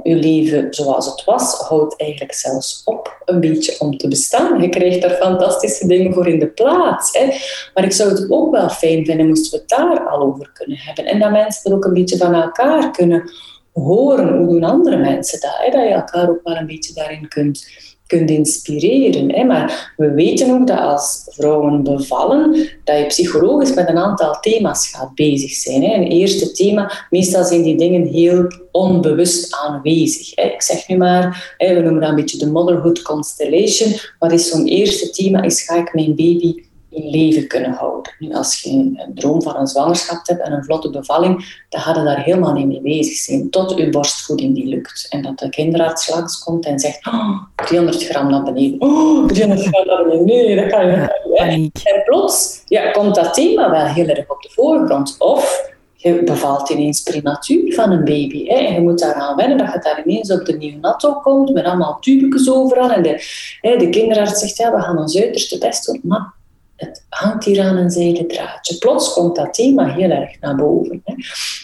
Uw 0.03 0.19
leven 0.19 0.67
zoals 0.71 1.07
het 1.07 1.25
was 1.25 1.55
houdt 1.55 2.01
eigenlijk 2.01 2.33
zelfs 2.35 2.83
op 2.85 3.23
een 3.25 3.41
beetje 3.41 3.81
om 3.81 3.97
te 3.97 4.09
bestaan. 4.09 4.63
Je 4.63 4.69
krijgt 4.69 5.03
daar 5.03 5.17
fantastische 5.17 5.87
dingen 5.87 6.13
voor 6.13 6.29
in 6.29 6.39
de 6.39 6.49
plaats. 6.49 7.19
Hè? 7.19 7.27
Maar 7.75 7.85
ik 7.85 7.93
zou 7.93 8.11
het 8.11 8.31
ook 8.31 8.51
wel 8.51 8.69
fijn 8.69 9.05
vinden 9.05 9.27
moesten 9.27 9.51
we 9.51 9.57
het 9.57 9.69
daar 9.69 10.09
al 10.09 10.21
over 10.21 10.51
kunnen 10.53 10.79
hebben. 10.79 11.05
En 11.05 11.19
dat 11.19 11.31
mensen 11.31 11.71
er 11.71 11.77
ook 11.77 11.85
een 11.85 11.95
beetje 11.95 12.17
van 12.17 12.35
elkaar 12.35 12.91
kunnen 12.91 13.31
horen. 13.73 14.39
Hoe 14.39 14.49
doen 14.49 14.65
andere 14.65 14.97
mensen 14.97 15.41
dat? 15.41 15.57
Hè? 15.57 15.71
Dat 15.71 15.89
je 15.89 15.95
elkaar 15.95 16.29
ook 16.29 16.41
wel 16.43 16.57
een 16.57 16.67
beetje 16.67 16.95
daarin 16.95 17.29
kunt 17.29 17.67
kunt 18.09 18.31
inspireren. 18.31 19.47
Maar 19.47 19.93
we 19.97 20.11
weten 20.11 20.51
ook 20.51 20.67
dat 20.67 20.79
als 20.79 21.23
vrouwen 21.27 21.83
bevallen, 21.83 22.69
dat 22.85 22.99
je 22.99 23.07
psychologisch 23.07 23.75
met 23.75 23.89
een 23.89 23.99
aantal 23.99 24.41
thema's 24.41 24.89
gaat 24.89 25.15
bezig 25.15 25.51
zijn. 25.51 25.83
Hè. 25.83 25.95
Een 25.95 26.11
eerste 26.11 26.53
thema, 26.53 27.07
meestal 27.11 27.45
zijn 27.45 27.63
die 27.63 27.77
dingen 27.77 28.07
heel 28.07 28.47
onbewust 28.73 29.57
aanwezig. 29.57 30.35
Ik 30.35 30.63
zeg 30.63 30.89
nu 30.89 30.97
maar, 30.97 31.55
hè, 31.57 31.75
we 31.75 31.81
noemen 31.81 32.01
dat 32.01 32.11
een 32.11 32.17
beetje 32.17 32.39
de 32.39 32.51
motherhood 32.51 33.03
constellation. 33.03 33.93
Wat 34.19 34.33
is 34.33 34.49
zo'n 34.49 34.67
eerste 34.67 35.11
thema? 35.11 35.43
Is 35.43 35.63
ga 35.63 35.77
ik 35.77 35.95
mijn 35.95 36.15
baby 36.15 36.67
in 36.91 37.11
leven 37.11 37.47
kunnen 37.47 37.73
houden. 37.73 38.15
Nu, 38.19 38.35
als 38.35 38.61
je 38.61 38.71
een 38.71 39.11
droom 39.15 39.43
van 39.43 39.57
een 39.57 39.67
zwangerschap 39.67 40.27
hebt 40.27 40.43
en 40.43 40.53
een 40.53 40.65
vlotte 40.65 40.91
bevalling, 40.91 41.63
dan 41.69 41.81
ga 41.81 41.99
je 41.99 42.05
daar 42.05 42.23
helemaal 42.23 42.53
niet 42.53 42.67
mee 42.67 42.81
bezig 42.81 43.17
zijn, 43.17 43.51
tot 43.51 43.79
je 43.79 43.91
borstvoeding 43.91 44.55
die 44.55 44.67
lukt. 44.67 45.07
En 45.09 45.23
dat 45.23 45.39
de 45.39 45.49
kinderarts 45.49 46.09
langskomt 46.09 46.67
en 46.67 46.79
zegt, 46.79 47.07
oh, 47.07 47.43
300 47.55 48.05
gram 48.05 48.31
naar 48.31 48.43
beneden. 48.43 48.81
Oh, 48.81 49.27
300 49.27 49.67
gram 49.69 49.87
naar 49.87 50.05
beneden. 50.05 50.25
Nee, 50.25 50.57
dat 50.57 50.71
kan 50.71 50.87
je 50.87 51.57
niet. 51.57 51.81
En 51.85 52.03
plots 52.05 52.63
ja, 52.65 52.91
komt 52.91 53.15
dat 53.15 53.35
thema 53.35 53.71
wel 53.71 53.85
heel 53.85 54.07
erg 54.07 54.31
op 54.31 54.43
de 54.43 54.51
voorgrond. 54.51 55.17
Of 55.19 55.77
je 55.95 56.23
bevalt 56.23 56.69
ineens 56.69 57.03
prematuur 57.03 57.75
van 57.75 57.91
een 57.91 58.05
baby. 58.05 58.47
Hè, 58.47 58.55
en 58.55 58.75
je 58.75 58.81
moet 58.81 58.99
daaraan 58.99 59.37
wennen 59.37 59.59
dat 59.59 59.73
je 59.73 59.79
daar 59.79 60.03
ineens 60.05 60.33
op 60.33 60.45
de 60.45 60.57
neonato 60.57 61.15
komt, 61.15 61.53
met 61.53 61.65
allemaal 61.65 61.99
tubekes 62.01 62.51
overal. 62.51 62.91
En 62.91 63.03
de, 63.03 63.25
hè, 63.61 63.77
de 63.77 63.89
kinderarts 63.89 64.41
zegt, 64.41 64.57
ja, 64.57 64.75
we 64.75 64.81
gaan 64.81 64.99
ons 64.99 65.21
uiterste 65.21 65.59
best 65.59 65.87
doen. 65.87 66.01
Maar 66.03 66.33
het 66.79 67.05
hangt 67.09 67.45
hier 67.45 67.63
aan 67.63 67.77
een 67.77 67.91
zijden 67.91 68.29
draadje. 68.29 68.79
Plots 68.79 69.13
komt 69.13 69.37
dat 69.37 69.55
thema 69.55 69.95
heel 69.95 70.11
erg 70.11 70.41
naar 70.41 70.57
boven. 70.57 71.03
Hè. 71.05 71.15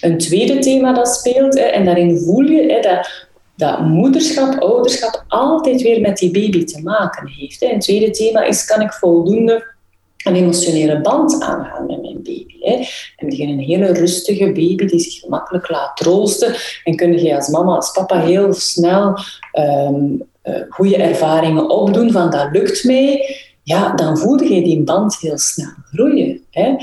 Een 0.00 0.18
tweede 0.18 0.58
thema 0.58 0.92
dat 0.92 1.08
speelt, 1.08 1.54
hè, 1.54 1.64
en 1.64 1.84
daarin 1.84 2.18
voel 2.18 2.40
je 2.40 2.72
hè, 2.72 2.80
dat, 2.80 3.26
dat 3.56 3.80
moederschap, 3.80 4.62
ouderschap 4.62 5.24
altijd 5.28 5.82
weer 5.82 6.00
met 6.00 6.16
die 6.16 6.30
baby 6.30 6.64
te 6.64 6.82
maken 6.82 7.28
heeft. 7.28 7.60
Hè. 7.60 7.72
Een 7.72 7.80
tweede 7.80 8.10
thema 8.10 8.42
is, 8.42 8.64
kan 8.64 8.80
ik 8.80 8.92
voldoende 8.92 9.72
een 10.24 10.34
emotionele 10.34 11.00
band 11.00 11.42
aangaan 11.42 11.86
met 11.86 12.02
mijn 12.02 12.22
baby. 12.22 12.56
Hè. 12.60 12.76
Heb 13.16 13.30
je 13.30 13.46
een 13.46 13.58
hele 13.58 13.92
rustige 13.92 14.44
baby 14.44 14.86
die 14.86 15.00
zich 15.00 15.20
gemakkelijk 15.20 15.68
laat 15.68 15.96
troosten 15.96 16.54
en 16.84 16.96
kun 16.96 17.22
je 17.22 17.34
als 17.34 17.48
mama, 17.48 17.74
als 17.74 17.90
papa 17.90 18.20
heel 18.20 18.52
snel 18.52 19.18
um, 19.52 20.22
uh, 20.44 20.54
goede 20.68 20.96
ervaringen 20.96 21.70
opdoen 21.70 22.12
van 22.12 22.30
dat 22.30 22.48
lukt 22.52 22.84
mij 22.84 23.36
ja, 23.64 23.94
dan 23.94 24.18
voelde 24.18 24.54
je 24.54 24.62
die 24.62 24.82
band 24.82 25.16
heel 25.16 25.38
snel 25.38 25.72
groeien. 25.92 26.44
Hè. 26.50 26.76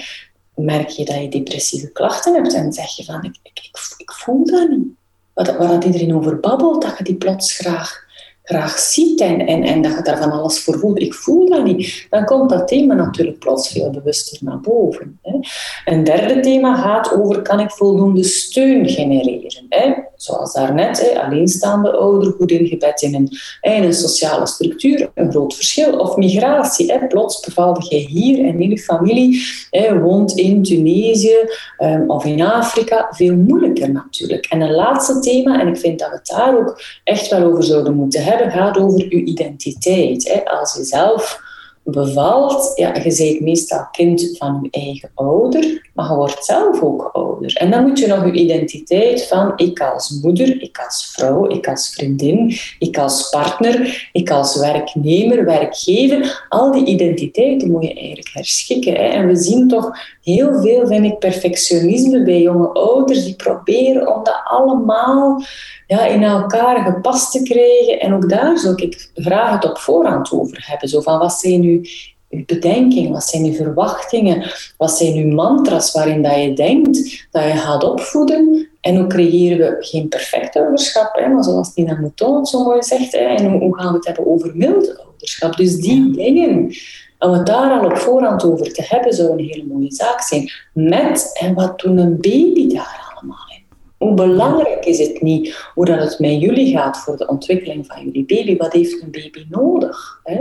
Merk 0.56 0.90
je 0.90 1.06
dat 1.06 1.16
je 1.16 1.30
depressieve 1.30 1.92
klachten 1.92 2.34
hebt 2.34 2.54
en 2.54 2.74
zeg 2.74 2.96
je 2.96 3.04
van, 3.04 3.24
ik, 3.24 3.40
ik, 3.44 3.70
ik 3.98 4.12
voel 4.12 4.46
dat 4.46 4.70
niet. 4.70 4.88
Wat, 5.34 5.58
waar 5.58 5.86
iedereen 5.86 6.16
over 6.16 6.40
babbelt, 6.40 6.82
dat 6.82 6.98
je 6.98 7.04
die 7.04 7.16
plots 7.16 7.54
graag 7.54 8.10
graag 8.44 8.80
ziet 8.80 9.22
en, 9.22 9.46
en, 9.46 9.82
dat 9.82 9.96
je 9.96 10.02
daar 10.04 10.18
van 10.18 10.32
alles 10.32 10.60
voor 10.60 10.80
voelt. 10.80 11.02
Ik 11.02 11.14
voel 11.14 11.50
dat 11.50 11.64
niet. 11.64 12.08
Dan 12.10 12.26
komt 12.26 12.50
dat 12.50 12.68
thema 12.68 12.94
natuurlijk 12.94 13.40
plots 13.40 13.70
veel 13.70 13.90
bewuster 13.90 14.38
naar 14.42 14.60
boven. 14.60 15.20
Hè. 15.22 15.40
Een 15.86 16.04
derde 16.04 16.40
thema 16.40 16.76
gaat 16.76 17.14
over, 17.14 17.42
kan 17.42 17.60
ik 17.60 17.72
voldoende 17.72 18.24
steun 18.24 18.90
genereren? 18.90 19.66
Hè? 19.70 19.94
Zoals 20.16 20.54
daarnet, 20.54 21.02
hè, 21.02 21.22
alleenstaande 21.22 21.92
ouder, 21.92 22.32
goed 22.32 22.52
ingebed 22.52 23.02
in 23.02 23.16
een, 23.16 23.30
in 23.62 23.84
een 23.84 23.94
sociale 23.94 24.48
structuur, 24.48 25.12
een 25.16 25.32
groot 25.32 25.56
verschil. 25.56 26.00
Of 26.00 26.16
migratie. 26.16 26.92
Hè? 26.92 27.08
Plots 27.08 27.40
bevalde 27.40 27.86
je 27.90 27.96
hier 27.96 28.46
en 28.46 28.70
je 28.70 28.78
familie 28.78 29.42
hè, 29.70 30.00
woont 30.00 30.38
in 30.38 30.64
Tunesië 30.64 31.36
um, 31.80 32.10
of 32.10 32.26
in 32.26 32.42
Afrika. 32.42 33.08
Veel 33.12 33.36
moeilijker 33.36 33.92
natuurlijk. 33.92 34.46
En 34.46 34.62
een 34.62 34.74
laatste 34.74 35.20
thema, 35.20 35.60
en 35.60 35.68
ik 35.68 35.78
vind 35.78 36.00
dat 36.00 36.10
we 36.10 36.16
het 36.16 36.28
daar 36.28 36.58
ook 36.58 36.82
echt 37.04 37.28
wel 37.30 37.44
over 37.44 37.64
zouden 37.64 37.96
moeten 37.96 38.24
hebben, 38.24 38.31
gaat 38.38 38.78
over 38.78 39.00
je 39.00 39.24
identiteit. 39.24 40.42
Als 40.46 40.74
je 40.76 40.84
zelf 40.84 41.40
bevalt, 41.84 42.72
ja, 42.76 42.96
je 42.96 43.16
bent 43.18 43.40
meestal 43.40 43.88
kind 43.92 44.38
van 44.38 44.60
je 44.62 44.80
eigen 44.82 45.12
ouder, 45.16 45.90
maar 45.94 46.10
je 46.10 46.16
wordt 46.16 46.46
zelf 46.46 46.82
ook 46.82 47.10
ouder. 47.14 47.56
En 47.56 47.72
dan 47.72 47.88
moet 47.88 48.00
je 48.00 48.08
nog 48.08 48.26
je 48.26 48.32
identiteit 48.32 49.28
van 49.28 49.54
ik 49.56 49.80
als 49.80 50.20
moeder, 50.22 50.62
ik 50.62 50.80
als 50.86 51.12
vrouw, 51.16 51.50
ik 51.50 51.68
als 51.68 51.90
vriendin, 51.90 52.54
ik 52.80 52.98
als 52.98 53.30
partner, 53.30 54.10
ik 54.12 54.30
als 54.32 54.56
werknemer, 54.56 55.46
werkgever, 55.46 56.46
al 56.50 56.72
die 56.72 56.86
identiteiten 56.86 57.72
moet 57.72 57.84
je 57.84 57.94
eigenlijk 57.94 58.30
herschikken. 58.34 58.94
Hè. 58.94 59.08
En 59.08 59.28
we 59.28 59.36
zien 59.36 59.68
toch 59.68 59.92
heel 60.24 60.62
veel, 60.62 60.88
vind 60.88 61.06
ik, 61.06 61.20
perfectionisme 61.20 62.24
bij 62.24 62.42
jonge 62.42 62.68
ouders 62.68 63.24
die 63.24 63.36
proberen 63.36 64.16
om 64.16 64.24
dat 64.24 64.42
allemaal 64.44 65.42
ja, 65.88 66.06
in 66.06 66.24
elkaar 66.24 66.94
gepast 66.94 67.32
te 67.32 67.44
krijgen. 67.44 68.00
En 68.00 68.14
ook 68.14 68.30
daar 68.30 68.58
zou 68.58 68.76
ik 68.76 69.10
graag 69.14 69.54
het 69.54 69.70
op 69.70 69.78
voorhand 69.78 70.32
over 70.32 70.64
hebben. 70.68 70.90
Zo 70.90 71.02
van, 71.02 71.20
wat 71.20 71.34
zijn 71.34 71.62
nu 71.62 71.71
uw 72.30 72.44
bedenkingen, 72.46 73.12
wat 73.12 73.24
zijn 73.24 73.46
uw 73.46 73.54
verwachtingen, 73.54 74.52
wat 74.78 74.92
zijn 74.92 75.16
uw 75.16 75.34
mantras 75.34 75.92
waarin 75.92 76.22
dat 76.22 76.36
je 76.36 76.54
denkt 76.54 77.28
dat 77.32 77.44
je 77.44 77.50
gaat 77.50 77.84
opvoeden. 77.84 78.70
En 78.82 78.96
hoe 78.98 79.08
creëren 79.08 79.58
we 79.58 79.86
geen 79.86 80.08
perfect 80.08 80.56
ouderschap, 80.56 81.16
hè, 81.16 81.28
maar 81.28 81.44
zoals 81.44 81.74
Nina 81.76 82.00
Mouton 82.00 82.46
zo 82.46 82.64
mooi 82.64 82.84
zegt, 82.84 83.12
hè, 83.12 83.20
en 83.20 83.52
hoe 83.52 83.78
gaan 83.78 83.92
we 83.92 83.98
het 83.98 84.06
hebben 84.06 84.28
over 84.28 84.52
mild 84.56 84.98
ouderschap. 84.98 85.58
Dus 85.58 85.76
die 85.76 86.12
dingen, 86.12 86.74
om 87.20 87.32
het 87.32 87.46
daar 87.46 87.80
al 87.80 87.86
op 87.86 87.98
voorhand 87.98 88.44
over 88.44 88.74
te 88.74 88.84
hebben, 88.86 89.14
zou 89.14 89.32
een 89.32 89.46
hele 89.46 89.66
mooie 89.68 89.92
zaak 89.92 90.22
zijn. 90.22 90.52
Met, 90.74 91.38
en 91.40 91.54
wat 91.54 91.80
doen 91.80 91.98
een 91.98 92.18
baby 92.22 92.74
daar 92.74 93.01
hoe 94.02 94.14
belangrijk 94.14 94.86
is 94.86 95.00
het 95.00 95.22
niet 95.22 95.70
hoe 95.74 95.86
dat 95.86 96.00
het 96.00 96.20
met 96.20 96.42
jullie 96.42 96.78
gaat 96.78 96.98
voor 96.98 97.18
de 97.18 97.28
ontwikkeling 97.28 97.86
van 97.86 98.04
jullie 98.04 98.26
baby? 98.26 98.58
Wat 98.58 98.74
heeft 98.74 99.02
een 99.02 99.12
baby 99.12 99.46
nodig? 99.50 100.22
Hè? 100.24 100.40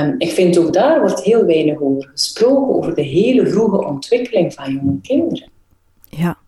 Um, 0.00 0.14
ik 0.18 0.30
vind 0.30 0.58
ook 0.58 0.72
daar 0.72 1.00
wordt 1.00 1.22
heel 1.22 1.44
weinig 1.44 1.80
over 1.80 2.08
gesproken, 2.12 2.74
over 2.74 2.94
de 2.94 3.02
hele 3.02 3.46
vroege 3.46 3.86
ontwikkeling 3.86 4.54
van 4.54 4.72
jonge 4.72 5.00
kinderen. 5.02 5.50
Ja, 6.08 6.38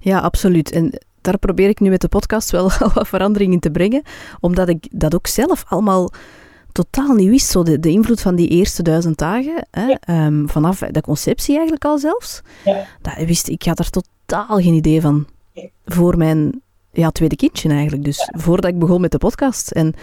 ja 0.00 0.18
absoluut. 0.18 0.70
En 0.72 1.00
daar 1.20 1.38
probeer 1.38 1.68
ik 1.68 1.80
nu 1.80 1.90
met 1.90 2.00
de 2.00 2.08
podcast 2.08 2.50
wel 2.50 2.70
wat 2.94 3.08
verandering 3.08 3.52
in 3.52 3.60
te 3.60 3.70
brengen, 3.70 4.02
omdat 4.40 4.68
ik 4.68 4.88
dat 4.90 5.14
ook 5.14 5.26
zelf 5.26 5.64
allemaal 5.68 6.12
totaal 6.72 7.14
niet 7.14 7.28
wist, 7.28 7.50
zo 7.50 7.62
de, 7.62 7.80
de 7.80 7.90
invloed 7.90 8.20
van 8.20 8.36
die 8.36 8.48
eerste 8.48 8.82
duizend 8.82 9.18
dagen, 9.18 9.66
hè, 9.70 10.24
um, 10.26 10.48
vanaf 10.48 10.78
de 10.78 11.00
conceptie 11.00 11.54
eigenlijk 11.54 11.84
al 11.84 11.98
zelfs. 11.98 12.42
Ja. 12.64 12.86
Dat 13.02 13.26
wist, 13.26 13.48
ik 13.48 13.62
had 13.62 13.78
er 13.78 13.90
totaal 13.90 14.56
geen 14.56 14.74
idee 14.74 15.00
van 15.00 15.26
voor 15.84 16.16
mijn 16.16 16.62
ja, 16.92 17.10
tweede 17.10 17.36
kindje 17.36 17.68
eigenlijk. 17.68 18.04
Dus 18.04 18.30
voordat 18.36 18.70
ik 18.70 18.78
begon 18.78 19.00
met 19.00 19.10
de 19.10 19.18
podcast. 19.18 19.70
En 19.70 19.94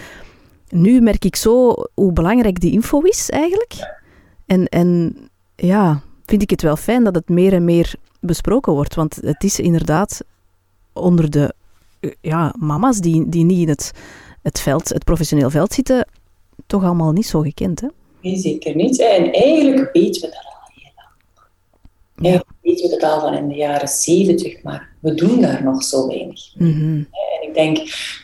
nu 0.70 1.02
merk 1.02 1.26
ik 1.26 1.36
zo 1.36 1.76
hoe 1.94 2.14
belangrijk 2.14 2.60
die 2.60 2.72
info 2.72 3.00
is 3.00 3.30
eigenlijk. 3.30 4.02
En, 4.46 4.68
en 4.68 5.16
ja, 5.56 6.02
vind 6.26 6.42
ik 6.42 6.50
het 6.50 6.62
wel 6.62 6.76
fijn 6.76 7.04
dat 7.04 7.16
het 7.16 7.30
meer 7.30 7.54
en 7.54 7.66
meer 7.66 7.96
besproken 8.20 8.74
wordt. 8.74 8.96
Want 8.96 9.16
het 9.22 9.44
is 9.44 9.60
inderdaad 9.60 10.22
onder 10.94 11.30
de 11.30 11.54
ja, 12.22 12.56
mama's 12.58 13.00
die, 13.00 13.30
die 13.30 13.44
niet 13.44 13.62
in 13.62 13.70
het, 13.70 13.92
het 14.42 14.60
veld, 14.60 14.90
het 14.90 15.04
professioneel 15.04 15.50
veld 15.50 15.74
zitten, 15.74 16.08
toch 16.68 16.84
allemaal 16.84 17.12
niet 17.12 17.28
zo 17.28 17.42
gekend. 17.42 17.82
Hè? 17.82 17.88
Nee, 18.22 18.38
zeker 18.38 18.76
niet. 18.76 19.00
En 19.00 19.32
eigenlijk 19.32 19.90
weten 19.94 20.22
we 20.22 20.28
dat 20.28 20.46
al 20.46 20.72
heel 20.74 20.92
lang. 20.96 21.10
Eigenlijk 22.26 22.53
weten 22.64 22.90
we 22.90 22.98
dat 22.98 23.12
al 23.12 23.20
van 23.20 23.34
in 23.34 23.48
de 23.48 23.56
jaren 23.56 23.88
zeventig, 23.88 24.64
maar 24.64 24.94
we 25.04 25.14
doen 25.14 25.42
daar 25.42 25.64
nog 25.64 25.84
zo 25.84 26.08
weinig. 26.08 26.42
Mhm. 26.56 26.98
En 26.98 27.48
ik 27.48 27.54
denk, 27.54 27.78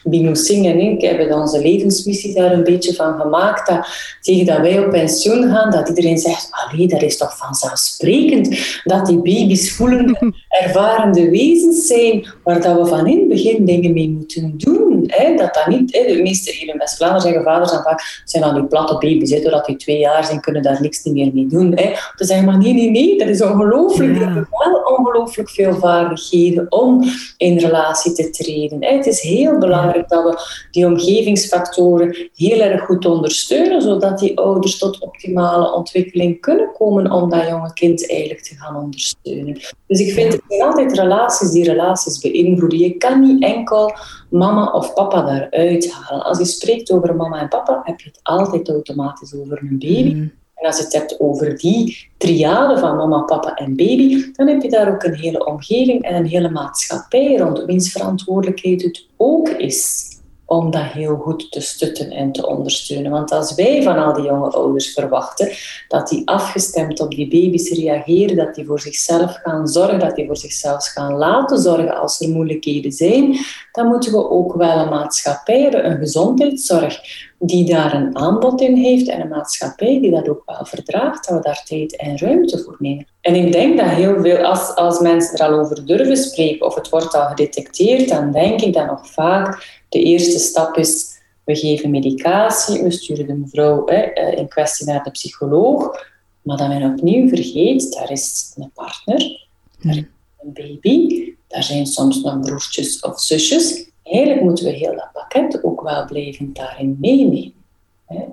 Bino 0.04 0.34
Singh 0.34 0.69
en 0.69 0.80
ik 0.80 1.02
hebben 1.02 1.34
onze 1.34 1.62
levensmissie 1.62 2.34
daar 2.34 2.52
een 2.52 2.63
beetje 2.63 2.93
van 2.93 3.19
gemaakt. 3.19 3.67
Dat 3.67 3.88
tegen 4.21 4.45
dat 4.45 4.60
wij 4.60 4.80
op 4.80 4.91
pensioen 4.91 5.52
gaan, 5.52 5.71
dat 5.71 5.89
iedereen 5.89 6.17
zegt, 6.17 6.47
allee, 6.52 6.88
dat 6.88 7.02
is 7.02 7.17
toch 7.17 7.38
vanzelfsprekend 7.38 8.80
dat 8.84 9.06
die 9.06 9.15
baby's 9.15 9.71
voelende, 9.71 10.34
ervarende 10.63 11.30
wezens 11.30 11.88
zijn, 11.88 12.28
waar 12.43 12.62
dat 12.62 12.78
we 12.78 12.86
van 12.86 13.08
in 13.08 13.19
het 13.19 13.28
begin 13.28 13.65
dingen 13.65 13.93
mee 13.93 14.10
moeten 14.10 14.54
doen. 14.58 15.04
Hè? 15.08 15.36
Dat 15.36 15.54
dat 15.54 15.67
niet, 15.67 15.93
hè? 15.93 16.15
de 16.15 16.21
meeste 16.21 16.52
hier 16.52 16.67
in 16.67 16.78
West-Vlaanderen 16.78 17.21
zeggen 17.21 17.43
vaders 17.43 17.71
dan 17.71 17.82
vaak, 17.82 18.21
zijn 18.25 18.43
van 18.43 18.54
die 18.54 18.65
platte 18.65 18.93
baby's, 18.93 19.32
hè? 19.32 19.41
doordat 19.41 19.65
die 19.65 19.75
twee 19.75 19.99
jaar 19.99 20.25
zijn, 20.25 20.41
kunnen 20.41 20.62
daar 20.62 20.82
niks 20.82 21.04
meer 21.04 21.32
mee 21.34 21.47
doen. 21.47 21.71
Hè? 21.75 21.91
Te 22.15 22.25
zeggen, 22.25 22.45
maar 22.45 22.58
nee, 22.58 22.73
nee, 22.73 22.89
nee, 22.89 23.17
dat 23.17 23.28
is 23.28 23.41
ongelooflijk. 23.41 24.29
Hebben 24.34 24.48
wel 24.50 24.98
ongelooflijk 24.98 25.50
veel 25.50 25.74
vaardigheden 25.74 26.65
om 26.72 27.04
in 27.38 27.58
relatie 27.58 28.13
te 28.13 28.30
treden. 28.30 28.84
Het 28.84 29.06
is 29.06 29.22
heel 29.22 29.58
belangrijk 29.58 30.10
dat 30.10 30.24
we 30.24 30.68
die 30.72 30.86
omgevingsfactoren 30.86 32.30
heel 32.36 32.60
erg 32.60 32.82
goed 32.82 33.06
ondersteunen, 33.06 33.82
zodat 33.82 34.19
die 34.19 34.38
ouders 34.38 34.77
tot 34.77 35.00
optimale 35.00 35.73
ontwikkeling 35.73 36.42
kunnen 36.42 36.71
komen 36.77 37.12
om 37.12 37.30
dat 37.30 37.48
jonge 37.48 37.73
kind 37.73 38.10
eigenlijk 38.10 38.42
te 38.42 38.56
gaan 38.56 38.75
ondersteunen. 38.75 39.58
Dus 39.88 40.00
ik 40.00 40.13
vind 40.13 40.34
het 40.34 40.42
zijn 40.48 40.62
altijd 40.62 40.98
relaties 40.98 41.52
die 41.52 41.63
relaties 41.63 42.19
beïnvloeden. 42.19 42.80
Je 42.80 42.98
kan 42.98 43.21
niet 43.21 43.44
enkel 43.44 43.94
mama 44.30 44.71
of 44.71 44.94
papa 44.94 45.21
daaruit 45.21 45.92
halen. 45.92 46.25
Als 46.25 46.38
je 46.38 46.46
spreekt 46.46 46.92
over 46.92 47.15
mama 47.15 47.40
en 47.40 47.48
papa, 47.48 47.82
heb 47.84 48.00
je 48.00 48.10
het 48.10 48.19
altijd 48.23 48.69
automatisch 48.69 49.36
over 49.36 49.60
een 49.62 49.80
baby. 49.80 50.13
Mm. 50.13 50.32
En 50.60 50.67
als 50.67 50.77
je 50.77 50.83
het 50.83 50.93
hebt 50.93 51.19
over 51.19 51.57
die 51.57 52.10
triade 52.17 52.77
van 52.77 52.95
mama, 52.95 53.19
papa 53.19 53.55
en 53.55 53.75
baby, 53.75 54.31
dan 54.33 54.47
heb 54.47 54.62
je 54.62 54.69
daar 54.69 54.93
ook 54.93 55.03
een 55.03 55.15
hele 55.15 55.45
omgeving 55.45 56.03
en 56.03 56.15
een 56.15 56.25
hele 56.25 56.49
maatschappij 56.49 57.35
rond 57.35 57.63
wiens 57.65 57.91
verantwoordelijkheid 57.91 58.81
het 58.81 59.05
ook 59.17 59.49
is 59.49 60.07
om 60.49 60.71
dat 60.71 60.83
heel 60.83 61.15
goed 61.15 61.51
te 61.51 61.62
stutten 61.62 62.12
en 62.12 62.31
te 62.31 62.47
ondersteunen. 62.47 63.12
Want 63.12 63.31
als 63.31 63.55
wij 63.55 63.83
van 63.83 63.97
al 63.97 64.13
die 64.13 64.23
jonge 64.23 64.49
ouders 64.49 64.93
verwachten 64.93 65.51
dat 65.87 66.07
die 66.07 66.21
afgestemd 66.27 66.99
op 66.99 67.15
die 67.15 67.27
baby's 67.27 67.69
reageren, 67.71 68.35
dat 68.35 68.55
die 68.55 68.65
voor 68.65 68.79
zichzelf 68.79 69.39
gaan 69.43 69.67
zorgen, 69.67 69.99
dat 69.99 70.15
die 70.15 70.25
voor 70.25 70.37
zichzelf 70.37 70.85
gaan 70.87 71.13
laten 71.13 71.57
zorgen 71.60 71.99
als 71.99 72.21
er 72.21 72.29
moeilijkheden 72.29 72.91
zijn, 72.91 73.37
dan 73.71 73.87
moeten 73.87 74.12
we 74.12 74.29
ook 74.29 74.53
wel 74.53 74.77
een 74.77 74.89
maatschappij 74.89 75.62
hebben, 75.62 75.91
een 75.91 75.97
gezondheidszorg 75.97 76.99
die 77.40 77.65
daar 77.65 77.94
een 77.94 78.17
aanbod 78.17 78.62
in 78.62 78.75
heeft 78.75 79.08
en 79.08 79.21
een 79.21 79.27
maatschappij 79.27 80.00
die 80.02 80.12
dat 80.12 80.29
ook 80.29 80.42
wel 80.46 80.65
verdraagt, 80.65 81.27
dat 81.27 81.37
we 81.37 81.44
daar 81.44 81.63
tijd 81.65 81.96
en 81.96 82.17
ruimte 82.17 82.60
voor 82.60 82.75
nemen. 82.79 83.08
En 83.21 83.35
ik 83.35 83.52
denk 83.52 83.77
dat 83.77 83.90
heel 83.90 84.21
veel, 84.21 84.37
als, 84.37 84.75
als 84.75 85.00
mensen 85.00 85.37
er 85.37 85.46
al 85.46 85.60
over 85.60 85.85
durven 85.85 86.17
spreken 86.17 86.65
of 86.65 86.75
het 86.75 86.90
wordt 86.90 87.15
al 87.15 87.27
gedetecteerd, 87.27 88.10
dan 88.10 88.31
denk 88.31 88.62
ik 88.62 88.73
dat 88.73 88.85
nog 88.85 89.12
vaak 89.12 89.81
de 89.90 90.04
eerste 90.04 90.40
stap 90.40 90.77
is, 90.77 91.17
we 91.44 91.56
geven 91.56 91.90
medicatie, 91.90 92.83
we 92.83 92.92
sturen 92.92 93.27
de 93.27 93.33
mevrouw 93.33 93.85
hè, 93.85 93.96
eh, 93.96 94.37
in 94.37 94.48
kwestie 94.48 94.85
naar 94.85 95.04
de 95.04 95.12
psycholoog, 95.12 96.06
maar 96.42 96.58
dat 96.58 96.67
men 96.67 96.94
opnieuw 96.94 97.27
vergeet, 97.27 97.94
daar 97.94 98.12
is 98.12 98.54
een 98.56 98.71
partner, 98.73 99.48
daar 99.81 99.96
is 99.96 100.04
een 100.42 100.54
baby, 100.54 101.33
daar 101.48 101.63
zijn 101.63 101.85
soms 101.85 102.21
nog 102.21 102.40
broertjes 102.40 103.00
of 103.00 103.21
zusjes. 103.21 103.88
Eigenlijk 104.10 104.41
moeten 104.41 104.65
we 104.65 104.71
heel 104.71 104.95
dat 104.95 105.10
pakket 105.13 105.63
ook 105.63 105.81
wel 105.81 106.05
blijven 106.05 106.53
daarin 106.53 106.97
meenemen. 107.01 107.53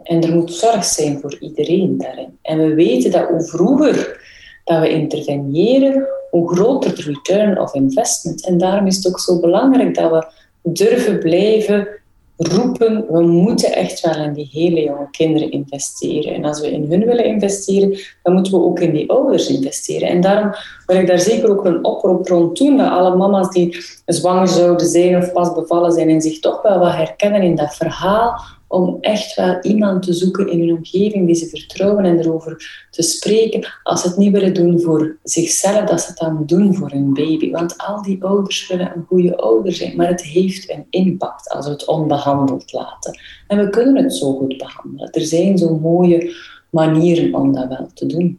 En 0.03 0.23
er 0.23 0.35
moet 0.35 0.53
zorg 0.53 0.85
zijn 0.85 1.21
voor 1.21 1.37
iedereen 1.41 1.99
daarin. 1.99 2.39
En 2.43 2.59
we 2.59 2.75
weten 2.75 3.11
dat 3.11 3.29
hoe 3.29 3.43
vroeger 3.43 4.25
dat 4.65 4.81
we 4.81 4.89
interveneren, 4.91 6.07
hoe 6.31 6.55
groter 6.55 6.95
de 6.95 7.03
return 7.03 7.61
of 7.61 7.75
investment. 7.75 8.47
En 8.47 8.59
daarom 8.59 8.87
is 8.87 8.97
het 8.97 9.09
ook 9.09 9.21
zo 9.21 9.41
belangrijk 9.41 9.95
dat 9.95 10.11
we 10.11 10.27
durven 10.73 11.19
blijven 11.19 11.89
roepen, 12.37 13.07
we 13.11 13.21
moeten 13.21 13.73
echt 13.73 14.01
wel 14.01 14.25
in 14.25 14.33
die 14.33 14.49
hele 14.53 14.83
jonge 14.83 15.11
kinderen 15.11 15.51
investeren. 15.51 16.35
En 16.35 16.45
als 16.45 16.61
we 16.61 16.71
in 16.71 16.91
hun 16.91 17.05
willen 17.05 17.25
investeren, 17.25 17.99
dan 18.23 18.33
moeten 18.33 18.53
we 18.53 18.59
ook 18.59 18.81
in 18.81 18.93
die 18.93 19.11
ouders 19.11 19.49
investeren. 19.49 20.09
En 20.09 20.21
daarom 20.21 20.55
wil 20.87 20.97
ik 20.97 21.07
daar 21.07 21.19
zeker 21.19 21.51
ook 21.51 21.65
een 21.65 21.85
oproep 21.85 22.29
rond 22.29 22.59
doen, 22.59 22.77
dat 22.77 22.91
alle 22.91 23.17
mama's 23.17 23.51
die 23.51 23.85
zwanger 24.07 24.49
zouden 24.49 24.87
zijn 24.87 25.17
of 25.17 25.33
pas 25.33 25.55
bevallen 25.55 25.93
zijn 25.93 26.09
en 26.09 26.21
zich 26.21 26.41
toch 26.41 26.63
wel 26.63 26.79
wat 26.79 26.93
herkennen 26.93 27.43
in 27.43 27.57
dat 27.57 27.75
verhaal, 27.75 28.41
om 28.69 28.99
echt 29.01 29.35
wel 29.35 29.61
iemand 29.61 30.03
te 30.03 30.13
zoeken 30.13 30.49
in 30.49 30.61
hun 30.61 30.77
omgeving 30.77 31.27
die 31.27 31.35
ze 31.35 31.47
vertrouwen 31.47 32.05
en 32.05 32.19
erover 32.19 32.87
te 32.91 33.03
spreken. 33.03 33.67
Als 33.83 34.01
ze 34.01 34.09
het 34.09 34.17
niet 34.17 34.33
willen 34.33 34.55
doen 34.55 34.81
voor 34.81 35.17
zichzelf, 35.23 35.89
dat 35.89 36.01
ze 36.01 36.09
het 36.09 36.19
dan 36.19 36.43
doen 36.47 36.75
voor 36.75 36.91
hun 36.91 37.15
baby. 37.15 37.51
Want 37.51 37.79
al 37.79 38.03
die 38.03 38.25
ouders 38.25 38.69
willen 38.69 38.93
een 38.97 39.05
goede 39.09 39.37
ouder 39.37 39.73
zijn, 39.73 39.97
maar 39.97 40.09
het 40.09 40.23
heeft 40.23 40.71
een 40.71 40.87
impact 40.91 41.49
als 41.49 41.67
we 41.67 41.73
het 41.73 41.87
onbehandeld 41.87 42.73
laten. 42.73 43.19
En 43.47 43.59
we 43.59 43.71
kunnen 43.71 44.03
het 44.03 44.15
zo 44.15 44.33
goed 44.33 44.57
behandelen. 44.57 45.11
Er 45.11 45.25
zijn 45.27 45.59
zo 45.59 45.79
mooie 45.79 46.35
manieren 46.71 47.35
om 47.35 47.53
dat 47.53 47.69
wel 47.69 47.91
te 47.95 48.07
doen. 48.07 48.39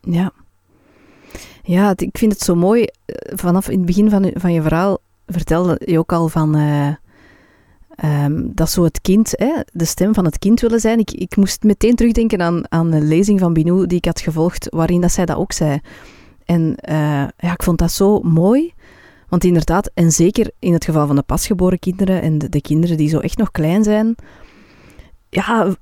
Ja. 0.00 0.32
Ja, 1.62 1.92
ik 1.96 2.18
vind 2.18 2.32
het 2.32 2.40
zo 2.40 2.54
mooi. 2.54 2.86
Vanaf 3.34 3.68
in 3.68 3.76
het 3.76 3.86
begin 3.86 4.10
van, 4.10 4.30
van 4.34 4.52
je 4.52 4.62
verhaal 4.62 4.98
vertelde 5.26 5.80
je 5.84 5.98
ook 5.98 6.12
al 6.12 6.28
van... 6.28 6.56
Uh, 6.56 6.94
Um, 8.04 8.50
dat 8.54 8.70
zo 8.70 8.84
het 8.84 9.00
kind, 9.00 9.32
hè, 9.36 9.52
de 9.72 9.84
stem 9.84 10.14
van 10.14 10.24
het 10.24 10.38
kind 10.38 10.60
willen 10.60 10.80
zijn. 10.80 10.98
Ik, 10.98 11.10
ik 11.10 11.36
moest 11.36 11.62
meteen 11.62 11.94
terugdenken 11.94 12.42
aan, 12.42 12.72
aan 12.72 12.92
een 12.92 13.08
lezing 13.08 13.40
van 13.40 13.52
Binou 13.52 13.86
die 13.86 13.98
ik 13.98 14.04
had 14.04 14.20
gevolgd, 14.20 14.66
waarin 14.70 15.00
dat 15.00 15.12
zij 15.12 15.24
dat 15.24 15.36
ook 15.36 15.52
zei. 15.52 15.80
En 16.44 16.76
uh, 16.90 16.96
ja, 17.36 17.52
ik 17.52 17.62
vond 17.62 17.78
dat 17.78 17.92
zo 17.92 18.20
mooi. 18.20 18.72
Want 19.28 19.44
inderdaad, 19.44 19.90
en 19.94 20.12
zeker 20.12 20.50
in 20.58 20.72
het 20.72 20.84
geval 20.84 21.06
van 21.06 21.16
de 21.16 21.22
pasgeboren 21.22 21.78
kinderen 21.78 22.22
en 22.22 22.38
de, 22.38 22.48
de 22.48 22.60
kinderen 22.60 22.96
die 22.96 23.08
zo 23.08 23.18
echt 23.18 23.38
nog 23.38 23.50
klein 23.50 23.84
zijn, 23.84 24.14
ja, 25.28 25.76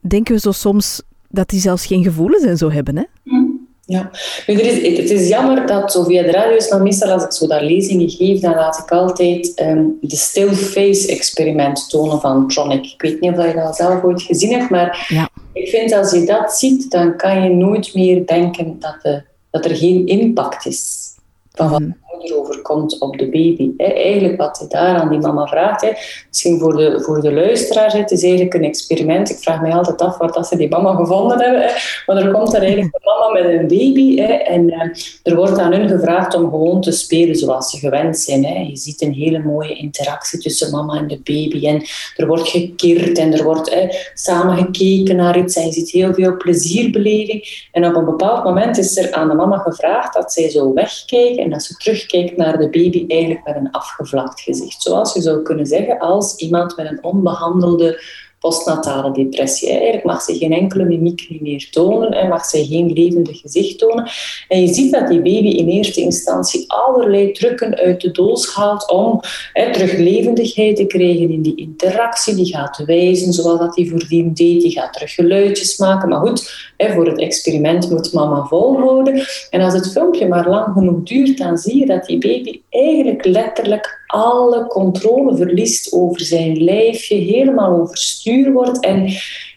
denken 0.00 0.34
we 0.34 0.40
zo 0.40 0.52
soms 0.52 1.02
dat 1.28 1.48
die 1.48 1.60
zelfs 1.60 1.86
geen 1.86 2.02
gevoelens 2.02 2.44
en 2.44 2.56
zo 2.56 2.70
hebben. 2.70 2.96
Hè? 2.96 3.04
Mm. 3.22 3.45
Ja, 3.88 4.10
nu, 4.46 4.54
er 4.54 4.66
is, 4.66 4.98
het 4.98 5.10
is 5.10 5.28
jammer 5.28 5.66
dat 5.66 5.92
zo 5.92 6.02
via 6.02 6.22
de 6.22 6.30
radio 6.30 6.56
is, 6.56 6.76
meestal 6.78 7.10
als 7.10 7.24
ik 7.24 7.32
zo 7.32 7.46
daar 7.46 7.62
lezingen 7.62 8.10
geef, 8.10 8.40
dan 8.40 8.54
laat 8.54 8.78
ik 8.78 8.90
altijd 8.90 9.60
um, 9.60 9.98
de 10.00 10.16
still 10.16 10.54
face 10.54 11.08
experiment 11.08 11.88
tonen 11.88 12.20
van 12.20 12.48
Tronic. 12.48 12.84
Ik 12.84 13.02
weet 13.02 13.20
niet 13.20 13.38
of 13.38 13.46
je 13.46 13.54
dat 13.54 13.76
zelf 13.76 14.02
ooit 14.02 14.22
gezien 14.22 14.52
hebt, 14.52 14.70
maar 14.70 15.06
ja. 15.08 15.28
ik 15.52 15.68
vind 15.68 15.92
als 15.92 16.12
je 16.12 16.24
dat 16.24 16.52
ziet, 16.52 16.90
dan 16.90 17.16
kan 17.16 17.42
je 17.42 17.48
nooit 17.48 17.94
meer 17.94 18.26
denken 18.26 18.76
dat, 18.78 18.98
de, 19.02 19.22
dat 19.50 19.64
er 19.64 19.76
geen 19.76 20.06
impact 20.06 20.66
is 20.66 21.14
van 21.52 21.70
wat 21.70 21.80
mm 21.80 22.04
overkomt 22.34 22.98
op 22.98 23.18
de 23.18 23.24
baby. 23.24 23.70
Eigenlijk 23.76 24.36
wat 24.36 24.58
hij 24.58 24.68
daar 24.68 24.96
aan 24.96 25.08
die 25.08 25.18
mama 25.18 25.46
vraagt, 25.46 25.82
misschien 26.28 26.58
voor 26.58 26.76
de, 26.76 27.00
voor 27.00 27.20
de 27.20 27.32
luisteraar, 27.32 27.92
het 27.92 28.10
is 28.10 28.22
eigenlijk 28.22 28.54
een 28.54 28.64
experiment. 28.64 29.30
Ik 29.30 29.38
vraag 29.38 29.60
me 29.60 29.72
altijd 29.72 30.00
af 30.00 30.18
waar 30.18 30.32
dat 30.32 30.46
ze 30.46 30.56
die 30.56 30.68
mama 30.68 30.94
gevonden 30.94 31.40
hebben. 31.40 31.70
Maar 32.06 32.16
er 32.16 32.32
komt 32.32 32.54
er 32.54 32.62
eigenlijk 32.62 32.94
een 32.94 33.00
mama 33.04 33.32
met 33.32 33.60
een 33.60 33.68
baby 33.68 34.20
en 34.20 34.70
eh, 34.70 34.88
er 35.22 35.36
wordt 35.36 35.58
aan 35.58 35.72
hun 35.72 35.88
gevraagd 35.88 36.34
om 36.34 36.50
gewoon 36.50 36.80
te 36.80 36.92
spelen 36.92 37.36
zoals 37.36 37.70
ze 37.70 37.78
gewend 37.78 38.18
zijn. 38.18 38.68
Je 38.68 38.76
ziet 38.76 39.02
een 39.02 39.12
hele 39.12 39.38
mooie 39.38 39.74
interactie 39.74 40.38
tussen 40.38 40.70
mama 40.70 40.98
en 40.98 41.06
de 41.06 41.20
baby 41.24 41.66
en 41.66 41.82
er 42.16 42.26
wordt 42.26 42.48
gekierd 42.48 43.18
en 43.18 43.32
er 43.32 43.44
wordt 43.44 43.76
samen 44.14 44.56
gekeken 44.56 45.16
naar 45.16 45.38
iets 45.38 45.56
en 45.56 45.66
je 45.66 45.72
ziet 45.72 45.90
heel 45.90 46.14
veel 46.14 46.36
plezierbeleving. 46.36 47.68
En 47.72 47.86
op 47.86 47.94
een 47.94 48.04
bepaald 48.04 48.44
moment 48.44 48.78
is 48.78 48.96
er 48.96 49.12
aan 49.12 49.28
de 49.28 49.34
mama 49.34 49.58
gevraagd 49.58 50.14
dat 50.14 50.32
zij 50.32 50.50
zo 50.50 50.72
wegkijken 50.72 51.42
en 51.42 51.50
dat 51.50 51.62
ze 51.62 51.76
terug 51.76 52.05
kijkt 52.06 52.36
naar 52.36 52.58
de 52.58 52.68
baby 52.70 53.04
eigenlijk 53.08 53.46
met 53.46 53.56
een 53.56 53.70
afgevlakt 53.70 54.40
gezicht. 54.40 54.82
Zoals 54.82 55.14
je 55.14 55.20
zou 55.20 55.42
kunnen 55.42 55.66
zeggen 55.66 55.98
als 55.98 56.36
iemand 56.36 56.76
met 56.76 56.90
een 56.90 57.04
onbehandelde 57.04 58.02
postnatale 58.40 59.12
depressie. 59.12 59.68
Eigenlijk 59.68 60.04
mag 60.04 60.22
ze 60.22 60.36
geen 60.36 60.52
enkele 60.52 60.84
mimiek 60.84 61.26
meer 61.40 61.68
tonen 61.70 62.10
en 62.10 62.28
mag 62.28 62.44
ze 62.44 62.66
geen 62.66 62.92
levendig 62.92 63.40
gezicht 63.40 63.78
tonen. 63.78 64.10
En 64.48 64.60
je 64.60 64.74
ziet 64.74 64.92
dat 64.92 65.08
die 65.08 65.22
baby 65.22 65.48
in 65.48 65.68
eerste 65.68 66.00
instantie 66.00 66.64
allerlei 66.66 67.32
trucken 67.32 67.74
uit 67.74 68.00
de 68.00 68.10
doos 68.10 68.54
haalt 68.54 68.90
om 68.90 69.20
hè, 69.52 69.72
terug 69.72 69.92
levendigheid 69.92 70.76
te 70.76 70.86
krijgen 70.86 71.30
in 71.30 71.42
die 71.42 71.56
interactie. 71.56 72.34
Die 72.34 72.54
gaat 72.54 72.82
wijzen 72.86 73.32
zoals 73.32 73.58
dat 73.58 73.76
hij 73.76 73.86
voordien 73.86 74.34
deed. 74.34 74.60
Die 74.60 74.70
gaat 74.70 74.92
terug 74.92 75.14
geluidjes 75.14 75.76
maken. 75.76 76.08
Maar 76.08 76.20
goed, 76.20 76.72
voor 76.78 77.06
het 77.06 77.18
experiment 77.18 77.90
moet 77.90 78.12
mama 78.12 78.44
volhouden. 78.44 79.26
En 79.50 79.60
als 79.60 79.74
het 79.74 79.92
filmpje 79.92 80.28
maar 80.28 80.48
lang 80.48 80.72
genoeg 80.72 81.02
duurt, 81.02 81.38
dan 81.38 81.58
zie 81.58 81.78
je 81.78 81.86
dat 81.86 82.06
die 82.06 82.18
baby 82.18 82.60
eigenlijk 82.70 83.24
letterlijk 83.24 84.04
alle 84.06 84.66
controle 84.66 85.36
verliest 85.36 85.92
over 85.92 86.20
zijn 86.20 86.64
lijfje, 86.64 87.14
helemaal 87.14 87.80
overstuur 87.80 88.52
wordt. 88.52 88.80
En 88.80 89.06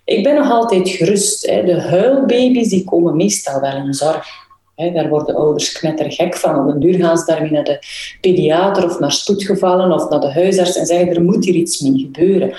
ik 0.06 0.24
ben 0.24 0.36
nog 0.36 0.52
altijd 0.52 0.90
gerust. 0.90 1.48
Hè. 1.48 1.64
De 1.64 1.82
huilbaby's 1.82 2.70
die 2.70 2.84
komen 2.84 3.16
meestal 3.16 3.62
wel 3.62 3.76
in 3.76 3.94
zorg. 3.94 4.28
Hè. 4.76 4.92
Daar 4.92 5.10
worden 5.10 5.36
ouders 5.36 5.72
knettergek 5.72 6.36
van. 6.36 6.60
Op 6.60 6.74
een 6.74 6.80
duur 6.80 7.00
gaan 7.00 7.18
ze 7.18 7.26
daarmee 7.26 7.52
naar 7.52 7.64
de 7.64 7.80
pediater 8.22 8.86
of 8.86 9.00
naar 9.00 9.12
spoedgevallen 9.12 9.92
of 9.92 10.10
naar 10.10 10.20
de 10.20 10.32
huisarts 10.32 10.76
en 10.76 10.86
zeggen 10.86 11.16
er 11.16 11.24
moet 11.24 11.46
hier 11.46 11.56
iets 11.56 11.80
mee 11.80 12.00
gebeuren. 12.00 12.54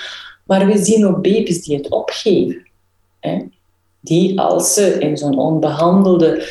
Maar 0.44 0.66
we 0.66 0.78
zien 0.78 1.06
ook 1.06 1.22
baby's 1.22 1.62
die 1.62 1.76
het 1.76 1.90
opgeven. 1.90 2.66
Hè 3.20 3.38
die 4.00 4.40
als 4.40 4.74
ze 4.74 4.98
in 4.98 5.16
zo'n 5.16 5.38
onbehandelde 5.38 6.46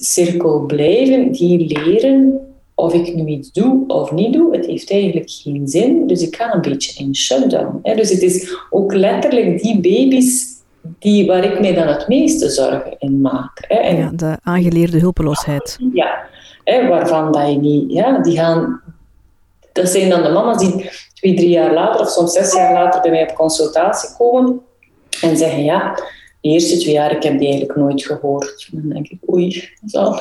cirkel 0.00 0.60
blijven, 0.66 1.32
die 1.32 1.78
leren 1.78 2.40
of 2.82 2.94
ik 2.94 3.14
nu 3.14 3.26
iets 3.26 3.52
doe 3.52 3.84
of 3.86 4.12
niet 4.12 4.32
doe, 4.32 4.56
het 4.56 4.66
heeft 4.66 4.90
eigenlijk 4.90 5.30
geen 5.30 5.68
zin. 5.68 6.06
Dus 6.06 6.22
ik 6.22 6.36
ga 6.36 6.54
een 6.54 6.60
beetje 6.60 7.04
in 7.04 7.14
shutdown. 7.14 7.80
Dus 7.82 8.10
het 8.10 8.22
is 8.22 8.56
ook 8.70 8.94
letterlijk 8.94 9.62
die 9.62 9.74
baby's 9.74 10.46
die, 10.98 11.26
waar 11.26 11.44
ik 11.44 11.60
mij 11.60 11.74
dan 11.74 11.86
het 11.86 12.08
meeste 12.08 12.50
zorgen 12.50 12.94
in 12.98 13.20
maak. 13.20 13.58
En, 13.58 13.96
ja, 13.96 14.10
de 14.14 14.38
aangeleerde 14.42 14.98
hulpeloosheid. 14.98 15.78
Ja, 15.92 16.28
waarvan 16.64 17.32
dat 17.32 17.48
je 17.48 17.56
niet... 17.56 17.92
Ja, 17.92 18.18
die 18.18 18.36
gaan... 18.36 18.80
Dat 19.72 19.88
zijn 19.88 20.10
dan 20.10 20.22
de 20.22 20.28
mama's 20.28 20.58
die 20.58 20.90
twee, 21.14 21.34
drie 21.34 21.48
jaar 21.48 21.72
later 21.72 22.00
of 22.00 22.08
soms 22.08 22.32
zes 22.32 22.54
jaar 22.54 22.72
later 22.72 23.00
bij 23.00 23.10
mij 23.10 23.22
op 23.30 23.34
consultatie 23.34 24.16
komen 24.16 24.60
en 25.20 25.36
zeggen 25.36 25.64
ja 25.64 25.94
de 26.42 26.48
eerste 26.48 26.78
twee 26.78 26.94
jaar, 26.94 27.16
ik 27.16 27.22
heb 27.22 27.38
die 27.38 27.48
eigenlijk 27.48 27.78
nooit 27.78 28.04
gehoord. 28.04 28.68
Dan 28.72 28.88
denk 28.88 29.08
ik, 29.08 29.18
oei, 29.32 29.68
zo. 29.86 30.14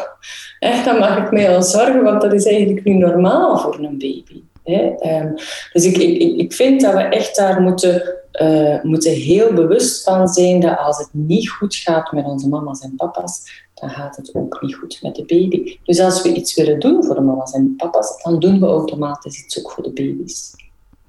Echt, 0.60 0.86
dan 0.86 0.98
mag 0.98 1.18
ik 1.18 1.32
mij 1.32 1.56
al 1.56 1.64
zorgen, 1.64 2.04
want 2.04 2.22
dat 2.22 2.34
is 2.34 2.46
eigenlijk 2.46 2.86
nu 2.86 2.94
normaal 2.94 3.58
voor 3.58 3.80
een 3.80 3.98
baby. 3.98 4.44
Hè? 4.64 4.96
Ehm, 4.98 5.34
dus 5.74 5.86
ik, 5.86 5.98
ik, 5.98 6.38
ik 6.38 6.54
vind 6.54 6.82
dat 6.82 6.94
we 6.94 7.00
echt 7.00 7.36
daar 7.36 7.62
moeten, 7.62 8.16
uh, 8.42 8.82
moeten 8.84 9.12
heel 9.12 9.54
bewust 9.54 10.04
van 10.04 10.28
zijn 10.28 10.60
dat 10.60 10.78
als 10.78 10.98
het 10.98 11.10
niet 11.12 11.50
goed 11.50 11.76
gaat 11.76 12.12
met 12.12 12.26
onze 12.26 12.50
mama's 12.50 12.80
en 12.80 12.96
papa's, 12.96 13.64
dan 13.74 13.90
gaat 13.90 14.16
het 14.16 14.36
ook 14.36 14.62
niet 14.62 14.76
goed 14.76 15.00
met 15.02 15.16
de 15.16 15.26
baby. 15.26 15.78
Dus 15.84 16.00
als 16.00 16.22
we 16.22 16.34
iets 16.34 16.56
willen 16.56 16.80
doen 16.80 17.04
voor 17.04 17.16
de 17.16 17.22
mama's 17.22 17.52
en 17.52 17.74
papa's, 17.78 18.24
dan 18.24 18.40
doen 18.40 18.60
we 18.60 18.66
automatisch 18.66 19.44
iets 19.44 19.60
ook 19.60 19.72
voor 19.72 19.84
de 19.84 19.94
baby's. 19.94 20.54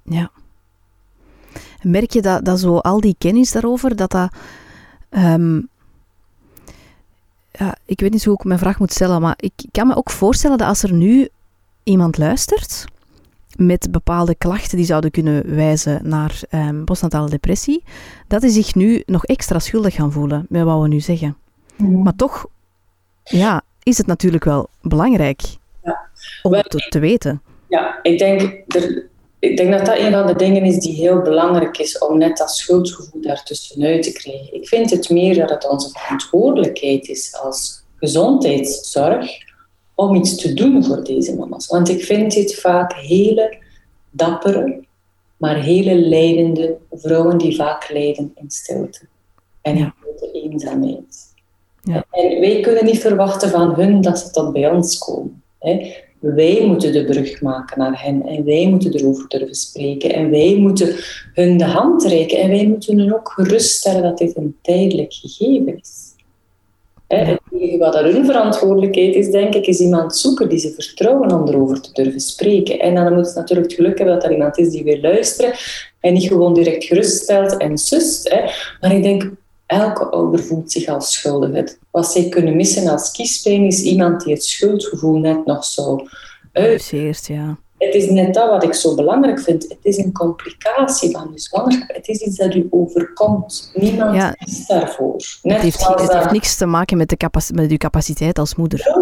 Ja. 0.04 0.30
Merk 1.82 2.12
je 2.12 2.22
dat, 2.22 2.44
dat 2.44 2.60
zo 2.60 2.76
al 2.76 3.00
die 3.00 3.14
kennis 3.18 3.52
daarover, 3.52 3.96
dat 3.96 4.10
dat 4.10 4.32
Ehm, 5.12 5.60
ja, 7.50 7.76
ik 7.84 8.00
weet 8.00 8.12
niet 8.12 8.24
hoe 8.24 8.34
ik 8.34 8.44
mijn 8.44 8.58
vraag 8.58 8.78
moet 8.78 8.92
stellen, 8.92 9.20
maar 9.20 9.34
ik 9.36 9.52
kan 9.70 9.86
me 9.86 9.96
ook 9.96 10.10
voorstellen 10.10 10.58
dat 10.58 10.68
als 10.68 10.82
er 10.82 10.92
nu 10.92 11.28
iemand 11.82 12.18
luistert 12.18 12.84
met 13.56 13.88
bepaalde 13.90 14.34
klachten 14.34 14.76
die 14.76 14.86
zouden 14.86 15.10
kunnen 15.10 15.54
wijzen 15.54 16.08
naar 16.08 16.40
um, 16.50 16.84
postnatale 16.84 17.30
depressie, 17.30 17.84
dat 18.28 18.40
die 18.40 18.50
zich 18.50 18.74
nu 18.74 19.02
nog 19.06 19.24
extra 19.24 19.58
schuldig 19.58 19.94
gaan 19.94 20.12
voelen 20.12 20.46
met 20.48 20.62
wat 20.62 20.82
we 20.82 20.88
nu 20.88 21.00
zeggen. 21.00 21.36
Mhm. 21.76 22.02
Maar 22.02 22.16
toch 22.16 22.46
ja, 23.24 23.62
is 23.82 23.98
het 23.98 24.06
natuurlijk 24.06 24.44
wel 24.44 24.68
belangrijk 24.80 25.42
ja. 25.82 26.00
om 26.42 26.52
het 26.52 26.86
te, 26.90 26.98
weten. 26.98 27.42
Ja, 27.68 27.98
ik 28.02 28.18
denk, 28.18 28.74
er, 28.74 29.06
ik 29.42 29.56
denk 29.56 29.72
dat 29.72 29.86
dat 29.86 29.98
een 29.98 30.12
van 30.12 30.26
de 30.26 30.34
dingen 30.34 30.64
is 30.64 30.78
die 30.78 30.94
heel 30.94 31.22
belangrijk 31.22 31.78
is 31.78 31.98
om 31.98 32.18
net 32.18 32.36
dat 32.36 32.50
schuldgevoel 32.50 33.20
daartussenuit 33.20 34.02
te 34.02 34.12
krijgen. 34.12 34.54
Ik 34.54 34.68
vind 34.68 34.90
het 34.90 35.10
meer 35.10 35.36
dat 35.36 35.50
het 35.50 35.68
onze 35.68 35.90
verantwoordelijkheid 35.90 37.08
is 37.08 37.36
als 37.42 37.84
gezondheidszorg 37.96 39.30
om 39.94 40.14
iets 40.14 40.36
te 40.36 40.54
doen 40.54 40.84
voor 40.84 41.04
deze 41.04 41.36
mama's. 41.36 41.66
Want 41.66 41.88
ik 41.88 42.04
vind 42.04 42.32
dit 42.32 42.54
vaak 42.54 42.92
hele 42.92 43.58
dappere, 44.10 44.84
maar 45.36 45.62
hele 45.62 45.94
leidende 45.94 46.76
vrouwen 46.90 47.38
die 47.38 47.56
vaak 47.56 47.90
lijden 47.90 48.32
in 48.34 48.50
stilte 48.50 49.00
en 49.62 49.76
in 49.76 49.94
grote 50.00 50.30
eenzaamheid. 50.32 51.34
Ja. 51.82 52.04
En 52.10 52.40
wij 52.40 52.60
kunnen 52.60 52.84
niet 52.84 53.00
verwachten 53.00 53.50
van 53.50 53.74
hun 53.74 54.00
dat 54.00 54.18
ze 54.18 54.30
tot 54.30 54.52
bij 54.52 54.70
ons 54.70 54.98
komen. 54.98 55.42
Hè. 55.58 55.94
Wij 56.22 56.66
moeten 56.66 56.92
de 56.92 57.04
brug 57.04 57.40
maken 57.40 57.78
naar 57.78 58.02
hen 58.02 58.26
en 58.26 58.44
wij 58.44 58.68
moeten 58.68 58.94
erover 58.94 59.28
durven 59.28 59.54
spreken 59.54 60.14
en 60.14 60.30
wij 60.30 60.56
moeten 60.58 60.94
hun 61.34 61.56
de 61.56 61.64
hand 61.64 62.04
reiken 62.04 62.38
en 62.38 62.50
wij 62.50 62.66
moeten 62.66 62.98
hun 62.98 63.14
ook 63.14 63.32
geruststellen 63.32 64.02
dat 64.02 64.18
dit 64.18 64.36
een 64.36 64.56
tijdelijk 64.62 65.12
gegeven 65.12 65.78
is. 65.80 66.10
Wat 67.78 67.94
er 67.94 68.12
hun 68.12 68.24
verantwoordelijkheid 68.24 69.14
is, 69.14 69.30
denk 69.30 69.54
ik, 69.54 69.66
is 69.66 69.80
iemand 69.80 70.16
zoeken 70.16 70.48
die 70.48 70.58
ze 70.58 70.72
vertrouwen 70.72 71.32
om 71.32 71.48
erover 71.48 71.80
te 71.80 71.92
durven 71.92 72.20
spreken. 72.20 72.78
En 72.78 72.94
dan 72.94 73.14
moet 73.14 73.28
ze 73.28 73.38
natuurlijk 73.38 73.70
het 73.70 73.78
geluk 73.78 73.98
hebben 73.98 74.14
dat 74.14 74.24
er 74.24 74.32
iemand 74.32 74.58
is 74.58 74.70
die 74.70 74.84
wil 74.84 75.00
luisteren 75.00 75.52
en 76.00 76.12
niet 76.12 76.28
gewoon 76.28 76.54
direct 76.54 76.84
geruststelt 76.84 77.56
en 77.56 77.78
sust. 77.78 78.34
Maar 78.80 78.94
ik 78.94 79.02
denk, 79.02 79.30
elke 79.72 80.04
ouder 80.04 80.44
voelt 80.44 80.72
zich 80.72 80.88
als 80.88 81.12
schuldig. 81.12 81.76
Wat 81.90 82.12
zij 82.12 82.28
kunnen 82.28 82.56
missen 82.56 82.88
als 82.88 83.10
kiespijn 83.10 83.64
is 83.64 83.82
iemand 83.82 84.24
die 84.24 84.32
het 84.32 84.44
schuldgevoel 84.44 85.18
net 85.18 85.44
nog 85.44 85.64
zo 85.64 86.06
uit. 86.52 86.92
ja. 87.26 87.56
Het 87.78 87.94
is 87.94 88.10
net 88.10 88.34
dat 88.34 88.48
wat 88.48 88.62
ik 88.62 88.74
zo 88.74 88.94
belangrijk 88.94 89.40
vind. 89.40 89.62
Het 89.62 89.78
is 89.82 89.96
een 89.96 90.12
complicatie 90.12 91.10
van 91.10 91.30
je 91.32 91.40
zwangerschap. 91.40 91.96
Het 91.96 92.08
is 92.08 92.18
iets 92.18 92.36
dat 92.36 92.54
u 92.54 92.66
overkomt. 92.70 93.70
Niemand 93.74 94.14
ja. 94.14 94.34
is 94.38 94.66
daarvoor. 94.66 95.16
Net 95.42 95.52
het 95.54 95.62
heeft, 95.62 95.86
het 95.86 96.12
heeft 96.12 96.30
niks 96.30 96.56
te 96.56 96.66
maken 96.66 96.96
met, 96.96 97.08
de 97.08 97.52
met 97.54 97.70
uw 97.70 97.76
capaciteit 97.76 98.38
als 98.38 98.54
moeder. 98.54 98.96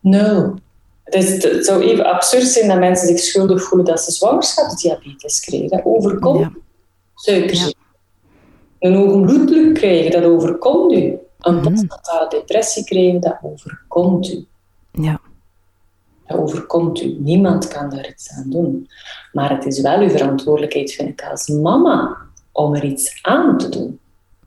No. 0.00 0.54
Het, 1.04 1.14
is, 1.14 1.42
het 1.42 1.64
zou 1.64 1.82
even 1.82 2.04
absurd 2.04 2.46
zijn 2.46 2.68
dat 2.68 2.78
mensen 2.78 3.08
zich 3.08 3.18
schuldig 3.18 3.62
voelen 3.62 3.86
dat 3.86 4.00
ze 4.00 4.12
zwangerschapsdiabetes 4.12 5.40
kregen. 5.40 5.68
Dat 5.68 5.80
overkomt 5.84 6.40
ja. 6.40 6.52
suikerziekte. 7.14 7.83
Een 8.92 9.22
bloeddruk 9.22 9.74
krijgen, 9.74 10.10
dat 10.10 10.24
overkomt 10.24 10.92
u. 10.92 11.18
Een 11.40 11.54
mhm. 11.54 11.70
postnatale 11.70 12.28
depressie 12.28 12.84
krijgen, 12.84 13.20
dat 13.20 13.36
overkomt 13.42 14.32
u. 14.32 14.46
Ja. 14.92 15.20
Dat 16.26 16.38
overkomt 16.38 17.02
u. 17.02 17.16
Niemand 17.18 17.68
kan 17.68 17.90
daar 17.90 18.08
iets 18.08 18.30
aan 18.30 18.50
doen. 18.50 18.88
Maar 19.32 19.50
het 19.50 19.66
is 19.66 19.80
wel 19.80 20.00
uw 20.00 20.08
verantwoordelijkheid, 20.08 20.92
vind 20.92 21.08
ik, 21.08 21.28
als 21.30 21.48
mama, 21.48 22.16
om 22.52 22.74
er 22.74 22.84
iets 22.84 23.18
aan 23.22 23.58
te 23.58 23.68
doen. 23.68 23.98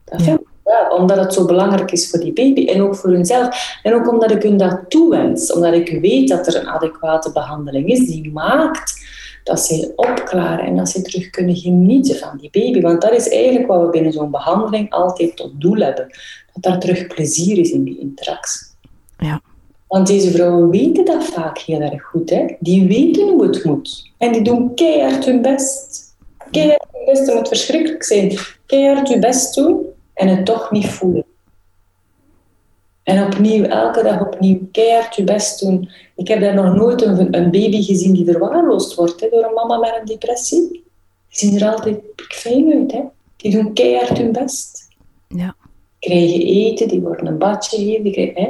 Dat 0.04 0.22
vind 0.22 0.40
ik 0.40 0.48
wel, 0.64 0.98
omdat 0.98 1.18
het 1.18 1.34
zo 1.34 1.46
belangrijk 1.46 1.92
is 1.92 2.10
voor 2.10 2.20
die 2.20 2.34
baby 2.34 2.68
en 2.68 2.82
ook 2.82 2.96
voor 2.96 3.10
hunzelf. 3.10 3.80
En 3.84 3.94
ook 3.94 4.12
omdat 4.12 4.32
ik 4.32 4.44
hun 4.44 4.58
dat 4.58 4.80
toewens. 4.88 5.54
Omdat 5.54 5.74
ik 5.74 6.00
weet 6.02 6.30
dat 6.30 6.48
er 6.48 6.56
een 6.56 6.68
adequate 6.68 7.32
behandeling 7.32 7.90
is 7.90 8.00
die 8.00 8.32
maakt 8.32 9.06
dat 9.48 9.60
ze 9.60 9.94
opklaren 9.96 10.66
en 10.66 10.76
dat 10.76 10.90
ze 10.90 11.02
terug 11.02 11.30
kunnen 11.30 11.56
genieten 11.56 12.16
van 12.16 12.38
die 12.38 12.50
baby. 12.52 12.82
Want 12.82 13.02
dat 13.02 13.12
is 13.12 13.30
eigenlijk 13.30 13.68
wat 13.68 13.82
we 13.82 13.90
binnen 13.90 14.12
zo'n 14.14 14.32
behandeling 14.32 14.92
altijd 14.92 15.36
tot 15.36 15.52
doel 15.62 15.78
hebben. 15.78 16.08
Dat 16.54 16.64
daar 16.64 16.80
terug 16.80 17.08
plezier 17.08 17.58
is 17.58 17.72
in 17.72 17.84
die 17.84 18.00
interactie. 18.00 18.68
Ja. 19.18 19.42
Want 19.88 20.08
deze 20.08 20.32
vrouwen 20.32 20.70
weten 20.70 21.06
dat 21.06 21.26
vaak 21.26 21.58
heel 21.58 21.82
erg 21.82 22.04
goed. 22.04 22.30
Hè? 22.30 22.46
Die 22.60 22.88
weten 22.88 23.30
hoe 23.30 23.44
het 23.48 23.64
moet. 23.64 24.12
En 24.18 24.32
die 24.32 24.42
doen 24.42 24.74
keihard 24.74 25.26
hun 25.26 25.42
best. 25.42 26.06
Keihard 26.52 26.86
hun 26.92 27.06
best, 27.06 27.26
dat 27.26 27.36
moet 27.36 27.48
verschrikkelijk 27.48 28.04
zijn. 28.04 28.38
Keihard 28.66 29.10
hun 29.10 29.20
best 29.20 29.56
doen 29.56 29.86
en 30.14 30.28
het 30.28 30.46
toch 30.46 30.72
niet 30.72 30.88
voelen. 30.88 31.26
En 33.08 33.26
opnieuw, 33.26 33.64
elke 33.64 34.04
dag 34.04 34.22
opnieuw, 34.22 34.60
keihard 34.72 35.16
je 35.16 35.24
best 35.24 35.60
doen. 35.60 35.90
Ik 36.16 36.28
heb 36.28 36.42
daar 36.42 36.54
nog 36.54 36.76
nooit 36.76 37.02
een, 37.02 37.36
een 37.38 37.52
baby 37.52 37.82
gezien 37.82 38.14
die 38.14 38.26
verwaarloosd 38.26 38.96
wordt 38.96 39.22
hè, 39.22 39.30
door 39.30 39.44
een 39.44 39.54
mama 39.54 39.78
met 39.78 39.98
een 40.00 40.06
depressie. 40.06 40.70
Die 40.70 40.84
zien 41.28 41.62
er 41.62 41.72
altijd 41.72 42.00
fijn 42.16 42.74
uit. 42.74 42.92
Hè. 42.92 43.02
Die 43.38 43.52
doen 43.52 43.74
keihard 43.74 44.18
hun 44.18 44.32
best. 44.32 44.88
Ja. 45.28 45.56
Krijgen 46.00 46.42
eten, 46.42 46.88
die 46.88 47.00
worden 47.00 47.28
een 47.28 47.38
badje 47.38 47.78
gegeven. 47.78 48.42
Hè. 48.42 48.50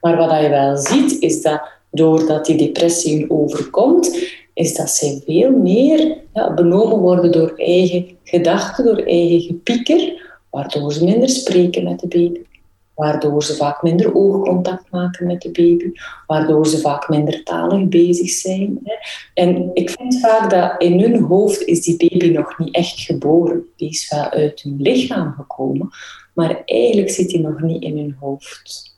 Maar 0.00 0.16
wat 0.16 0.40
je 0.40 0.48
wel 0.48 0.76
ziet, 0.76 1.22
is 1.22 1.42
dat 1.42 1.62
doordat 1.90 2.46
die 2.46 2.56
depressie 2.56 3.30
overkomt, 3.30 4.30
is 4.54 4.74
dat 4.74 4.90
zij 4.90 5.22
veel 5.26 5.50
meer 5.50 6.16
ja, 6.34 6.54
benomen 6.54 6.98
worden 6.98 7.32
door 7.32 7.52
eigen 7.56 8.06
gedachten, 8.24 8.84
door 8.84 8.98
eigen 8.98 9.40
gepieker, 9.40 10.26
waardoor 10.50 10.92
ze 10.92 11.04
minder 11.04 11.28
spreken 11.28 11.84
met 11.84 12.00
de 12.00 12.06
baby 12.08 12.46
waardoor 12.98 13.42
ze 13.42 13.54
vaak 13.54 13.82
minder 13.82 14.14
oogcontact 14.14 14.90
maken 14.90 15.26
met 15.26 15.40
de 15.40 15.50
baby, 15.50 15.90
waardoor 16.26 16.66
ze 16.66 16.78
vaak 16.78 17.08
minder 17.08 17.42
talig 17.42 17.88
bezig 17.88 18.30
zijn. 18.30 18.78
En 19.34 19.70
ik 19.74 19.90
vind 19.90 20.20
vaak 20.20 20.50
dat 20.50 20.82
in 20.82 21.00
hun 21.00 21.22
hoofd 21.22 21.64
is 21.64 21.82
die 21.82 21.96
baby 21.96 22.30
nog 22.30 22.58
niet 22.58 22.74
echt 22.74 23.00
geboren. 23.00 23.62
Die 23.76 23.88
is 23.88 24.10
wel 24.10 24.30
uit 24.30 24.60
hun 24.60 24.76
lichaam 24.78 25.32
gekomen, 25.32 25.88
maar 26.34 26.62
eigenlijk 26.64 27.10
zit 27.10 27.28
die 27.28 27.40
nog 27.40 27.60
niet 27.60 27.82
in 27.82 27.98
hun 27.98 28.16
hoofd. 28.20 28.96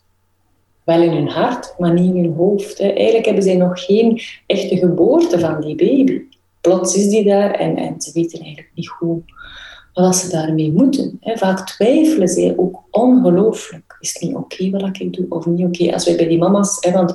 Wel 0.85 1.03
in 1.03 1.13
hun 1.13 1.29
hart, 1.29 1.75
maar 1.79 1.93
niet 1.93 2.15
in 2.15 2.25
hun 2.25 2.35
hoofd. 2.35 2.81
Eigenlijk 2.81 3.25
hebben 3.25 3.45
zij 3.45 3.57
nog 3.57 3.85
geen 3.85 4.21
echte 4.47 4.77
geboorte 4.77 5.39
van 5.39 5.61
die 5.61 5.75
baby. 5.75 6.21
Plots 6.61 6.97
is 6.97 7.09
die 7.09 7.25
daar 7.25 7.51
en, 7.51 7.77
en 7.77 8.01
ze 8.01 8.13
weten 8.13 8.41
eigenlijk 8.41 8.73
niet 8.75 8.89
hoe 8.89 9.23
wat 9.93 10.17
ze 10.17 10.31
daarmee 10.31 10.73
moeten. 10.73 11.19
Vaak 11.21 11.67
twijfelen 11.67 12.29
zij 12.29 12.55
ook 12.57 12.83
ongelooflijk. 12.91 13.90
Is 14.01 14.13
het 14.13 14.23
niet 14.23 14.35
oké 14.35 14.71
wat 14.71 14.99
ik 14.99 15.13
doe 15.13 15.27
of 15.29 15.47
niet 15.47 15.67
oké? 15.67 15.93
Als 15.93 16.05
wij 16.05 16.17
bij 16.17 16.29
die 16.29 16.39
mama's, 16.39 16.91
want 16.93 17.15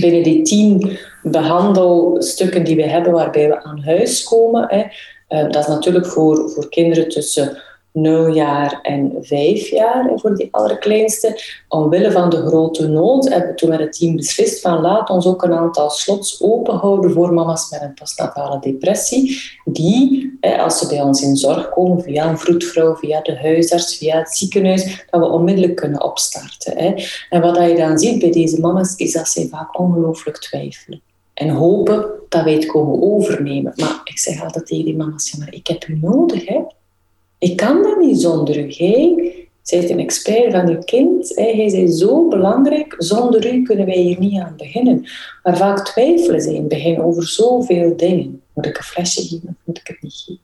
binnen 0.00 0.22
die 0.22 0.42
tien 0.42 0.98
behandelstukken 1.22 2.64
die 2.64 2.76
we 2.76 2.88
hebben 2.88 3.12
waarbij 3.12 3.48
we 3.48 3.62
aan 3.62 3.82
huis 3.82 4.24
komen, 4.24 4.68
eh, 4.68 5.42
dat 5.50 5.56
is 5.56 5.66
natuurlijk 5.66 6.06
voor, 6.06 6.50
voor 6.50 6.68
kinderen 6.68 7.08
tussen 7.08 7.62
0 7.96 8.34
jaar 8.34 8.78
en 8.82 9.12
5 9.20 9.68
jaar 9.68 10.10
voor 10.14 10.36
die 10.36 10.48
allerkleinste. 10.50 11.40
Omwille 11.68 12.12
van 12.12 12.30
de 12.30 12.46
grote 12.46 12.88
nood 12.88 13.28
hebben 13.28 13.48
we 13.50 13.54
toen 13.54 13.68
met 13.68 13.78
het 13.78 13.98
team 13.98 14.16
beslist 14.16 14.60
van 14.60 14.80
laat 14.80 15.10
ons 15.10 15.26
ook 15.26 15.42
een 15.42 15.52
aantal 15.52 15.90
slots 15.90 16.42
openhouden 16.42 17.12
voor 17.12 17.32
mama's 17.32 17.70
met 17.70 17.82
een 17.82 17.94
postnatale 17.94 18.58
depressie. 18.60 19.40
Die, 19.64 20.38
als 20.58 20.78
ze 20.78 20.88
bij 20.88 21.02
ons 21.02 21.22
in 21.22 21.36
zorg 21.36 21.68
komen, 21.68 22.02
via 22.02 22.28
een 22.28 22.38
vroedvrouw, 22.38 22.96
via 22.96 23.20
de 23.20 23.38
huisarts, 23.38 23.96
via 23.96 24.18
het 24.18 24.36
ziekenhuis, 24.36 25.06
dat 25.10 25.20
we 25.20 25.26
onmiddellijk 25.26 25.74
kunnen 25.74 26.04
opstarten. 26.04 26.76
En 27.30 27.40
wat 27.40 27.56
je 27.56 27.74
dan 27.76 27.98
ziet 27.98 28.18
bij 28.18 28.30
deze 28.30 28.60
mama's, 28.60 28.96
is 28.96 29.12
dat 29.12 29.28
zij 29.28 29.46
vaak 29.50 29.78
ongelooflijk 29.78 30.38
twijfelen 30.38 31.00
en 31.34 31.48
hopen 31.48 32.06
dat 32.28 32.44
wij 32.44 32.52
het 32.52 32.66
komen 32.66 33.02
overnemen. 33.02 33.72
Maar 33.76 34.00
ik 34.04 34.18
zeg 34.18 34.42
altijd 34.42 34.66
tegen 34.66 34.84
die 34.84 34.96
mama's, 34.96 35.36
maar 35.36 35.54
ik 35.54 35.66
heb 35.66 35.88
u 35.88 35.98
nodig. 36.02 36.46
Hè? 36.46 36.60
Ik 37.38 37.56
kan 37.56 37.82
dat 37.82 37.98
niet 37.98 38.20
zonder 38.20 38.58
u. 38.58 38.68
Jij 38.68 39.48
bent 39.70 39.90
een 39.90 39.98
expert 39.98 40.52
van 40.52 40.68
uw 40.68 40.78
kind. 40.78 41.28
Jij 41.28 41.70
bent 41.72 41.94
zo 41.94 42.28
belangrijk. 42.28 42.94
Zonder 42.98 43.54
u 43.54 43.62
kunnen 43.62 43.86
wij 43.86 43.98
hier 43.98 44.18
niet 44.18 44.40
aan 44.40 44.54
beginnen. 44.56 45.06
Maar 45.42 45.56
vaak 45.56 45.84
twijfelen 45.84 46.40
ze 46.40 46.48
in 46.48 46.60
het 46.60 46.68
begin 46.68 47.02
over 47.02 47.28
zoveel 47.28 47.96
dingen. 47.96 48.42
Moet 48.54 48.66
ik 48.66 48.76
een 48.76 48.84
flesje 48.84 49.22
geven 49.22 49.48
of 49.48 49.54
moet 49.64 49.78
ik 49.78 49.86
het 49.86 50.02
niet 50.02 50.22
geven? 50.26 50.42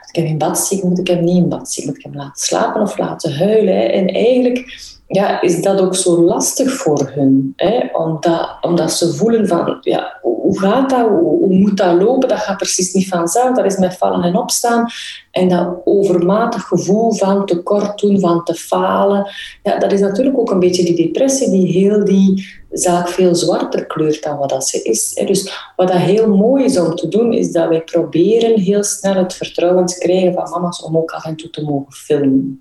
Moet 0.00 0.08
ik 0.08 0.16
hem 0.16 0.24
in 0.24 0.38
bad 0.38 0.58
zien? 0.58 0.88
Moet 0.88 0.98
ik 0.98 1.06
hem 1.06 1.24
niet 1.24 1.36
in 1.36 1.48
bad 1.48 1.70
zien? 1.70 1.86
Moet 1.86 1.96
ik 1.96 2.02
hem 2.02 2.16
laten 2.16 2.42
slapen 2.42 2.80
of 2.80 2.98
laten 2.98 3.36
huilen? 3.36 3.92
En 3.92 4.08
eigenlijk 4.08 4.90
ja, 5.06 5.40
is 5.40 5.62
dat 5.62 5.80
ook 5.80 5.96
zo 5.96 6.22
lastig 6.22 6.72
voor 6.72 7.10
hun. 7.14 7.52
Hè? 7.56 7.88
Omdat, 7.92 8.58
omdat 8.60 8.92
ze 8.92 9.14
voelen 9.14 9.46
van, 9.46 9.78
ja, 9.80 10.18
hoe 10.22 10.58
gaat 10.60 10.90
dat? 10.90 11.08
Hoe, 11.08 11.48
moet 11.48 11.76
dat 11.76 12.02
lopen? 12.02 12.28
Dat 12.28 12.38
gaat 12.38 12.56
precies 12.56 12.92
niet 12.92 13.08
vanzelf. 13.08 13.56
Dat 13.56 13.64
is 13.64 13.76
met 13.76 13.96
vallen 13.96 14.22
en 14.22 14.36
opstaan. 14.36 14.86
En 15.30 15.48
dat 15.48 15.76
overmatig 15.84 16.62
gevoel 16.62 17.12
van 17.12 17.46
tekort 17.46 18.00
doen, 18.00 18.20
van 18.20 18.44
te 18.44 18.54
falen. 18.54 19.30
Ja, 19.62 19.78
dat 19.78 19.92
is 19.92 20.00
natuurlijk 20.00 20.38
ook 20.38 20.50
een 20.50 20.58
beetje 20.58 20.84
die 20.84 21.06
depressie 21.06 21.50
die 21.50 21.66
heel 21.66 22.04
die 22.04 22.58
zaak 22.70 23.08
veel 23.08 23.34
zwarter 23.34 23.86
kleurt 23.86 24.22
dan 24.22 24.38
wat 24.38 24.48
dat 24.48 24.68
ze 24.68 24.82
is. 24.82 25.14
Dus 25.14 25.72
wat 25.76 25.88
dat 25.88 25.96
heel 25.96 26.36
mooi 26.36 26.64
is 26.64 26.78
om 26.78 26.94
te 26.94 27.08
doen, 27.08 27.32
is 27.32 27.52
dat 27.52 27.68
wij 27.68 27.80
proberen 27.80 28.60
heel 28.60 28.84
snel 28.84 29.14
het 29.14 29.34
vertrouwen 29.34 29.86
te 29.86 29.98
krijgen 29.98 30.32
van 30.32 30.50
mama's 30.50 30.82
om 30.82 30.96
ook 30.96 31.10
af 31.10 31.24
en 31.24 31.36
toe 31.36 31.50
te 31.50 31.62
mogen 31.62 31.92
filmen. 31.92 32.60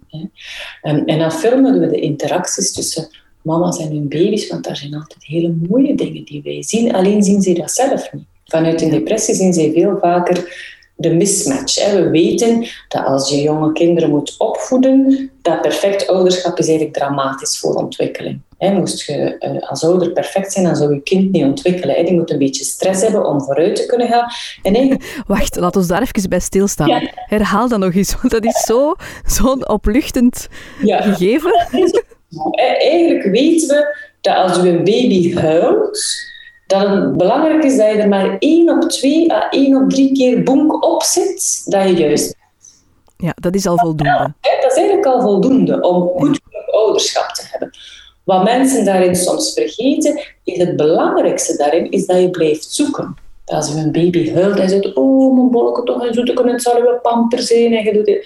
En 0.82 1.20
dan 1.20 1.32
filmen 1.32 1.80
we 1.80 1.88
de 1.88 2.00
interacties 2.00 2.74
tussen 2.74 3.08
mama's 3.42 3.78
en 3.78 3.92
hun 3.92 4.10
baby's, 4.10 4.48
want 4.50 4.64
daar 4.64 4.76
zijn 4.76 4.94
altijd 4.94 5.26
hele 5.26 5.56
mooie 5.70 5.96
dingen 5.96 6.26
die 6.26 6.42
wij 6.44 6.64
zien. 6.64 6.94
Alleen 6.94 7.24
zien 7.24 7.42
ze 7.42 7.54
dat 7.54 7.72
zelf 7.72 8.14
niet. 8.14 8.26
Vanuit 8.46 8.82
een 8.82 8.90
depressie 8.90 9.36
zien 9.36 9.54
zij 9.54 9.72
veel 9.72 9.98
vaker 10.02 10.68
de 11.00 11.14
mismatch. 11.14 11.92
We 11.92 12.10
weten 12.10 12.68
dat 12.88 13.06
als 13.06 13.30
je 13.30 13.42
jonge 13.42 13.72
kinderen 13.72 14.10
moet 14.10 14.36
opvoeden, 14.38 15.30
dat 15.42 15.62
perfect 15.62 16.08
ouderschap 16.08 16.58
is 16.58 16.68
eigenlijk 16.68 16.98
dramatisch 16.98 17.60
voor 17.60 17.74
ontwikkeling. 17.74 18.42
Moest 18.58 19.06
je 19.06 19.38
eh, 19.38 19.70
als 19.70 19.84
ouder 19.84 20.12
perfect 20.12 20.52
zijn, 20.52 20.66
dan 20.66 20.76
zou 20.76 20.94
je 20.94 21.02
kind 21.02 21.32
niet 21.32 21.44
ontwikkelen. 21.44 22.06
Die 22.06 22.14
moet 22.14 22.32
een 22.32 22.38
beetje 22.38 22.64
stress 22.64 23.02
hebben 23.02 23.26
om 23.26 23.42
vooruit 23.42 23.76
te 23.76 23.86
kunnen 23.86 24.08
gaan. 24.08 24.28
En 24.62 25.00
Wacht, 25.28 25.56
laat 25.56 25.76
ons 25.76 25.88
daar 25.88 26.02
even 26.02 26.30
bij 26.30 26.40
stilstaan. 26.40 27.10
Herhaal 27.14 27.68
dat 27.68 27.80
nog 27.80 27.94
eens, 27.94 28.16
want 28.16 28.32
dat 28.32 28.46
is 28.46 28.64
zo'n 28.66 28.96
zo 29.26 29.52
opluchtend 29.52 30.48
ja. 30.82 31.02
gegeven. 31.02 31.52
Eigenlijk 32.80 33.24
weten 33.24 33.68
we 33.68 33.98
dat 34.22 34.36
als 34.36 34.56
je 34.62 34.70
een 34.70 34.84
baby 34.84 35.36
huilt, 35.36 36.00
dat 36.70 36.90
het 36.90 37.18
belangrijk 37.18 37.64
is 37.64 37.78
dat 37.78 37.92
je 37.92 37.98
er 37.98 38.08
maar 38.08 38.38
één 38.40 38.70
op 38.70 38.90
twee 38.90 39.34
à 39.34 39.50
één 39.50 39.76
op 39.76 39.90
drie 39.90 40.14
keer 40.14 40.44
bonk 40.44 40.86
op 40.86 41.04
zit, 41.04 41.64
dat 41.66 41.84
je 41.84 41.94
juist 41.94 42.36
Ja, 43.18 43.34
dat 43.36 43.56
is 43.56 43.66
al 43.66 43.78
voldoende. 43.78 44.34
dat 44.42 44.72
is 44.72 44.78
eigenlijk 44.78 45.06
al 45.06 45.22
voldoende 45.22 45.82
om 45.82 46.02
goed 46.02 46.40
ouderschap 46.72 47.30
te 47.30 47.48
hebben. 47.50 47.70
Wat 48.24 48.44
mensen 48.44 48.86
daarin 48.86 49.16
soms 49.16 49.54
vergeten, 49.54 50.20
is 50.44 50.58
het 50.58 50.76
belangrijkste 50.76 51.58
daarin, 51.58 51.92
is 51.92 52.06
dat 52.06 52.20
je 52.20 52.30
blijft 52.30 52.74
zoeken. 52.74 53.16
Als 53.46 53.72
je 53.72 53.78
een 53.78 53.92
baby 53.92 54.34
huilt 54.34 54.60
en 54.60 54.70
zegt, 54.70 54.94
oh 54.94 55.36
mijn 55.36 55.52
bolleke 55.52 55.84
toch, 55.84 56.06
en 56.06 56.52
het 56.52 56.62
zal 56.62 56.82
wel 56.82 57.00
pamper 57.00 57.40
zijn, 57.40 57.74
en 57.74 57.84
je 57.84 57.94
doet 57.94 58.08
het 58.08 58.26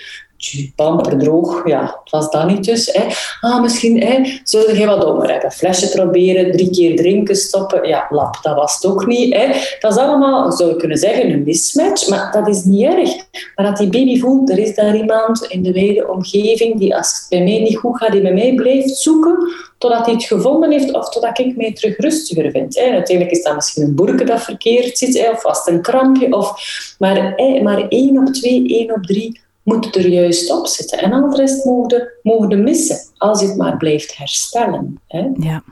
pamper 0.75 1.17
droog, 1.17 1.67
ja, 1.67 1.81
het 1.81 2.11
was 2.11 2.29
dat 2.29 2.47
niet 2.47 2.63
dus. 2.63 2.89
Hè. 2.91 3.05
Ah, 3.41 3.61
misschien 3.61 4.01
hè, 4.01 4.39
zullen 4.43 4.79
je 4.79 4.85
wat 4.85 5.01
dommer 5.01 5.31
hebben. 5.31 5.51
Flesje 5.51 5.89
proberen, 5.89 6.51
drie 6.51 6.69
keer 6.69 6.95
drinken, 6.95 7.35
stoppen. 7.35 7.87
Ja, 7.87 8.07
lap, 8.09 8.39
dat 8.41 8.55
was 8.55 8.75
het 8.75 8.85
ook 8.85 9.05
niet. 9.05 9.33
Hè. 9.33 9.47
Dat 9.79 9.91
is 9.91 9.97
allemaal, 9.97 10.51
zou 10.51 10.69
je 10.69 10.75
kunnen 10.75 10.97
zeggen, 10.97 11.31
een 11.31 11.43
mismatch, 11.43 12.09
maar 12.09 12.31
dat 12.31 12.47
is 12.47 12.63
niet 12.63 12.83
erg. 12.83 13.15
Maar 13.55 13.65
dat 13.65 13.77
die 13.77 13.89
baby 13.89 14.19
voelt, 14.19 14.49
er 14.49 14.57
is 14.57 14.75
daar 14.75 14.95
iemand 14.95 15.43
in 15.43 15.63
de 15.63 15.71
wijde 15.71 16.07
omgeving 16.07 16.79
die 16.79 16.95
als 16.95 17.07
het 17.07 17.25
bij 17.29 17.43
mij 17.43 17.59
niet 17.59 17.77
goed 17.77 17.97
gaat, 17.97 18.11
die 18.11 18.21
bij 18.21 18.33
mij 18.33 18.53
blijft 18.53 18.95
zoeken, 18.95 19.37
totdat 19.77 20.05
hij 20.05 20.13
het 20.13 20.23
gevonden 20.23 20.71
heeft 20.71 20.93
of 20.93 21.09
totdat 21.09 21.39
ik 21.39 21.55
mij 21.55 21.73
terug 21.73 21.97
rustiger 21.97 22.51
vind. 22.51 22.75
Hè. 22.75 22.91
Uiteindelijk 22.91 23.37
is 23.37 23.43
dat 23.43 23.55
misschien 23.55 23.83
een 23.83 23.95
boerke 23.95 24.23
dat 24.23 24.41
verkeerd 24.41 24.97
zit, 24.97 25.17
hè, 25.17 25.29
of 25.29 25.41
vast 25.41 25.67
een 25.67 25.81
krampje. 25.81 26.31
Of, 26.31 26.53
maar, 26.99 27.33
maar 27.63 27.87
één 27.87 28.17
op 28.17 28.33
twee, 28.33 28.67
één 28.67 28.93
op 28.93 29.03
drie 29.03 29.41
moet 29.63 29.95
er 29.95 30.07
juist 30.07 30.51
op 30.51 30.67
zitten. 30.67 30.99
En 30.99 31.13
al 31.13 31.29
de 31.29 31.35
rest 31.35 31.65
mogen, 31.65 32.11
mogen 32.21 32.63
missen, 32.63 32.97
als 33.17 33.41
je 33.41 33.47
het 33.47 33.57
maar 33.57 33.77
blijft 33.77 34.17
herstellen. 34.17 34.99
Hè? 35.07 35.29
Ja. 35.39 35.63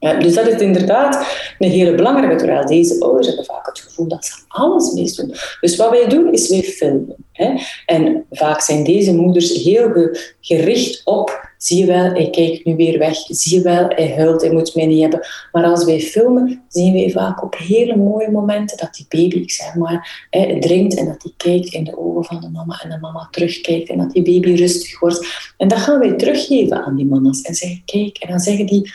Dus 0.00 0.34
dat 0.34 0.46
is 0.46 0.60
inderdaad 0.60 1.26
een 1.58 1.70
hele 1.70 1.94
belangrijke, 1.94 2.36
terwijl 2.36 2.66
deze 2.66 3.00
ouders 3.00 3.26
hebben 3.26 3.44
vaak 3.44 3.66
het 3.66 3.78
gevoel 3.78 4.08
dat 4.08 4.24
ze 4.24 4.32
alles 4.48 4.92
mee 4.92 5.12
doen. 5.14 5.34
Dus 5.60 5.76
wat 5.76 5.90
wij 5.90 6.08
doen, 6.08 6.32
is 6.32 6.48
wij 6.48 6.62
filmen. 6.62 7.16
Hè? 7.32 7.54
En 7.86 8.24
vaak 8.30 8.60
zijn 8.60 8.84
deze 8.84 9.14
moeders 9.14 9.62
heel 9.62 10.10
gericht 10.40 11.00
op 11.04 11.48
Zie 11.62 11.78
je 11.78 11.86
wel, 11.86 12.10
hij 12.10 12.30
kijkt 12.30 12.64
nu 12.64 12.76
weer 12.76 12.98
weg. 12.98 13.16
Zie 13.16 13.56
je 13.56 13.62
wel, 13.62 13.88
hij 13.88 14.14
huilt, 14.16 14.42
hij 14.42 14.50
moet 14.50 14.74
mij 14.74 14.86
niet 14.86 15.00
hebben. 15.00 15.20
Maar 15.52 15.64
als 15.64 15.84
wij 15.84 16.00
filmen, 16.00 16.62
zien 16.68 16.92
wij 16.92 17.10
vaak 17.10 17.42
op 17.42 17.56
hele 17.56 17.96
mooie 17.96 18.30
momenten 18.30 18.76
dat 18.76 18.94
die 18.94 19.06
baby, 19.08 19.42
ik 19.42 19.50
zeg 19.50 19.74
maar, 19.74 20.26
drinkt 20.60 20.96
en 20.96 21.04
dat 21.04 21.22
hij 21.22 21.32
kijkt 21.36 21.72
in 21.72 21.84
de 21.84 21.98
ogen 21.98 22.24
van 22.24 22.40
de 22.40 22.48
mama 22.48 22.80
en 22.82 22.90
de 22.90 22.98
mama 22.98 23.28
terugkijkt 23.30 23.88
en 23.88 23.98
dat 23.98 24.12
die 24.12 24.22
baby 24.22 24.54
rustig 24.54 25.00
wordt. 25.00 25.52
En 25.56 25.68
dat 25.68 25.78
gaan 25.78 25.98
wij 25.98 26.12
teruggeven 26.12 26.84
aan 26.84 26.96
die 26.96 27.06
mama's 27.06 27.42
en 27.42 27.54
zeggen, 27.54 27.82
kijk, 27.84 28.16
en 28.18 28.28
dan 28.28 28.40
zeggen 28.40 28.66
die, 28.66 28.92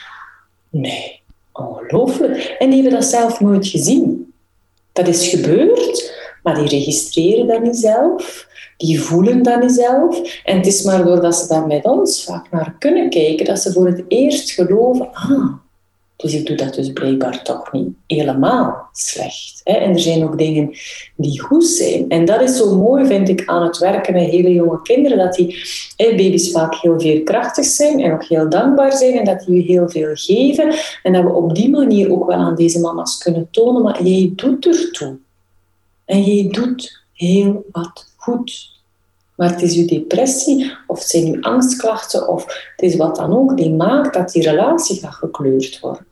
nee, 0.80 1.21
ongelooflijk. 1.53 2.55
En 2.59 2.69
die 2.69 2.82
hebben 2.82 2.99
dat 2.99 3.09
zelf 3.09 3.39
nooit 3.39 3.67
gezien. 3.67 4.34
Dat 4.91 5.07
is 5.07 5.28
gebeurd, 5.28 6.13
maar 6.43 6.55
die 6.55 6.67
registreren 6.67 7.47
dat 7.47 7.63
niet 7.63 7.78
zelf 7.78 8.47
die 8.78 9.01
voelen 9.01 9.43
dat 9.43 9.61
niet 9.61 9.71
zelf. 9.71 10.41
En 10.43 10.57
het 10.57 10.67
is 10.67 10.84
maar 10.84 11.03
doordat 11.03 11.36
ze 11.36 11.47
daar 11.47 11.67
met 11.67 11.86
ons 11.86 12.23
vaak 12.23 12.51
naar 12.51 12.76
kunnen 12.80 13.09
kijken, 13.09 13.45
dat 13.45 13.59
ze 13.59 13.71
voor 13.71 13.88
het 13.88 14.03
eerst 14.07 14.51
geloven, 14.51 15.09
ah, 15.13 15.53
dus 16.16 16.34
ik 16.34 16.45
doe 16.45 16.55
dat 16.55 16.74
dus 16.74 16.93
blijkbaar 16.93 17.43
toch 17.43 17.72
niet 17.72 17.88
helemaal 18.07 18.89
slecht. 18.91 19.61
Hè? 19.63 19.74
En 19.74 19.89
er 19.89 19.99
zijn 19.99 20.24
ook 20.24 20.38
dingen 20.38 20.72
die 21.16 21.41
goed 21.41 21.66
zijn. 21.66 22.09
En 22.09 22.26
dat 22.26 22.41
is 22.41 22.57
zo 22.57 22.76
mooi, 22.76 23.05
vind 23.05 23.30
ik, 23.30 23.45
aan 23.45 23.63
het 23.63 23.78
werken 23.78 24.13
met 24.13 24.30
hele 24.30 24.53
jonge 24.53 24.82
kinderen, 24.82 25.18
dat 25.18 25.34
die 25.34 25.55
hè, 25.95 26.09
baby's 26.09 26.51
vaak 26.51 26.76
heel 26.76 26.99
veerkrachtig 26.99 27.66
zijn 27.66 28.01
en 28.01 28.13
ook 28.13 28.24
heel 28.24 28.49
dankbaar 28.49 28.97
zijn 28.97 29.18
en 29.18 29.26
dat 29.26 29.45
die 29.45 29.61
heel 29.61 29.89
veel 29.89 30.11
geven. 30.13 30.74
En 31.03 31.13
dat 31.13 31.24
we 31.24 31.34
op 31.34 31.55
die 31.55 31.70
manier 31.70 32.11
ook 32.11 32.26
wel 32.26 32.38
aan 32.38 32.55
deze 32.55 32.80
mama's 32.80 33.18
kunnen 33.18 33.47
tonen, 33.51 33.82
maar 33.82 34.03
jij 34.03 34.32
doet 34.36 34.66
ertoe. 34.66 35.18
En 36.05 36.22
jij 36.22 36.51
doet 36.51 37.03
heel 37.13 37.66
wat 37.72 38.13
goed. 38.16 38.74
Maar 39.36 39.50
het 39.50 39.62
is 39.62 39.78
uw 39.78 39.86
depressie, 39.86 40.72
of 40.88 41.00
het 41.00 41.08
zijn 41.08 41.34
uw 41.34 41.42
angstklachten, 41.42 42.28
of 42.28 42.44
het 42.76 42.92
is 42.92 42.96
wat 42.96 43.16
dan 43.16 43.38
ook, 43.38 43.58
die 43.58 43.74
maakt 43.74 44.14
dat 44.14 44.32
die 44.32 44.50
relatie 44.50 45.00
gaat 45.00 45.14
gekleurd 45.14 45.80
worden. 45.80 46.06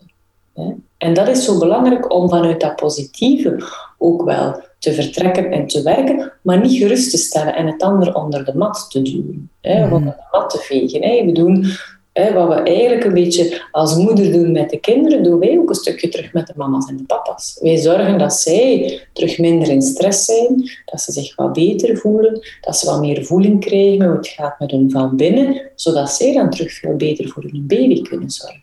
En 0.97 1.13
dat 1.13 1.27
is 1.27 1.45
zo 1.45 1.59
belangrijk 1.59 2.13
om 2.13 2.29
vanuit 2.29 2.61
dat 2.61 2.75
positieve 2.75 3.63
ook 3.97 4.23
wel 4.23 4.61
te 4.79 4.93
vertrekken 4.93 5.51
en 5.51 5.67
te 5.67 5.81
werken, 5.81 6.31
maar 6.41 6.59
niet 6.59 6.77
gerust 6.77 7.11
te 7.11 7.17
stellen 7.17 7.55
en 7.55 7.67
het 7.67 7.81
ander 7.81 8.15
onder 8.15 8.45
de 8.45 8.55
mat 8.55 8.85
te 8.89 9.01
duwen. 9.01 9.49
Hè, 9.61 9.85
mm. 9.85 9.93
onder 9.93 10.15
de 10.15 10.37
mat 10.37 10.49
te 10.49 10.57
vegen. 10.57 11.01
Hè. 11.03 11.25
We 11.25 11.31
doen 11.31 11.65
wat 12.13 12.47
we 12.47 12.53
eigenlijk 12.53 13.03
een 13.03 13.13
beetje 13.13 13.61
als 13.71 13.95
moeder 13.95 14.31
doen 14.31 14.51
met 14.51 14.69
de 14.69 14.79
kinderen, 14.79 15.23
doen 15.23 15.39
wij 15.39 15.57
ook 15.57 15.69
een 15.69 15.75
stukje 15.75 16.09
terug 16.09 16.33
met 16.33 16.47
de 16.47 16.53
mama's 16.55 16.89
en 16.89 16.97
de 16.97 17.03
papa's. 17.03 17.57
Wij 17.61 17.77
zorgen 17.77 18.17
dat 18.17 18.33
zij 18.33 18.99
terug 19.13 19.37
minder 19.37 19.69
in 19.69 19.81
stress 19.81 20.25
zijn, 20.25 20.69
dat 20.85 21.01
ze 21.01 21.11
zich 21.11 21.35
wat 21.35 21.53
beter 21.53 21.97
voelen, 21.97 22.41
dat 22.61 22.77
ze 22.77 22.85
wat 22.85 22.99
meer 22.99 23.25
voeling 23.25 23.59
krijgen 23.59 24.05
hoe 24.05 24.15
het 24.15 24.27
gaat 24.27 24.59
met 24.59 24.71
hun 24.71 24.91
van 24.91 25.15
binnen, 25.15 25.71
zodat 25.75 26.11
zij 26.11 26.33
dan 26.33 26.49
terug 26.49 26.73
veel 26.73 26.95
beter 26.95 27.29
voor 27.29 27.43
hun 27.43 27.63
baby 27.67 28.01
kunnen 28.01 28.29
zorgen. 28.29 28.61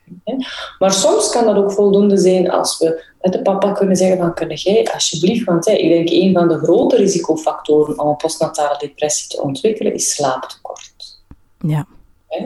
Maar 0.78 0.92
soms 0.92 1.30
kan 1.30 1.44
dat 1.44 1.57
ook 1.57 1.72
voldoende 1.72 2.18
zijn 2.18 2.51
als 2.51 2.78
we 2.78 3.05
met 3.20 3.32
de 3.32 3.42
papa 3.42 3.72
kunnen 3.72 3.96
zeggen 3.96 4.18
van, 4.18 4.34
kun 4.34 4.55
jij 4.55 4.88
alsjeblieft, 4.92 5.44
want 5.44 5.68
ik 5.68 5.88
denk 5.88 6.11
een 6.11 6.32
van 6.32 6.48
de 6.48 6.59
grote 6.59 6.96
risicofactoren 6.96 7.98
om 7.98 8.09
een 8.09 8.16
postnatale 8.16 8.78
depressie 8.78 9.28
te 9.28 9.42
ontwikkelen 9.42 9.94
is 9.94 10.14
slaaptekort. 10.14 11.18
Ja. 11.59 11.86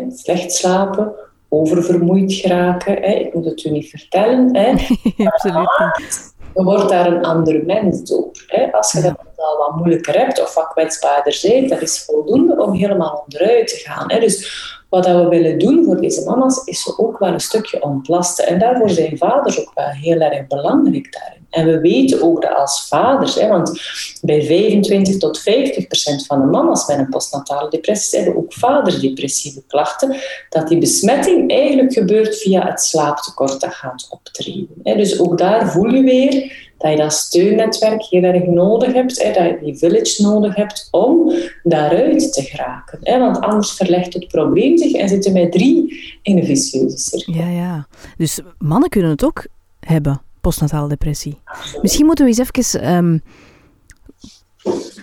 Slecht 0.08 0.52
slapen, 0.52 1.12
oververmoeid 1.48 2.32
geraken. 2.32 3.02
Ik 3.02 3.34
moet 3.34 3.44
het 3.44 3.64
u 3.64 3.70
niet 3.70 3.90
vertellen. 3.90 4.50
Absoluut 5.24 5.68
niet. 5.98 6.34
Je 6.54 6.64
wordt 6.64 6.88
daar 6.88 7.06
een 7.06 7.24
ander 7.24 7.64
mens 7.64 8.02
door. 8.02 8.30
Als 8.72 8.92
je 8.92 9.00
dat 9.00 9.16
al 9.36 9.56
wat 9.56 9.76
moeilijker 9.76 10.18
hebt 10.18 10.42
of 10.42 10.54
wat 10.54 10.68
kwetsbaarder 10.68 11.38
bent, 11.42 11.68
dat 11.68 11.82
is 11.82 12.04
voldoende 12.04 12.62
om 12.62 12.72
helemaal 12.72 13.24
onderuit 13.24 13.68
te 13.68 13.76
gaan. 13.76 14.08
Dus 14.08 14.73
wat 14.94 15.06
we 15.06 15.28
willen 15.28 15.58
doen 15.58 15.84
voor 15.84 16.00
deze 16.00 16.24
mama's, 16.24 16.62
is 16.64 16.82
ze 16.82 16.98
ook 16.98 17.18
wel 17.18 17.32
een 17.32 17.40
stukje 17.40 17.82
ontlasten. 17.82 18.46
En 18.46 18.58
daarvoor 18.58 18.90
zijn 18.90 19.18
vaders 19.18 19.60
ook 19.60 19.70
wel 19.74 19.88
heel 19.88 20.20
erg 20.20 20.46
belangrijk 20.46 21.12
daarin. 21.12 21.42
En 21.50 21.66
we 21.66 21.80
weten 21.80 22.22
ook 22.22 22.42
dat 22.42 22.54
als 22.54 22.88
vaders, 22.88 23.34
hè, 23.34 23.48
want 23.48 23.80
bij 24.22 24.42
25 24.42 25.18
tot 25.18 25.38
50 25.38 25.86
procent 25.86 26.26
van 26.26 26.40
de 26.40 26.46
mama's 26.46 26.86
met 26.86 26.98
een 26.98 27.08
postnatale 27.08 27.70
depressie 27.70 28.20
hebben 28.20 28.36
ook 28.42 28.52
vaders 28.52 29.00
depressieve 29.00 29.62
klachten, 29.66 30.16
dat 30.48 30.68
die 30.68 30.78
besmetting 30.78 31.50
eigenlijk 31.50 31.92
gebeurt 31.92 32.36
via 32.36 32.66
het 32.66 32.80
slaaptekort 32.80 33.60
dat 33.60 33.74
gaat 33.74 34.08
optreden. 34.10 34.68
Dus 34.82 35.20
ook 35.20 35.38
daar 35.38 35.70
voel 35.70 35.90
je 35.90 36.02
weer 36.02 36.72
dat 36.84 36.92
je 36.92 36.98
dat 36.98 37.12
steunnetwerk 37.12 38.02
heel 38.02 38.22
erg 38.22 38.44
nodig 38.44 38.92
hebt, 38.92 39.16
dat 39.16 39.34
je 39.34 39.58
die 39.62 39.76
village 39.76 40.22
nodig 40.22 40.54
hebt 40.54 40.88
om 40.90 41.32
daaruit 41.62 42.32
te 42.32 42.42
geraken. 42.42 43.18
Want 43.20 43.40
anders 43.40 43.72
verlegt 43.72 44.14
het 44.14 44.28
probleem 44.28 44.78
zich 44.78 44.92
en 44.92 45.08
zitten 45.08 45.32
wij 45.32 45.48
drie 45.48 46.02
in 46.22 46.38
een 46.38 46.44
vicieuze 46.44 46.98
cirkel. 46.98 47.34
Ja, 47.34 47.48
ja. 47.48 47.86
Dus 48.16 48.40
mannen 48.58 48.88
kunnen 48.88 49.10
het 49.10 49.24
ook 49.24 49.46
hebben 49.80 50.22
postnatale 50.40 50.88
depressie. 50.88 51.38
Misschien 51.82 52.06
moeten 52.06 52.24
we 52.24 52.30
eens 52.30 52.48
even, 52.48 52.94
um, 52.94 53.22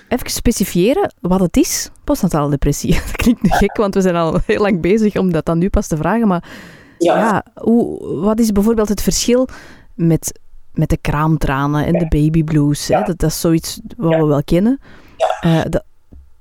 even 0.07 0.29
specifieren 0.29 1.13
wat 1.21 1.39
het 1.39 1.57
is, 1.57 1.89
postnatale 2.03 2.49
depressie. 2.49 2.93
Dat 3.05 3.15
klinkt 3.15 3.41
nu 3.41 3.49
gek, 3.49 3.77
want 3.77 3.93
we 3.93 4.01
zijn 4.01 4.15
al 4.15 4.39
heel 4.45 4.61
lang 4.61 4.82
bezig 4.82 5.15
om 5.15 5.32
dat 5.32 5.45
dan 5.45 5.57
nu 5.57 5.69
pas 5.69 5.88
te 5.88 5.97
vragen. 5.97 6.27
Maar 6.27 6.49
ja, 6.97 7.17
ja 7.17 7.45
hoe, 7.61 8.15
wat 8.15 8.39
is 8.39 8.51
bijvoorbeeld 8.51 8.89
het 8.89 9.01
verschil 9.01 9.47
met, 9.95 10.39
met 10.74 10.89
de 10.89 10.97
kraamtranen 11.01 11.86
en 11.86 11.93
de 11.93 12.07
babyblues? 12.07 12.88
Hè? 12.88 13.03
Dat, 13.03 13.19
dat 13.19 13.30
is 13.30 13.39
zoiets 13.39 13.80
wat 13.97 14.15
we 14.15 14.26
wel 14.26 14.43
kennen. 14.43 14.80
Uh, 15.45 15.61
dat, 15.69 15.84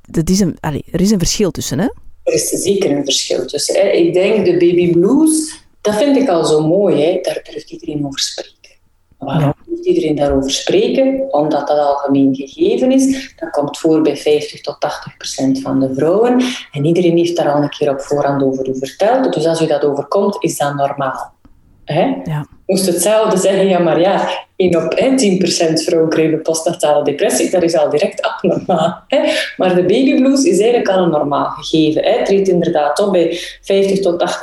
dat 0.01 0.29
is 0.29 0.41
een, 0.41 0.57
allez, 0.61 0.83
er 0.93 1.01
is 1.01 1.11
een 1.11 1.19
verschil 1.19 1.51
tussen, 1.51 1.79
hè? 1.79 1.89
Er 2.23 2.33
is 2.33 2.49
zeker 2.49 2.91
een 2.91 3.05
verschil 3.05 3.47
tussen. 3.47 3.75
Hè. 3.75 3.89
Ik 3.89 4.13
denk 4.13 4.45
de 4.45 4.53
baby 4.53 4.93
blues, 4.93 5.65
dat 5.81 5.95
vind 5.95 6.17
ik 6.17 6.29
al 6.29 6.45
zo 6.45 6.67
mooi. 6.67 7.03
Hè. 7.03 7.19
Daar 7.23 7.41
durft 7.51 7.71
iedereen 7.71 8.07
over 8.07 8.21
spreken. 8.21 8.59
Waarom 9.19 9.55
moet 9.67 9.87
iedereen 9.87 10.17
daarover 10.17 10.51
spreken? 10.51 11.33
Omdat 11.33 11.69
dat 11.69 11.79
algemeen 11.79 12.35
gegeven 12.35 12.93
is. 12.93 13.35
Dat 13.37 13.51
komt 13.51 13.79
voor 13.79 14.03
bij 14.03 14.17
50 14.17 14.61
tot 14.61 14.81
80 14.81 15.17
procent 15.17 15.61
van 15.61 15.81
de 15.81 15.95
vrouwen. 15.95 16.43
En 16.73 16.85
iedereen 16.85 17.17
heeft 17.17 17.37
daar 17.37 17.53
al 17.53 17.63
een 17.63 17.69
keer 17.69 17.91
op 17.91 18.01
voorhand 18.01 18.43
over 18.43 18.69
verteld. 18.73 19.33
Dus 19.35 19.47
als 19.47 19.61
u 19.61 19.67
dat 19.67 19.85
overkomt, 19.85 20.37
is 20.43 20.57
dat 20.57 20.75
normaal. 20.75 21.33
Hè? 21.93 22.15
Ja. 22.25 22.47
Moest 22.67 22.87
hetzelfde 22.87 23.37
zeggen, 23.37 23.69
ja, 23.69 23.79
maar 23.79 24.01
ja, 24.01 24.29
1 24.57 24.77
op 24.77 24.95
10% 24.95 25.85
vrouwen 25.85 26.11
krijgen 26.11 26.43
postnatale 26.43 27.05
depressie, 27.05 27.51
dat 27.51 27.63
is 27.63 27.77
al 27.77 27.91
direct 27.91 28.23
abnormaal. 28.23 29.05
Hè? 29.07 29.19
Maar 29.57 29.75
de 29.75 29.81
babyblues 29.81 30.45
is 30.45 30.59
eigenlijk 30.59 30.89
al 30.89 31.03
een 31.03 31.11
normaal 31.11 31.49
gegeven. 31.49 32.03
Hè? 32.03 32.11
Het 32.11 32.27
treedt 32.27 32.49
inderdaad 32.49 33.01
op 33.01 33.13
bij 33.13 33.39
50 33.63 34.01
tot 34.01 34.41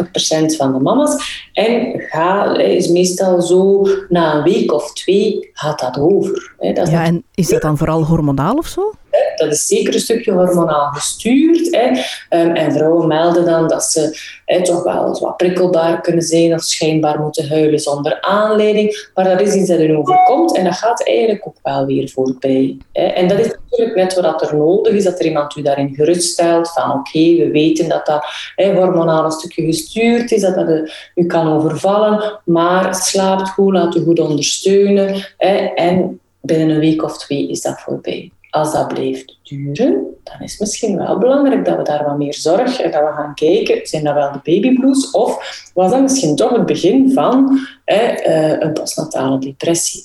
80% 0.53 0.55
van 0.57 0.73
de 0.73 0.79
mama's. 0.79 1.45
En 1.53 1.93
gaat, 1.95 2.57
is 2.57 2.87
meestal 2.87 3.41
zo, 3.41 3.87
na 4.09 4.35
een 4.35 4.43
week 4.43 4.73
of 4.73 4.93
twee 4.93 5.49
gaat 5.53 5.79
dat 5.79 5.99
over. 5.99 6.53
Hè? 6.57 6.73
Dat 6.73 6.89
ja, 6.89 7.03
en 7.03 7.23
is 7.33 7.47
dat 7.47 7.61
dan 7.61 7.77
vooral 7.77 8.03
hormonaal 8.03 8.55
of 8.55 8.67
zo? 8.67 8.93
Dat 9.37 9.51
is 9.51 9.67
zeker 9.67 9.93
een 9.93 9.99
stukje 9.99 10.31
hormonaal 10.31 10.91
gestuurd. 10.91 11.75
Hè. 11.75 12.01
Ehm, 12.29 12.55
en 12.55 12.71
vrouwen 12.71 13.07
melden 13.07 13.45
dan 13.45 13.67
dat 13.67 13.83
ze 13.83 14.19
hè, 14.45 14.63
toch 14.63 14.83
wel 14.83 15.19
wat 15.19 15.37
prikkelbaar 15.37 16.01
kunnen 16.01 16.23
zijn 16.23 16.53
of 16.53 16.61
schijnbaar 16.63 17.19
moeten 17.19 17.49
huilen 17.49 17.79
zonder 17.79 18.21
aanleiding. 18.21 19.09
Maar 19.13 19.25
dat 19.25 19.41
is 19.41 19.53
iets 19.53 19.69
dat 19.69 19.79
er 19.79 19.97
overkomt 19.97 20.57
en 20.57 20.63
dat 20.63 20.73
gaat 20.73 21.07
eigenlijk 21.07 21.47
ook 21.47 21.57
wel 21.63 21.85
weer 21.85 22.09
voorbij. 22.09 22.77
En 22.91 23.27
dat 23.27 23.39
is 23.39 23.51
natuurlijk 23.69 23.95
net 23.95 24.21
wat 24.21 24.41
er 24.41 24.57
nodig 24.57 24.93
is, 24.93 25.03
dat 25.03 25.19
er 25.19 25.25
iemand 25.25 25.55
u 25.55 25.61
daarin 25.61 25.95
geruststelt 25.95 26.71
van 26.71 26.91
oké, 26.91 27.35
we 27.35 27.49
weten 27.51 27.89
dat 27.89 28.05
dat 28.05 28.25
hè, 28.55 28.75
hormonaal 28.75 29.25
een 29.25 29.31
stukje 29.31 29.65
gestuurd 29.65 30.31
is, 30.31 30.41
dat 30.41 30.55
dat 30.55 30.69
eh, 30.69 30.81
u 31.15 31.25
kan 31.25 31.53
overvallen, 31.53 32.39
maar 32.45 32.95
slaapt 32.95 33.49
goed, 33.49 33.73
laat 33.73 33.95
u 33.95 34.03
goed 34.03 34.19
ondersteunen 34.19 35.25
hè, 35.37 35.55
en 35.57 36.19
binnen 36.41 36.69
een 36.69 36.79
week 36.79 37.03
of 37.03 37.17
twee 37.17 37.49
is 37.49 37.61
dat 37.61 37.79
voorbij 37.79 38.31
als 38.49 38.73
dat 38.73 38.87
blijft 38.87 39.37
duren, 39.43 40.05
dan 40.23 40.39
is 40.39 40.51
het 40.51 40.59
misschien 40.59 40.97
wel 40.97 41.17
belangrijk 41.17 41.65
dat 41.65 41.77
we 41.77 41.83
daar 41.83 42.03
wat 42.03 42.17
meer 42.17 42.33
zorg 42.33 42.79
en 42.79 42.91
dat 42.91 43.01
we 43.01 43.13
gaan 43.15 43.33
kijken, 43.33 43.87
zijn 43.87 44.03
dat 44.03 44.13
wel 44.13 44.31
de 44.31 44.39
babyblues 44.43 45.11
of 45.11 45.69
was 45.73 45.91
dat 45.91 46.01
misschien 46.01 46.35
toch 46.35 46.51
het 46.51 46.65
begin 46.65 47.11
van 47.13 47.59
eh, 47.85 48.59
een 48.59 48.73
postnatale 48.73 49.39
depressie. 49.39 50.03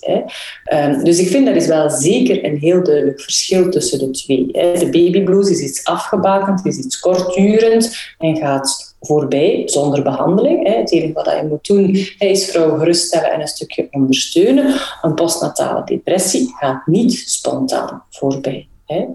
Ehm, 0.64 1.04
dus 1.04 1.18
ik 1.18 1.28
vind 1.28 1.46
dat 1.46 1.56
is 1.56 1.66
wel 1.66 1.90
zeker 1.90 2.44
een 2.44 2.56
heel 2.56 2.82
duidelijk 2.82 3.20
verschil 3.20 3.70
tussen 3.70 3.98
de 3.98 4.10
twee. 4.10 4.48
Hè. 4.52 4.78
De 4.78 4.90
babyblues 4.90 5.50
is 5.50 5.60
iets 5.60 5.84
afgebakend, 5.84 6.66
is 6.66 6.78
iets 6.78 7.00
kortdurend 7.00 8.14
en 8.18 8.36
gaat 8.36 8.91
voorbij 9.02 9.62
zonder 9.64 10.02
behandeling. 10.02 10.68
Het 10.68 10.92
enige 10.92 11.12
wat 11.12 11.24
je 11.24 11.46
moet 11.48 11.66
doen 11.66 12.06
is 12.18 12.50
vrouw 12.50 12.78
geruststellen 12.78 13.32
en 13.32 13.40
een 13.40 13.48
stukje 13.48 13.88
ondersteunen. 13.90 14.74
Een 15.02 15.14
postnatale 15.14 15.82
depressie 15.84 16.54
gaat 16.58 16.86
niet 16.86 17.12
spontaan 17.12 18.02
voorbij. 18.10 18.66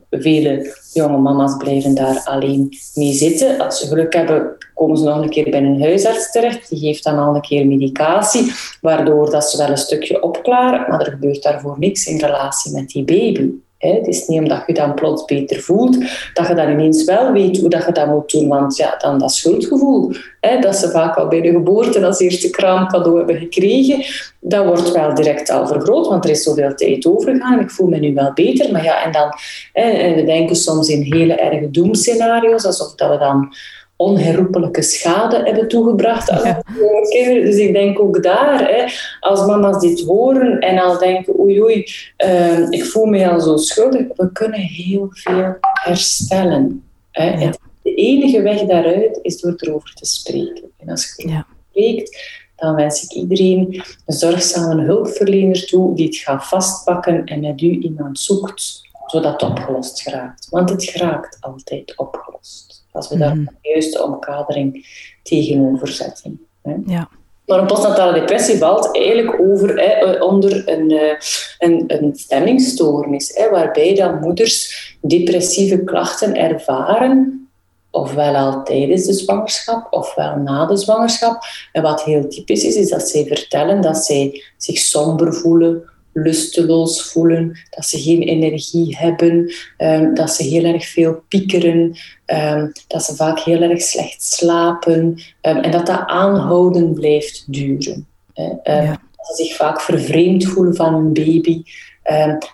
Vele 0.10 0.76
jonge 0.94 1.18
mama's 1.18 1.58
blijven 1.58 1.96
daar 1.96 2.22
alleen 2.24 2.78
mee 2.94 3.14
zitten. 3.14 3.60
Als 3.60 3.80
ze 3.80 3.88
geluk 3.88 4.14
hebben, 4.14 4.58
komen 4.74 4.98
ze 4.98 5.04
nog 5.04 5.22
een 5.22 5.30
keer 5.30 5.50
bij 5.50 5.64
een 5.64 5.82
huisarts 5.82 6.32
terecht. 6.32 6.70
Die 6.70 6.80
geeft 6.80 7.04
dan 7.04 7.18
al 7.18 7.36
een 7.36 7.42
keer 7.42 7.68
medicatie, 7.68 8.52
waardoor 8.82 9.30
dat 9.30 9.50
ze 9.50 9.58
wel 9.58 9.70
een 9.70 9.78
stukje 9.78 10.24
opklaren, 10.24 10.90
maar 10.90 11.00
er 11.00 11.12
gebeurt 11.12 11.44
daarvoor 11.44 11.76
niks 11.80 12.06
in 12.06 12.20
relatie 12.20 12.74
met 12.74 12.90
die 12.90 13.04
baby. 13.04 13.50
Het 13.78 14.08
is 14.08 14.28
niet 14.28 14.40
omdat 14.40 14.64
je 14.66 14.74
dan 14.74 14.94
plots 14.94 15.26
beter 15.26 15.62
voelt, 15.62 15.98
dat 16.34 16.48
je 16.48 16.54
dan 16.54 16.70
ineens 16.70 17.04
wel 17.04 17.32
weet 17.32 17.60
hoe 17.60 17.70
dat 17.70 17.86
je 17.86 17.92
dat 17.92 18.08
moet 18.08 18.32
doen. 18.32 18.48
Want 18.48 18.78
ja, 18.78 18.96
dan 18.98 19.20
dat 19.20 19.32
schuldgevoel, 19.32 20.12
dat 20.60 20.76
ze 20.76 20.90
vaak 20.90 21.16
al 21.16 21.28
bij 21.28 21.42
de 21.42 21.52
geboorte 21.52 22.06
als 22.06 22.20
eerste 22.20 22.50
kraamcadeau 22.50 23.18
hebben 23.18 23.38
gekregen, 23.38 24.04
dat 24.40 24.66
wordt 24.66 24.92
wel 24.92 25.14
direct 25.14 25.50
al 25.50 25.68
vergroot, 25.68 26.08
want 26.08 26.24
er 26.24 26.30
is 26.30 26.44
zoveel 26.44 26.76
tijd 26.76 27.06
overgegaan. 27.06 27.60
Ik 27.60 27.72
voel 27.72 27.88
me 27.88 28.00
nu 28.00 28.14
wel 28.14 28.32
beter. 28.34 28.72
Maar 28.72 28.84
ja, 28.84 29.04
en 29.04 29.12
dan, 29.12 29.30
en 29.74 30.16
we 30.16 30.24
denken 30.24 30.56
soms 30.56 30.90
in 30.90 31.14
hele 31.14 31.36
erge 31.36 31.72
doemscenario's, 31.72 32.66
alsof 32.66 32.96
dat 32.96 33.10
we 33.10 33.18
dan 33.18 33.54
onherroepelijke 33.98 34.82
schade 34.82 35.42
hebben 35.44 35.68
toegebracht 35.68 36.30
aan 36.30 36.44
ja. 36.44 36.62
kinderen. 37.10 37.46
Dus 37.46 37.56
ik 37.56 37.74
denk 37.74 38.00
ook 38.00 38.24
daar, 38.24 38.68
hè, 38.68 38.86
als 39.20 39.46
mama's 39.46 39.82
dit 39.82 40.02
horen 40.02 40.60
en 40.60 40.80
al 40.80 40.98
denken, 40.98 41.40
oei 41.40 41.62
oei, 41.62 41.86
uh, 42.26 42.70
ik 42.70 42.86
voel 42.86 43.06
me 43.06 43.30
al 43.30 43.40
zo 43.40 43.58
schuldig, 43.58 44.06
we 44.16 44.32
kunnen 44.32 44.60
heel 44.60 45.08
veel 45.10 45.56
herstellen. 45.60 46.84
Hè. 47.12 47.50
de 47.82 47.94
enige 47.94 48.42
weg 48.42 48.62
daaruit 48.62 49.20
is 49.22 49.40
door 49.40 49.54
erover 49.58 49.94
te 49.94 50.06
spreken. 50.06 50.72
En 50.78 50.90
als 50.90 51.14
je 51.16 51.24
erover 51.24 51.46
spreekt, 51.70 52.46
dan 52.56 52.76
wens 52.76 53.04
ik 53.04 53.12
iedereen 53.12 53.84
een 54.06 54.14
zorgzame 54.14 54.84
hulpverlener 54.84 55.66
toe 55.66 55.96
die 55.96 56.06
het 56.06 56.16
gaat 56.16 56.48
vastpakken 56.48 57.26
en 57.26 57.40
met 57.40 57.62
u 57.62 57.80
iemand 57.80 58.20
zoekt, 58.20 58.82
zodat 59.06 59.42
het 59.42 59.50
opgelost 59.50 60.02
geraakt. 60.02 60.48
Want 60.50 60.70
het 60.70 60.84
geraakt 60.84 61.38
altijd 61.40 61.98
opgelost. 61.98 62.77
Als 62.98 63.10
we 63.10 63.18
daar 63.18 63.36
mhm. 63.36 63.46
de 63.46 63.70
juiste 63.70 64.04
omkadering 64.04 64.86
tegenover 65.24 65.88
zetten. 65.88 66.48
Hè. 66.62 66.76
Ja. 66.86 67.10
Maar 67.46 67.60
een 67.60 67.66
postnatale 67.66 68.20
depressie 68.20 68.58
valt 68.58 68.96
eigenlijk 68.96 69.42
over, 69.42 69.70
hè, 69.70 69.92
eh, 69.92 70.22
onder 70.22 70.70
een, 70.70 70.92
eh, 70.92 71.20
een, 71.60 71.84
een 71.88 72.16
stemmingstoornis, 72.16 73.32
hè, 73.36 73.50
waarbij 73.50 73.96
dan 73.96 74.20
moeders 74.20 74.96
depressieve 75.02 75.84
klachten 75.84 76.36
ervaren, 76.36 77.48
ofwel 77.92 78.36
al 78.36 78.64
tijdens 78.64 79.06
de 79.06 79.14
zwangerschap, 79.14 79.88
ofwel 79.90 80.36
na 80.36 80.66
de 80.66 80.78
zwangerschap. 80.78 81.44
En 81.72 81.82
wat 81.82 82.04
heel 82.04 82.28
typisch 82.28 82.64
is, 82.64 82.76
is 82.76 82.90
dat 82.90 83.10
zij 83.10 83.26
vertellen 83.26 83.82
dat 83.82 83.98
zij 83.98 84.44
zich 84.58 84.78
somber 84.78 85.34
voelen, 85.34 85.90
lusteloos 86.24 87.12
voelen, 87.12 87.60
dat 87.70 87.86
ze 87.86 88.00
geen 88.00 88.22
energie 88.22 88.98
hebben, 88.98 89.54
ehm, 89.78 90.14
dat 90.14 90.32
ze 90.32 90.44
heel 90.44 90.64
erg 90.64 90.86
veel 90.86 91.22
piekeren, 91.28 91.98
ehm, 92.26 92.68
dat 92.88 93.04
ze 93.04 93.16
vaak 93.16 93.40
heel 93.40 93.62
erg 93.62 93.82
slecht 93.82 94.24
slapen 94.24 95.02
um, 95.42 95.58
en 95.58 95.72
dat 95.72 95.86
dat 95.86 96.04
aanhouden 96.06 96.94
blijft 96.94 97.44
duren. 97.48 98.08
Dat 98.34 99.38
ze 99.38 99.44
zich 99.44 99.56
vaak 99.56 99.82
vervreemd 99.82 100.46
voelen 100.46 100.76
van 100.76 100.94
hun 100.94 101.14
baby. 101.14 101.64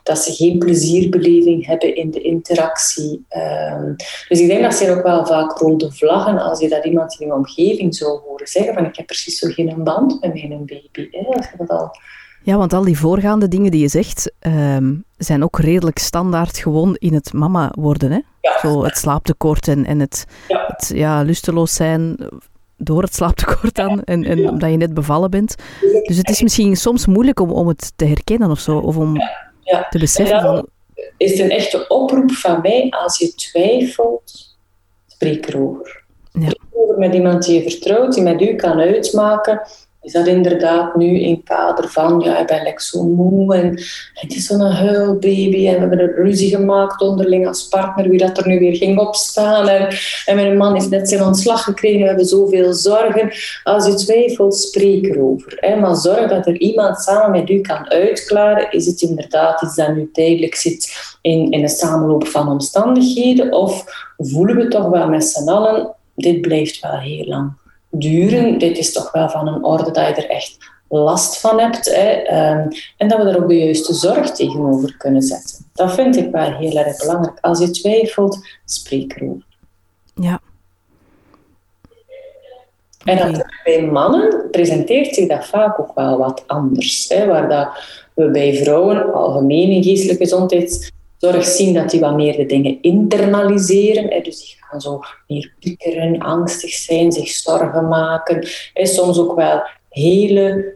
dat 0.03 0.17
ze 0.17 0.33
geen 0.33 0.59
plezierbeleving 0.59 1.65
hebben 1.65 1.95
in 1.95 2.11
de 2.11 2.21
interactie. 2.21 3.25
dus 4.27 4.39
ik 4.39 4.47
denk 4.47 4.61
dat 4.61 4.73
ze 4.73 4.91
ook 4.91 5.03
wel 5.03 5.25
vaak 5.25 5.57
rond 5.57 5.87
vlaggen, 5.89 6.37
als 6.37 6.59
je 6.59 6.69
dat 6.69 6.85
iemand 6.85 7.19
in 7.19 7.27
je 7.27 7.33
omgeving 7.33 7.95
zou 7.95 8.19
horen 8.19 8.47
zeggen, 8.47 8.73
van 8.73 8.85
ik 8.85 8.95
heb 8.95 9.05
precies 9.05 9.39
zo 9.39 9.49
geen 9.49 9.83
band 9.83 10.21
met 10.21 10.33
mijn 10.33 10.65
baby. 10.65 11.07
Hè, 11.11 11.25
als 11.25 11.49
je 11.51 11.57
dat 11.57 11.69
al 11.69 11.91
ja, 12.43 12.57
want 12.57 12.73
al 12.73 12.83
die 12.83 12.97
voorgaande 12.97 13.47
dingen 13.47 13.71
die 13.71 13.81
je 13.81 13.87
zegt, 13.87 14.31
ehm, 14.39 14.93
zijn 15.17 15.43
ook 15.43 15.59
redelijk 15.59 15.99
standaard 15.99 16.57
gewoon 16.57 16.95
in 16.99 17.13
het 17.13 17.33
mama 17.33 17.71
worden. 17.79 18.11
Hè? 18.11 18.19
Zo 18.61 18.83
het 18.83 18.97
slaaptekort 18.97 19.67
en, 19.67 19.85
en 19.85 19.99
het, 19.99 20.25
ja. 20.47 20.63
het 20.67 20.91
ja, 20.93 21.21
lusteloos 21.21 21.73
zijn 21.73 22.17
door 22.77 23.01
het 23.01 23.15
slaaptekort 23.15 23.75
dan 23.75 24.03
en, 24.03 24.23
en 24.23 24.49
omdat 24.49 24.69
je 24.69 24.77
net 24.77 24.93
bevallen 24.93 25.29
bent. 25.29 25.55
Dus 26.03 26.17
het 26.17 26.29
is 26.29 26.41
misschien 26.41 26.75
soms 26.75 27.05
moeilijk 27.05 27.39
om, 27.39 27.51
om 27.51 27.67
het 27.67 27.91
te 27.95 28.05
herkennen 28.05 28.51
of 28.51 28.59
zo, 28.59 28.77
of 28.77 28.97
om 28.97 29.17
te 29.89 29.99
beseffen 29.99 30.41
van... 30.41 30.67
is 31.17 31.31
het 31.31 31.39
een 31.39 31.49
echte 31.49 31.87
oproep 31.87 32.31
van 32.31 32.61
mij, 32.61 32.87
als 32.89 33.17
je 33.17 33.35
twijfelt, 33.35 34.57
spreek 35.07 35.47
erover. 35.47 36.03
Spreek 36.29 36.59
erover 36.71 36.97
met 36.97 37.13
iemand 37.13 37.45
die 37.45 37.63
je 37.63 37.69
vertrouwt, 37.69 38.13
die 38.13 38.23
met 38.23 38.41
u 38.41 38.55
kan 38.55 38.79
uitmaken 38.79 39.61
is 40.03 40.11
dat 40.11 40.27
inderdaad 40.27 40.95
nu 40.95 41.19
in 41.19 41.43
kader 41.43 41.89
van, 41.89 42.19
ja, 42.19 42.39
ik 42.39 42.47
ben 42.47 42.73
zo 42.75 43.03
moe 43.03 43.55
en 43.55 43.69
het 44.13 44.35
is 44.35 44.45
zo'n 44.45 44.61
huilbaby 44.61 45.67
en 45.67 45.73
we 45.73 45.79
hebben 45.79 45.99
een 45.99 46.15
ruzie 46.15 46.49
gemaakt 46.49 47.01
onderling 47.01 47.47
als 47.47 47.67
partner, 47.67 48.09
wie 48.09 48.19
dat 48.19 48.37
er 48.37 48.47
nu 48.47 48.59
weer 48.59 48.75
ging 48.75 48.99
opstaan 48.99 49.67
en, 49.67 49.87
en 50.25 50.35
mijn 50.35 50.57
man 50.57 50.73
heeft 50.73 50.89
net 50.89 51.09
zijn 51.09 51.23
ontslag 51.23 51.63
gekregen, 51.63 51.99
we 51.99 52.07
hebben 52.07 52.25
zoveel 52.25 52.73
zorgen. 52.73 53.31
Als 53.63 53.85
je 53.85 53.93
twijfelt, 53.93 54.55
spreek 54.55 55.05
erover. 55.05 55.57
Hè. 55.59 55.75
Maar 55.75 55.95
zorg 55.95 56.29
dat 56.29 56.47
er 56.47 56.57
iemand 56.57 56.99
samen 56.99 57.31
met 57.39 57.49
u 57.49 57.61
kan 57.61 57.89
uitklaren, 57.89 58.71
is 58.71 58.85
het 58.85 59.01
inderdaad 59.01 59.61
iets 59.61 59.75
dat 59.75 59.95
nu 59.95 60.09
tijdelijk 60.11 60.55
zit 60.55 61.15
in, 61.21 61.51
in 61.51 61.61
een 61.61 61.69
samenloop 61.69 62.27
van 62.27 62.49
omstandigheden 62.49 63.51
of 63.51 63.83
voelen 64.17 64.55
we 64.55 64.67
toch 64.67 64.87
wel 64.87 65.07
met 65.07 65.23
z'n 65.23 65.49
allen, 65.49 65.95
dit 66.15 66.41
blijft 66.41 66.79
wel 66.79 66.97
heel 66.97 67.25
lang 67.25 67.61
duren. 67.93 68.57
Dit 68.57 68.77
is 68.77 68.93
toch 68.93 69.11
wel 69.11 69.29
van 69.29 69.47
een 69.47 69.63
orde 69.63 69.91
dat 69.91 70.07
je 70.07 70.13
er 70.13 70.29
echt 70.29 70.57
last 70.87 71.39
van 71.39 71.59
hebt. 71.59 71.85
Hè. 71.85 72.09
Ehm, 72.09 72.67
en 72.97 73.07
dat 73.07 73.23
we 73.23 73.29
er 73.29 73.41
ook 73.43 73.47
de 73.47 73.57
juiste 73.57 73.93
zorg 73.93 74.31
tegenover 74.31 74.97
kunnen 74.97 75.21
zetten. 75.21 75.65
Dat 75.73 75.93
vind 75.93 76.15
ik 76.15 76.31
wel 76.31 76.51
heel 76.51 76.77
erg 76.77 76.97
belangrijk. 76.97 77.37
Als 77.41 77.59
je 77.59 77.69
twijfelt, 77.69 78.39
spreek 78.65 79.15
erover. 79.15 79.45
Ja. 80.15 80.41
En 83.03 83.17
dat 83.17 83.45
bij 83.63 83.81
mannen 83.81 84.47
presenteert 84.51 85.15
zich 85.15 85.27
dat 85.27 85.45
vaak 85.45 85.79
ook 85.79 85.95
wel 85.95 86.17
wat 86.17 86.43
anders. 86.47 87.09
Hè, 87.09 87.25
waar 87.25 87.49
dat 87.49 87.69
we 88.13 88.31
bij 88.31 88.55
vrouwen 88.55 89.13
algemeen 89.13 89.69
in 89.69 89.83
geestelijke 89.83 90.25
gezondheidszorg 91.23 91.45
zien 91.45 91.73
dat 91.73 91.89
die 91.89 91.99
wat 91.99 92.15
meer 92.15 92.37
de 92.37 92.45
dingen 92.45 92.77
internaliseren. 92.81 94.07
Hè, 94.09 94.21
dus 94.21 94.39
die 94.39 94.55
gaan 94.59 94.81
zo 94.81 94.99
meer 95.27 95.53
piekeren, 95.59 96.19
angstig 96.19 96.73
zijn, 96.73 97.11
zich 97.11 97.27
zorgen 97.27 97.87
maken. 97.87 98.47
En 98.73 98.87
soms 98.87 99.19
ook 99.19 99.35
wel 99.35 99.61
hele... 99.89 100.75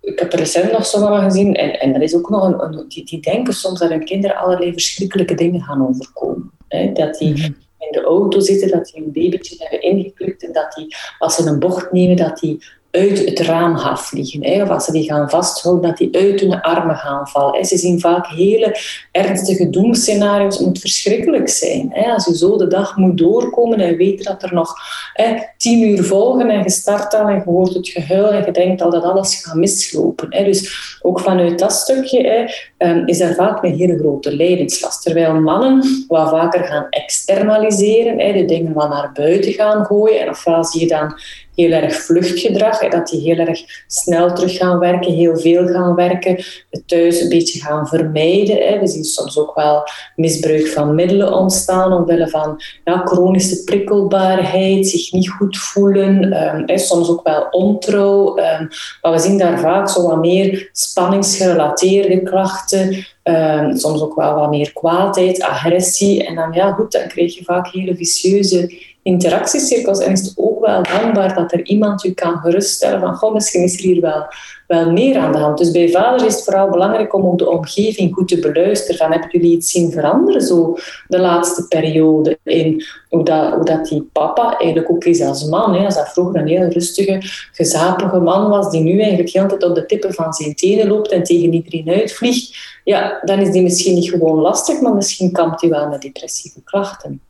Ik 0.00 0.18
heb 0.18 0.32
er 0.32 0.38
recent 0.38 0.72
nog 0.72 0.86
zomaar 0.86 1.22
gezien, 1.22 1.54
en, 1.54 1.80
en 1.80 1.92
dat 1.92 2.02
is 2.02 2.14
ook 2.14 2.30
nog 2.30 2.44
een, 2.44 2.62
een 2.62 2.88
die, 2.88 3.04
die, 3.04 3.20
denken 3.20 3.54
soms 3.54 3.78
dat 3.78 3.88
hun 3.88 4.04
kinderen 4.04 4.36
allerlei 4.36 4.72
verschrikkelijke 4.72 5.34
dingen 5.34 5.60
gaan 5.60 5.88
overkomen. 5.88 6.50
Hè? 6.68 6.92
Dat 6.92 7.18
die 7.18 7.32
mhm. 7.32 7.44
in 7.78 7.88
de 7.90 8.02
auto 8.02 8.40
zitten, 8.40 8.68
dat 8.70 8.86
die 8.86 9.04
een 9.04 9.12
babytje 9.12 9.56
hebben 9.58 9.82
ingeklikt 9.82 10.44
en 10.44 10.52
dat 10.52 10.72
die, 10.72 10.96
als 11.18 11.34
ze 11.34 11.46
een 11.46 11.58
bocht 11.58 11.92
nemen, 11.92 12.16
dat 12.16 12.38
die 12.38 12.64
uit 12.90 13.24
het 13.24 13.38
raam 13.38 13.76
gaan. 13.76 13.96
Hè, 14.40 14.62
of 14.62 14.68
als 14.68 14.84
ze 14.84 14.92
die 14.92 15.04
gaan 15.04 15.30
vasthouden, 15.30 15.88
dat 15.88 15.98
die 15.98 16.16
uit 16.16 16.40
hun 16.40 16.60
armen 16.60 16.96
gaan 16.96 17.28
vallen. 17.28 17.64
Ze 17.64 17.76
zien 17.76 18.00
vaak 18.00 18.26
hele 18.26 18.76
ernstige 19.12 19.70
doemscenario's. 19.70 20.56
Het 20.56 20.66
moet 20.66 20.80
verschrikkelijk 20.80 21.48
zijn. 21.48 21.88
Hè. 21.92 22.12
Als 22.12 22.24
je 22.24 22.36
zo 22.36 22.56
de 22.56 22.66
dag 22.66 22.96
moet 22.96 23.18
doorkomen 23.18 23.80
en 23.80 23.96
weet 23.96 24.24
dat 24.24 24.42
er 24.42 24.54
nog 24.54 24.74
hè, 25.12 25.34
tien 25.56 25.88
uur 25.88 26.04
volgen 26.04 26.50
en 26.50 26.62
je 26.62 26.70
start 26.70 27.14
al 27.14 27.28
en 27.28 27.34
je 27.34 27.42
hoort 27.44 27.74
het 27.74 27.88
gehuil 27.88 28.30
en 28.30 28.44
je 28.44 28.52
denkt 28.52 28.82
al 28.82 28.90
dat 28.90 29.02
alles 29.02 29.42
gaat 29.44 29.54
mislopen. 29.54 30.26
Hè. 30.30 30.44
Dus 30.44 30.98
ook 31.02 31.20
vanuit 31.20 31.58
dat 31.58 31.72
stukje 31.72 32.26
hè, 32.26 32.44
ehm, 32.76 33.06
is 33.06 33.20
er 33.20 33.34
vaak 33.34 33.62
een 33.62 33.76
hele 33.76 33.98
grote 33.98 34.36
lijdenslast. 34.36 35.02
Terwijl 35.02 35.40
mannen 35.40 36.04
wat 36.08 36.30
vaker 36.30 36.64
gaan 36.64 36.86
externaliseren, 36.90 38.18
hè, 38.18 38.32
de 38.32 38.44
dingen 38.44 38.72
wat 38.72 38.88
naar 38.88 39.10
buiten 39.14 39.52
gaan 39.52 39.84
gooien. 39.84 40.20
En 40.20 40.28
ofwel 40.28 40.64
zie 40.64 40.80
je 40.80 40.86
dan 40.86 41.14
heel 41.58 41.70
erg 41.70 41.94
vluchtgedrag, 41.94 42.88
dat 42.88 43.08
die 43.08 43.20
heel 43.20 43.46
erg 43.46 43.60
snel 43.86 44.34
terug 44.34 44.56
gaan 44.56 44.78
werken, 44.78 45.12
heel 45.12 45.38
veel 45.38 45.66
gaan 45.66 45.94
werken, 45.94 46.44
het 46.70 46.88
thuis 46.88 47.20
een 47.20 47.28
beetje 47.28 47.60
gaan 47.60 47.86
vermijden. 47.86 48.80
We 48.80 48.86
zien 48.86 49.04
soms 49.04 49.38
ook 49.38 49.54
wel 49.54 49.82
misbruik 50.16 50.66
van 50.66 50.94
middelen 50.94 51.32
ontstaan 51.32 51.92
omwille 51.92 52.28
van 52.28 52.62
ja, 52.84 53.02
chronische 53.04 53.64
prikkelbaarheid, 53.64 54.88
zich 54.88 55.12
niet 55.12 55.30
goed 55.30 55.58
voelen, 55.58 56.32
ehm, 56.32 56.78
soms 56.78 57.08
ook 57.08 57.22
wel 57.22 57.46
ontrouw. 57.50 58.36
Ehm, 58.36 58.66
maar 59.02 59.12
we 59.12 59.18
zien 59.18 59.38
daar 59.38 59.60
vaak 59.60 59.88
zo 59.88 60.02
wat 60.02 60.18
meer 60.18 60.68
spanningsgerelateerde 60.72 62.22
klachten, 62.22 63.06
ehm, 63.22 63.76
soms 63.76 64.00
ook 64.00 64.14
wel 64.14 64.34
wat 64.34 64.50
meer 64.50 64.72
kwaadheid, 64.72 65.42
agressie. 65.42 66.26
En 66.26 66.34
dan, 66.34 66.52
ja, 66.52 66.72
goed, 66.72 66.92
dan 66.92 67.08
krijg 67.08 67.34
je 67.38 67.44
vaak 67.44 67.68
hele 67.68 67.96
vicieuze 67.96 68.96
interactiecirkels. 69.08 69.98
En 69.98 70.12
is 70.12 70.20
het 70.20 70.32
ook 70.36 70.60
wel 70.66 70.82
dankbaar 70.82 71.34
dat 71.34 71.52
er 71.52 71.62
iemand 71.62 72.04
u 72.04 72.12
kan 72.12 72.38
geruststellen 72.38 73.00
van, 73.00 73.14
goh, 73.14 73.34
misschien 73.34 73.62
is 73.62 73.74
er 73.74 73.82
hier 73.82 74.00
wel, 74.00 74.26
wel 74.66 74.92
meer 74.92 75.18
aan 75.18 75.32
de 75.32 75.38
hand. 75.38 75.58
Dus 75.58 75.70
bij 75.70 75.90
vaders 75.90 76.22
is 76.22 76.34
het 76.34 76.44
vooral 76.44 76.70
belangrijk 76.70 77.14
om 77.14 77.26
ook 77.26 77.38
de 77.38 77.50
omgeving 77.50 78.14
goed 78.14 78.28
te 78.28 78.38
beluisteren. 78.38 78.96
Van, 78.96 79.10
hebben 79.10 79.30
jullie 79.30 79.56
iets 79.56 79.70
zien 79.70 79.92
veranderen 79.92 80.42
zo 80.42 80.76
de 81.06 81.18
laatste 81.18 81.68
periode 81.68 82.38
in 82.42 82.84
hoe 83.08 83.24
dat, 83.24 83.54
hoe 83.54 83.64
dat 83.64 83.86
die 83.88 84.08
papa 84.12 84.56
eigenlijk 84.58 84.90
ook 84.90 85.04
is 85.04 85.20
als 85.20 85.44
man. 85.44 85.74
Hè. 85.74 85.84
Als 85.84 85.94
dat 85.94 86.08
vroeger 86.08 86.40
een 86.40 86.48
heel 86.48 86.68
rustige, 86.68 87.18
gezapige 87.52 88.18
man 88.18 88.48
was, 88.48 88.70
die 88.70 88.80
nu 88.80 89.00
eigenlijk 89.00 89.30
heel 89.30 89.48
tijd 89.48 89.64
op 89.64 89.74
de 89.74 89.86
tippen 89.86 90.14
van 90.14 90.32
zijn 90.32 90.54
tenen 90.54 90.88
loopt 90.88 91.10
en 91.10 91.22
tegen 91.22 91.52
iedereen 91.52 92.00
uitvliegt, 92.00 92.56
ja, 92.84 93.20
dan 93.24 93.38
is 93.38 93.50
die 93.50 93.62
misschien 93.62 93.94
niet 93.94 94.10
gewoon 94.10 94.38
lastig, 94.38 94.80
maar 94.80 94.94
misschien 94.94 95.32
kampt 95.32 95.60
hij 95.60 95.70
wel 95.70 95.88
met 95.88 96.02
depressieve 96.02 96.62
klachten. 96.64 97.20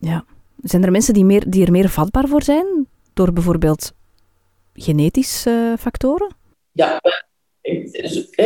Ja. 0.00 0.24
Zijn 0.62 0.84
er 0.84 0.90
mensen 0.90 1.14
die, 1.14 1.24
meer, 1.24 1.50
die 1.50 1.64
er 1.64 1.72
meer 1.72 1.88
vatbaar 1.88 2.28
voor 2.28 2.42
zijn? 2.42 2.88
Door 3.14 3.32
bijvoorbeeld 3.32 3.92
genetische 4.72 5.76
factoren? 5.78 6.36
Ja, 6.72 7.00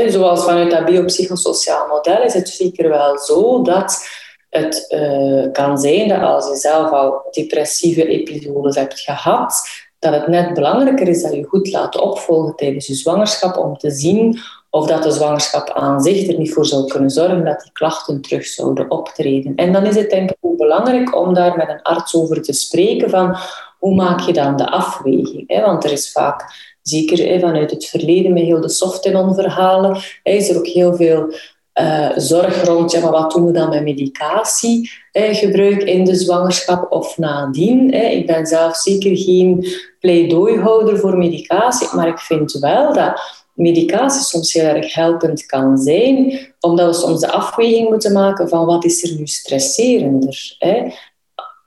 zoals 0.07 0.45
vanuit 0.45 0.71
dat 0.71 0.85
biopsychosociaal 0.85 1.87
model 1.87 2.23
is 2.23 2.35
het 2.35 2.49
zeker 2.49 2.89
wel 2.89 3.19
zo 3.19 3.63
dat 3.63 4.09
het 4.49 4.87
uh, 4.89 5.53
kan 5.53 5.79
zijn 5.79 6.09
dat 6.09 6.21
als 6.21 6.49
je 6.49 6.57
zelf 6.57 6.91
al 6.91 7.23
depressieve 7.31 8.07
episodes 8.07 8.77
hebt 8.77 9.01
gehad, 9.01 9.69
dat 10.03 10.13
het 10.13 10.27
net 10.27 10.55
belangrijker 10.55 11.09
is 11.09 11.23
dat 11.23 11.33
je 11.33 11.45
goed 11.45 11.73
laat 11.73 12.01
opvolgen 12.01 12.57
tijdens 12.57 12.87
je 12.87 12.95
zwangerschap 12.95 13.57
om 13.57 13.77
te 13.77 13.91
zien 13.91 14.39
of 14.71 14.87
dat 14.87 15.03
de 15.03 15.11
zwangerschap 15.11 15.71
aan 15.71 16.01
zich 16.01 16.29
er 16.29 16.39
niet 16.39 16.53
voor 16.53 16.67
zou 16.67 16.87
kunnen 16.87 17.11
zorgen 17.11 17.45
dat 17.45 17.61
die 17.61 17.73
klachten 17.73 18.21
terug 18.21 18.47
zouden 18.47 18.91
optreden. 18.91 19.55
En 19.55 19.73
dan 19.73 19.87
is 19.87 19.95
het 19.95 20.11
denk 20.11 20.31
ik 20.31 20.37
ook 20.41 20.57
belangrijk 20.57 21.17
om 21.17 21.35
daar 21.35 21.57
met 21.57 21.69
een 21.69 21.83
arts 21.83 22.15
over 22.15 22.43
te 22.43 22.53
spreken 22.53 23.11
van 23.11 23.37
hoe 23.79 23.95
maak 23.95 24.21
je 24.21 24.33
dan 24.33 24.57
de 24.57 24.71
afweging? 24.71 25.61
Want 25.65 25.85
er 25.85 25.93
is 25.93 26.13
vaak, 26.13 26.45
zeker 26.83 27.41
vanuit 27.41 27.71
het 27.71 27.87
verleden 27.87 28.33
met 28.33 28.43
heel 28.43 28.61
de 28.61 28.69
soft-on-verhalen, 28.69 29.97
is 30.23 30.51
er 30.51 30.57
ook 30.57 30.67
heel 30.67 30.95
veel 30.97 31.33
uh, 31.81 32.11
zorg 32.17 32.65
rond, 32.65 32.93
ja, 32.93 33.11
wat 33.11 33.31
doen 33.31 33.47
we 33.47 33.53
dan 33.53 33.69
met 33.69 33.83
medicatie? 33.83 34.91
gebruik 35.13 35.83
in 35.83 36.05
de 36.05 36.15
zwangerschap 36.15 36.93
of 36.93 37.19
nadien. 37.19 37.91
Ik 37.91 38.27
ben 38.27 38.47
zelf 38.47 38.77
zeker 38.77 39.17
geen 39.17 39.67
pleidooihouder 40.01 40.99
voor 40.99 41.17
medicatie, 41.17 41.89
maar 41.95 42.09
ik 42.09 42.19
vind 42.19 42.53
wel 42.53 42.93
dat 42.93 43.43
medicatie 43.55 44.23
soms 44.23 44.53
heel 44.53 44.65
erg 44.65 44.95
helpend 44.95 45.47
kan 45.47 45.79
zijn, 45.79 46.39
omdat 46.61 46.87
we 46.87 47.03
soms 47.03 47.21
de 47.21 47.33
afweging 47.33 47.89
moeten 47.89 48.13
maken 48.13 48.49
van 48.49 48.67
wat 48.67 48.85
is 48.85 49.11
er 49.11 49.19
nu 49.19 49.27
stresserender. 49.27 50.57
Hè? 50.59 50.91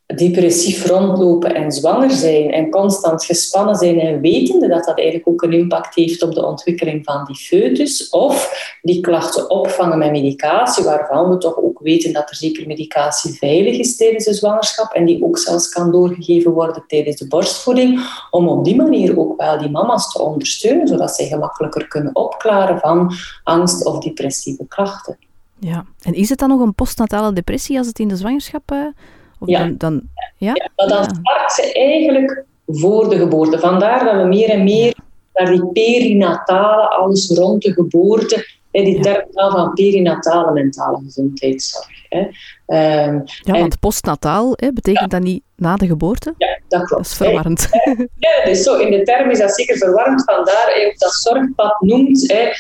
Depressief 0.05 0.85
rondlopen 0.85 1.55
en 1.55 1.71
zwanger 1.71 2.11
zijn 2.11 2.51
en 2.51 2.69
constant 2.69 3.25
gespannen 3.25 3.75
zijn 3.75 3.99
en 3.99 4.21
wetende 4.21 4.67
dat 4.67 4.83
dat 4.83 4.97
eigenlijk 4.97 5.27
ook 5.27 5.41
een 5.41 5.53
impact 5.53 5.95
heeft 5.95 6.21
op 6.21 6.33
de 6.33 6.45
ontwikkeling 6.45 7.03
van 7.03 7.25
die 7.25 7.35
foetus, 7.35 8.09
of 8.09 8.53
die 8.81 9.01
klachten 9.01 9.49
opvangen 9.49 9.97
met 9.97 10.11
medicatie, 10.11 10.83
waarvan 10.83 11.29
we 11.29 11.37
toch 11.37 11.57
ook 11.57 11.79
weten 11.79 12.13
dat 12.13 12.29
er 12.29 12.35
zeker 12.35 12.67
medicatie 12.67 13.33
veilig 13.33 13.77
is 13.77 13.95
tijdens 13.95 14.25
de 14.25 14.33
zwangerschap 14.33 14.93
en 14.93 15.05
die 15.05 15.23
ook 15.23 15.37
zelfs 15.37 15.69
kan 15.69 15.91
doorgegeven 15.91 16.51
worden 16.51 16.83
tijdens 16.87 17.15
de 17.15 17.27
borstvoeding, 17.27 17.99
om 18.31 18.47
op 18.47 18.65
die 18.65 18.75
manier 18.75 19.19
ook 19.19 19.41
wel 19.41 19.57
die 19.59 19.69
mama's 19.69 20.11
te 20.11 20.21
ondersteunen, 20.21 20.87
zodat 20.87 21.15
zij 21.15 21.27
gemakkelijker 21.27 21.87
kunnen 21.87 22.15
opklaren 22.15 22.79
van 22.79 23.13
angst 23.43 23.85
of 23.85 23.99
depressieve 23.99 24.67
klachten. 24.67 25.17
Ja, 25.59 25.85
en 26.01 26.13
is 26.13 26.29
het 26.29 26.39
dan 26.39 26.49
nog 26.49 26.59
een 26.59 26.75
postnatale 26.75 27.33
depressie 27.33 27.77
als 27.77 27.87
het 27.87 27.99
in 27.99 28.07
de 28.07 28.15
zwangerschap 28.15 28.71
uh, 28.71 28.87
ja. 29.45 29.59
Dan, 29.59 29.75
dan, 29.77 30.01
ja? 30.37 30.51
ja? 30.53 30.69
maar 30.75 30.87
dan 30.87 31.03
start 31.03 31.51
ze 31.51 31.73
eigenlijk 31.73 32.43
voor 32.67 33.09
de 33.09 33.17
geboorte. 33.17 33.59
Vandaar 33.59 34.03
dat 34.03 34.15
we 34.15 34.27
meer 34.27 34.49
en 34.49 34.63
meer 34.63 34.95
naar 35.33 35.51
die 35.51 35.65
perinatale, 35.65 36.89
alles 36.89 37.29
rond 37.29 37.61
de 37.61 37.73
geboorte, 37.73 38.47
hè, 38.71 38.83
die 38.83 38.99
term 38.99 39.25
van 39.31 39.73
perinatale 39.73 40.51
mentale 40.51 40.99
gezondheidszorg. 41.03 41.87
Hè. 42.09 42.19
Um, 43.07 43.23
ja, 43.41 43.59
want 43.59 43.79
postnataal 43.79 44.53
hè, 44.55 44.73
betekent 44.73 45.11
dat 45.11 45.21
niet 45.21 45.43
na 45.55 45.75
de 45.75 45.87
geboorte? 45.87 46.33
Ja, 46.37 46.59
dat 46.67 46.83
klopt. 46.83 47.03
Dat 47.03 47.11
is 47.11 47.17
verwarrend. 47.17 47.67
Ja, 48.17 48.45
dus 48.45 48.63
zo, 48.63 48.77
in 48.77 48.91
de 48.91 49.03
term 49.03 49.29
is 49.29 49.39
dat 49.39 49.55
zeker 49.55 49.77
verwarrend. 49.77 50.23
Vandaar 50.23 50.85
ook 50.85 50.99
dat 50.99 51.13
zorgpad 51.13 51.75
noemt 51.79 52.31
hè, 52.31 52.51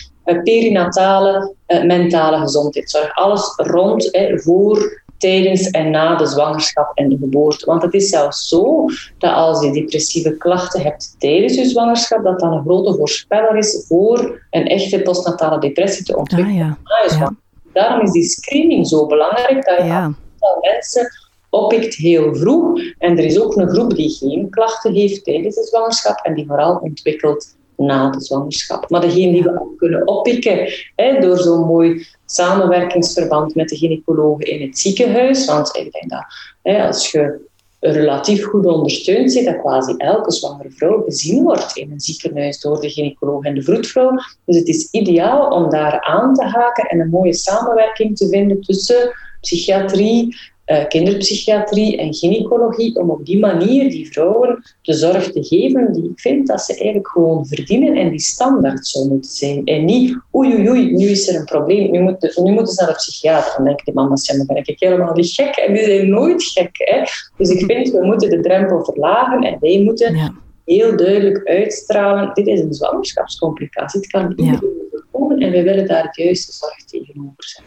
perinatale 0.43 1.55
uh, 1.67 1.83
mentale 1.83 2.37
gezondheidszorg. 2.37 3.15
Alles 3.15 3.53
rond, 3.55 4.09
hè, 4.11 4.39
voor 4.39 5.03
tijdens 5.25 5.69
en 5.69 5.89
na 5.89 6.15
de 6.15 6.25
zwangerschap 6.25 6.91
en 6.93 7.09
de 7.09 7.17
geboorte. 7.17 7.65
Want 7.65 7.81
het 7.81 7.93
is 7.93 8.09
zelfs 8.09 8.47
zo 8.47 8.85
dat 9.17 9.33
als 9.33 9.63
je 9.63 9.71
depressieve 9.71 10.37
klachten 10.37 10.81
hebt 10.81 11.15
tijdens 11.17 11.55
je 11.55 11.65
zwangerschap, 11.65 12.23
dat 12.23 12.39
dat 12.39 12.51
een 12.51 12.61
grote 12.61 12.93
voorspeller 12.93 13.57
is 13.57 13.85
voor 13.87 14.41
een 14.49 14.67
echte 14.67 15.01
postnatale 15.01 15.59
depressie 15.59 16.05
te 16.05 16.17
ontwikkelen. 16.17 16.77
Ah, 16.83 17.17
ja. 17.17 17.35
Daarom 17.73 18.01
is 18.01 18.11
die 18.11 18.23
screening 18.23 18.87
zo 18.87 19.05
belangrijk, 19.05 19.65
dat 19.65 19.77
je 19.77 19.83
ja. 19.83 20.01
aantal 20.01 20.57
mensen 20.61 21.07
oppikt 21.49 21.95
heel 21.95 22.35
vroeg. 22.35 22.79
En 22.97 23.17
er 23.17 23.25
is 23.25 23.39
ook 23.39 23.55
een 23.55 23.69
groep 23.69 23.95
die 23.95 24.09
geen 24.09 24.49
klachten 24.49 24.93
heeft 24.93 25.23
tijdens 25.23 25.55
de 25.55 25.63
zwangerschap 25.63 26.19
en 26.25 26.33
die 26.33 26.45
vooral 26.47 26.75
ontwikkelt 26.75 27.54
na 27.77 28.09
de 28.09 28.21
zwangerschap. 28.21 28.89
Maar 28.89 29.01
degene 29.01 29.31
die 29.31 29.43
we 29.43 29.73
kunnen 29.77 30.07
oppikken 30.07 30.73
hè, 30.95 31.19
door 31.19 31.37
zo'n 31.37 31.65
mooi 31.65 32.05
samenwerkingsverband 32.25 33.55
met 33.55 33.69
de 33.69 33.77
gynaecologen 33.77 34.45
in 34.45 34.67
het 34.67 34.79
ziekenhuis, 34.79 35.45
want 35.45 35.75
ik 35.75 35.91
denk 35.91 36.09
dat 36.09 36.25
hè, 36.61 36.87
als 36.87 37.11
je 37.11 37.43
relatief 37.79 38.45
goed 38.45 38.65
ondersteund 38.65 39.31
zit, 39.31 39.45
dat 39.45 39.61
quasi 39.61 39.93
elke 39.97 40.31
zwangere 40.31 40.71
vrouw 40.71 41.03
gezien 41.03 41.43
wordt 41.43 41.77
in 41.77 41.91
een 41.91 41.99
ziekenhuis 41.99 42.59
door 42.59 42.81
de 42.81 42.89
gynaecoloog 42.89 43.43
en 43.43 43.55
de 43.55 43.61
vroedvrouw. 43.61 44.11
Dus 44.45 44.57
het 44.57 44.67
is 44.67 44.91
ideaal 44.91 45.47
om 45.47 45.69
daar 45.69 46.01
aan 46.01 46.33
te 46.33 46.43
haken 46.43 46.83
en 46.83 46.99
een 46.99 47.09
mooie 47.09 47.33
samenwerking 47.33 48.17
te 48.17 48.27
vinden 48.27 48.61
tussen 48.61 49.11
psychiatrie, 49.41 50.37
uh, 50.65 50.87
kinderpsychiatrie 50.87 51.97
en 51.97 52.13
gynaecologie, 52.13 52.95
om 52.95 53.09
op 53.09 53.25
die 53.25 53.39
manier 53.39 53.89
die 53.89 54.11
vrouwen 54.11 54.63
de 54.81 54.93
zorg 54.93 55.31
te 55.31 55.43
geven 55.43 55.93
die 55.93 56.03
ik 56.03 56.19
vind 56.19 56.47
dat 56.47 56.61
ze 56.61 56.73
eigenlijk 56.73 57.07
gewoon 57.07 57.45
verdienen 57.45 57.95
en 57.95 58.09
die 58.09 58.19
standaard 58.19 58.87
zou 58.87 59.07
moeten 59.07 59.31
zijn. 59.31 59.65
En 59.65 59.85
niet, 59.85 60.19
oei 60.35 60.53
oei 60.53 60.69
oei, 60.69 60.91
nu 60.91 61.05
is 61.05 61.27
er 61.27 61.39
een 61.39 61.45
probleem, 61.45 61.91
nu, 61.91 61.99
moet, 61.99 62.41
nu 62.43 62.51
moeten 62.51 62.73
ze 62.73 62.83
naar 62.83 62.91
de 62.91 62.97
psychiater. 62.97 63.53
Dan 63.55 63.65
denk 63.65 63.81
ik, 63.83 63.93
mama's, 63.93 64.27
ja, 64.27 64.37
dan 64.37 64.45
ben 64.45 64.55
ik 64.55 64.79
helemaal 64.79 65.13
niet 65.13 65.31
gek. 65.31 65.55
En 65.55 65.73
die 65.73 65.83
zijn 65.83 66.09
nooit 66.09 66.43
gek. 66.43 66.69
Hè? 66.71 67.01
Dus 67.37 67.49
ik 67.49 67.65
vind, 67.65 67.91
we 67.91 68.05
moeten 68.05 68.29
de 68.29 68.39
drempel 68.39 68.83
verlagen 68.83 69.41
en 69.41 69.57
wij 69.59 69.81
moeten 69.81 70.43
heel 70.65 70.97
duidelijk 70.97 71.47
uitstralen, 71.47 72.33
dit 72.33 72.47
is 72.47 72.59
een 72.59 72.73
zwangerschapscomplicatie, 72.73 73.99
het 73.99 74.09
kan 74.09 74.29
iedereen 74.29 74.51
ja. 74.51 74.59
voorkomen 74.91 75.39
en 75.39 75.51
wij 75.51 75.63
willen 75.63 75.87
daar 75.87 76.11
de 76.11 76.23
juiste 76.23 76.51
zorg 76.51 76.85
tegenover 76.85 77.33
zijn. 77.37 77.65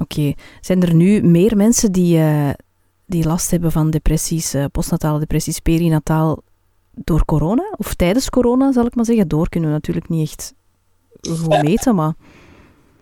Oké. 0.00 0.32
Zijn 0.60 0.82
er 0.82 0.94
nu 0.94 1.22
meer 1.22 1.56
mensen 1.56 1.92
die, 1.92 2.18
uh, 2.18 2.50
die 3.06 3.26
last 3.26 3.50
hebben 3.50 3.72
van 3.72 3.90
depressies, 3.90 4.54
uh, 4.54 4.64
postnatale 4.72 5.18
depressies, 5.18 5.58
perinataal, 5.58 6.42
door 6.94 7.24
corona? 7.24 7.74
Of 7.76 7.94
tijdens 7.94 8.30
corona, 8.30 8.72
zal 8.72 8.86
ik 8.86 8.94
maar 8.94 9.04
zeggen? 9.04 9.28
Door 9.28 9.48
kunnen 9.48 9.68
we 9.68 9.74
natuurlijk 9.74 10.08
niet 10.08 10.30
echt 10.30 10.54
gewoon 11.20 11.64
meten, 11.64 11.94
maar... 11.94 12.14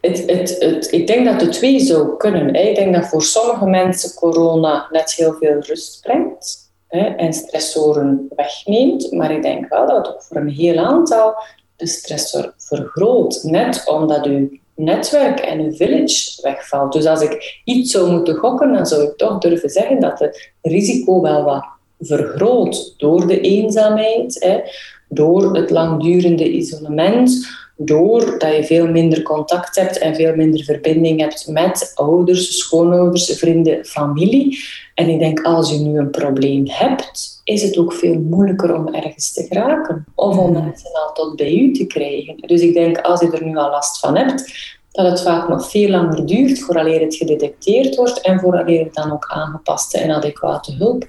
Het, 0.01 0.27
het, 0.27 0.57
het, 0.59 0.93
ik 0.93 1.07
denk 1.07 1.25
dat 1.25 1.41
de 1.41 1.49
twee 1.49 1.81
zou 1.81 2.17
kunnen. 2.17 2.55
Hè. 2.55 2.61
Ik 2.61 2.75
denk 2.75 2.95
dat 2.95 3.09
voor 3.09 3.23
sommige 3.23 3.67
mensen 3.67 4.15
corona 4.15 4.89
net 4.91 5.13
heel 5.13 5.35
veel 5.41 5.61
rust 5.61 6.01
brengt. 6.03 6.73
hè, 6.89 7.01
en 7.01 7.33
stressoren 7.33 8.27
wegneemt. 8.37 9.13
Maar 9.13 9.31
ik 9.31 9.43
denk 9.43 9.69
wel 9.69 9.87
dat 9.87 9.97
het 9.97 10.15
ook 10.15 10.23
voor 10.23 10.37
een 10.37 10.49
heel 10.49 10.79
aantal 10.79 11.35
de 11.77 11.87
stressor 11.87 12.55
vergroot. 12.57 13.41
Net 13.43 13.83
omdat 13.87 14.27
uw 14.27 14.49
netwerk 14.79 15.39
en 15.41 15.61
uw 15.61 15.73
village 15.73 16.39
wegvalt. 16.43 16.93
Dus 16.93 17.07
als 17.07 17.23
ik 17.23 17.61
iets 17.65 17.91
zou 17.91 18.11
moeten 18.11 18.35
gokken, 18.35 18.73
dan 18.73 18.87
zou 18.87 19.03
ik 19.03 19.17
toch 19.17 19.39
durven 19.39 19.69
zeggen 19.69 20.01
dat 20.01 20.19
het 20.19 20.53
risico 20.63 21.21
wel 21.21 21.45
wat 21.45 21.65
vergroot 22.01 22.95
door 22.97 23.27
de 23.27 23.41
eenzaamheid, 23.41 24.45
hè, 24.45 24.61
door 25.09 25.57
het 25.57 25.71
langdurende 25.71 26.51
isolement, 26.53 27.47
doordat 27.81 28.57
je 28.57 28.65
veel 28.65 28.89
minder 28.89 29.23
contact 29.23 29.77
hebt 29.77 29.99
en 29.99 30.15
veel 30.15 30.35
minder 30.35 30.65
verbinding 30.65 31.21
hebt 31.21 31.47
met 31.47 31.93
ouders, 31.95 32.59
schoonouders, 32.59 33.39
vrienden, 33.39 33.85
familie. 33.85 34.59
En 34.95 35.09
ik 35.09 35.19
denk, 35.19 35.43
als 35.43 35.71
je 35.71 35.79
nu 35.79 35.99
een 35.99 36.11
probleem 36.11 36.65
hebt, 36.67 37.41
is 37.45 37.63
het 37.63 37.79
ook 37.79 37.93
veel 37.93 38.19
moeilijker 38.19 38.75
om 38.75 38.95
ergens 38.95 39.33
te 39.33 39.47
geraken. 39.49 40.05
Of 40.15 40.37
om 40.37 40.53
mensen 40.53 40.93
al 40.93 41.13
tot 41.13 41.37
bij 41.37 41.55
u 41.55 41.73
te 41.73 41.87
krijgen. 41.87 42.37
Dus 42.37 42.61
ik 42.61 42.75
denk, 42.75 42.99
als 42.99 43.21
je 43.21 43.31
er 43.31 43.45
nu 43.45 43.57
al 43.57 43.71
last 43.71 43.99
van 43.99 44.17
hebt, 44.17 44.77
dat 44.91 45.07
het 45.11 45.23
vaak 45.23 45.49
nog 45.49 45.71
veel 45.71 45.89
langer 45.89 46.27
duurt 46.27 46.61
vooraleer 46.61 47.01
het 47.01 47.15
gedetecteerd 47.15 47.97
wordt 47.97 48.21
en 48.21 48.41
vooraleer 48.41 48.85
het 48.85 48.95
dan 48.95 49.13
ook 49.13 49.27
aangepaste 49.29 49.99
en 49.99 50.11
adequate 50.11 50.73
hulp 50.73 51.09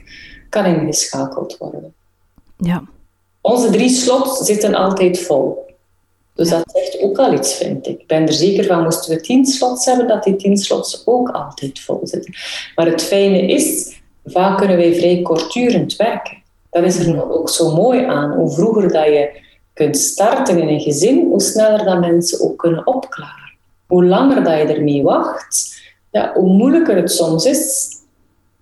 kan 0.49 0.65
ingeschakeld 0.65 1.57
worden. 1.57 1.93
Ja. 2.57 2.83
Onze 3.41 3.69
drie 3.69 3.89
slots 3.89 4.45
zitten 4.45 4.75
altijd 4.75 5.19
vol. 5.19 5.68
Dus 6.39 6.49
dat 6.49 6.63
zegt 6.73 7.01
ook 7.01 7.17
al 7.17 7.33
iets, 7.33 7.53
vind 7.53 7.87
ik. 7.87 7.99
Ik 7.99 8.07
ben 8.07 8.21
er 8.21 8.33
zeker 8.33 8.65
van, 8.65 8.83
moesten 8.83 9.15
we 9.15 9.21
tien 9.21 9.45
slots 9.45 9.85
hebben, 9.85 10.07
dat 10.07 10.23
die 10.23 10.35
tien 10.35 10.57
slots 10.57 11.01
ook 11.05 11.29
altijd 11.29 11.79
vol 11.79 11.99
zitten. 12.03 12.33
Maar 12.75 12.85
het 12.85 13.03
fijne 13.03 13.41
is, 13.41 13.97
vaak 14.25 14.57
kunnen 14.57 14.77
wij 14.77 14.93
vrij 14.93 15.21
kortdurend 15.21 15.95
werken. 15.95 16.37
Dat 16.69 16.83
is 16.83 16.99
er 16.99 17.31
ook 17.31 17.49
zo 17.49 17.75
mooi 17.75 18.03
aan. 18.03 18.33
Hoe 18.33 18.51
vroeger 18.51 18.91
dat 18.91 19.05
je 19.05 19.29
kunt 19.73 19.97
starten 19.97 20.59
in 20.59 20.67
een 20.67 20.79
gezin, 20.79 21.27
hoe 21.29 21.41
sneller 21.41 21.85
dat 21.85 21.99
mensen 21.99 22.41
ook 22.41 22.57
kunnen 22.57 22.87
opklaren. 22.87 23.57
Hoe 23.87 24.05
langer 24.05 24.43
dat 24.43 24.57
je 24.57 24.73
ermee 24.73 25.03
wacht, 25.03 25.81
ja, 26.11 26.33
hoe 26.33 26.49
moeilijker 26.49 26.95
het 26.95 27.11
soms 27.11 27.45
is, 27.45 27.89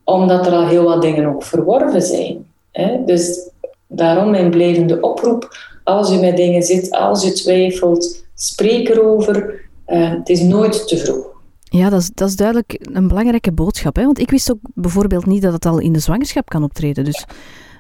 omdat 0.03 0.45
er 0.45 0.53
al 0.53 0.67
heel 0.67 0.84
wat 0.84 1.01
dingen 1.01 1.25
ook 1.25 1.43
verworven 1.43 2.01
zijn. 2.01 2.45
Hè? 2.71 3.03
Dus 3.05 3.49
daarom 3.88 4.30
mijn 4.30 4.49
blijvende 4.49 5.01
oproep 5.01 5.75
als 5.88 6.09
je 6.09 6.19
met 6.19 6.38
dingen 6.38 6.63
zit, 6.63 6.91
als 6.91 7.23
je 7.23 7.31
twijfelt, 7.31 8.25
spreek 8.33 8.89
erover. 8.89 9.61
Uh, 9.88 10.09
het 10.09 10.29
is 10.29 10.41
nooit 10.41 10.88
te 10.88 10.97
vroeg. 10.97 11.25
Ja, 11.63 11.89
dat 11.89 12.01
is, 12.01 12.09
dat 12.13 12.27
is 12.27 12.35
duidelijk 12.35 12.88
een 12.93 13.07
belangrijke 13.07 13.51
boodschap. 13.51 13.95
Hè? 13.95 14.03
Want 14.03 14.19
ik 14.19 14.29
wist 14.29 14.51
ook 14.51 14.59
bijvoorbeeld 14.73 15.25
niet 15.25 15.41
dat 15.41 15.53
het 15.53 15.65
al 15.65 15.79
in 15.79 15.93
de 15.93 15.99
zwangerschap 15.99 16.49
kan 16.49 16.63
optreden. 16.63 17.03
Dus 17.03 17.25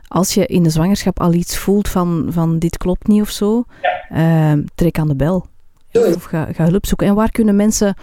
als 0.07 0.33
je 0.33 0.45
in 0.45 0.63
de 0.63 0.69
zwangerschap 0.69 1.19
al 1.19 1.33
iets 1.33 1.57
voelt 1.57 1.87
van, 1.87 2.27
van 2.29 2.59
dit 2.59 2.77
klopt 2.77 3.07
niet 3.07 3.21
of 3.21 3.29
zo, 3.29 3.63
uh, 4.13 4.53
trek 4.75 4.99
aan 4.99 5.07
de 5.07 5.15
bel. 5.15 5.45
Of 5.93 6.23
ga, 6.23 6.47
ga 6.51 6.69
hulp 6.69 6.85
zoeken. 6.85 7.07
En 7.07 7.15
waar 7.15 7.31
kunnen 7.31 7.55
mensen 7.55 7.95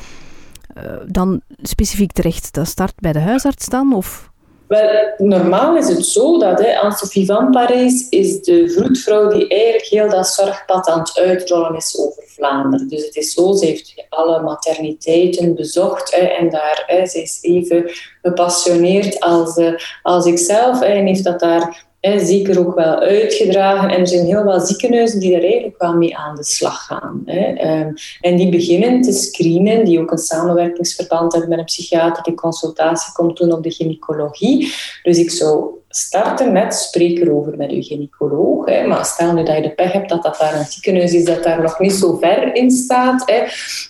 uh, 0.76 0.82
dan 1.07 1.40
specifiek 1.62 2.12
terecht? 2.12 2.52
Dat 2.52 2.66
start 2.66 2.94
bij 2.96 3.12
de 3.12 3.20
huisarts 3.20 3.68
dan? 3.68 3.94
Of? 3.94 4.32
Wel, 4.67 5.12
normaal 5.17 5.77
is 5.77 5.89
het 5.89 6.07
zo 6.07 6.39
dat 6.39 6.59
Anne-Sophie 6.59 7.27
van 7.27 7.51
Parijs 7.51 8.09
is 8.09 8.43
de 8.43 8.71
vroedvrouw 8.71 9.29
die 9.29 9.49
eigenlijk 9.49 9.85
heel 9.85 10.09
dat 10.09 10.29
zorgpad 10.29 10.89
aan 10.89 10.99
het 10.99 11.19
uitrollen 11.19 11.77
is 11.77 11.99
over 11.99 12.23
Vlaanderen. 12.27 12.89
Dus 12.89 13.05
het 13.05 13.17
is 13.17 13.33
zo, 13.33 13.53
ze 13.53 13.67
heeft 13.67 14.07
alle 14.09 14.43
materniteiten 14.43 15.55
bezocht 15.55 16.15
hè, 16.15 16.21
en 16.21 16.51
daar, 16.51 16.83
hè, 16.87 17.07
ze 17.07 17.23
is 17.23 17.39
even 17.43 17.91
gepassioneerd 18.23 19.21
als, 19.21 19.57
uh, 19.57 19.75
als 20.03 20.27
ikzelf 20.27 20.83
en 20.83 21.07
heeft 21.07 21.25
dat 21.25 21.41
daar 21.41 21.87
zeker 22.18 22.59
ook 22.59 22.74
wel 22.74 22.98
uitgedragen. 22.98 23.90
En 23.90 24.00
er 24.00 24.09
zijn 24.09 24.26
heel 24.26 24.44
wat 24.44 24.68
ziekenhuizen 24.68 25.20
die 25.20 25.32
daar 25.32 25.42
eigenlijk 25.42 25.78
wel 25.78 25.94
mee 25.94 26.16
aan 26.16 26.36
de 26.36 26.44
slag 26.44 26.86
gaan. 26.86 27.22
Hè. 27.24 27.52
Ehm, 27.52 27.92
en 28.20 28.36
die 28.36 28.48
beginnen 28.48 29.00
te 29.00 29.12
screenen, 29.12 29.84
die 29.84 30.00
ook 30.00 30.11
een 30.11 30.18
samenwerkingsverband 30.18 31.32
hebben 31.32 31.50
met 31.50 31.59
een 31.59 31.64
psychiater 31.64 32.22
die 32.22 32.34
consultatie 32.34 33.12
komt 33.12 33.36
doen 33.36 33.52
op 33.52 33.62
de 33.62 33.70
gynaecologie. 33.70 34.72
Dus 35.02 35.18
ik 35.18 35.30
zou 35.30 35.66
starten 35.88 36.52
met 36.52 36.74
spreek 36.74 37.18
erover 37.18 37.57
met 37.57 37.70
uw 37.70 37.82
gynaecoloog. 37.82 38.66
Hè. 38.66 38.86
Maar 38.86 39.05
stel 39.05 39.32
nu 39.32 39.44
dat 39.44 39.57
je 39.57 39.62
de 39.62 39.70
pech 39.70 39.92
hebt 39.92 40.09
dat 40.09 40.22
dat 40.22 40.36
daar 40.38 40.55
een 40.55 40.64
ziekenhuis 40.64 41.12
is 41.12 41.24
dat 41.24 41.42
daar 41.42 41.62
nog 41.62 41.78
niet 41.78 41.92
zo 41.92 42.16
ver 42.16 42.55
in 42.55 42.70
staat, 42.70 43.22
hè, 43.30 43.42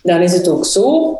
dan 0.02 0.20
is 0.20 0.32
het 0.32 0.48
ook 0.48 0.64
zo 0.64 1.18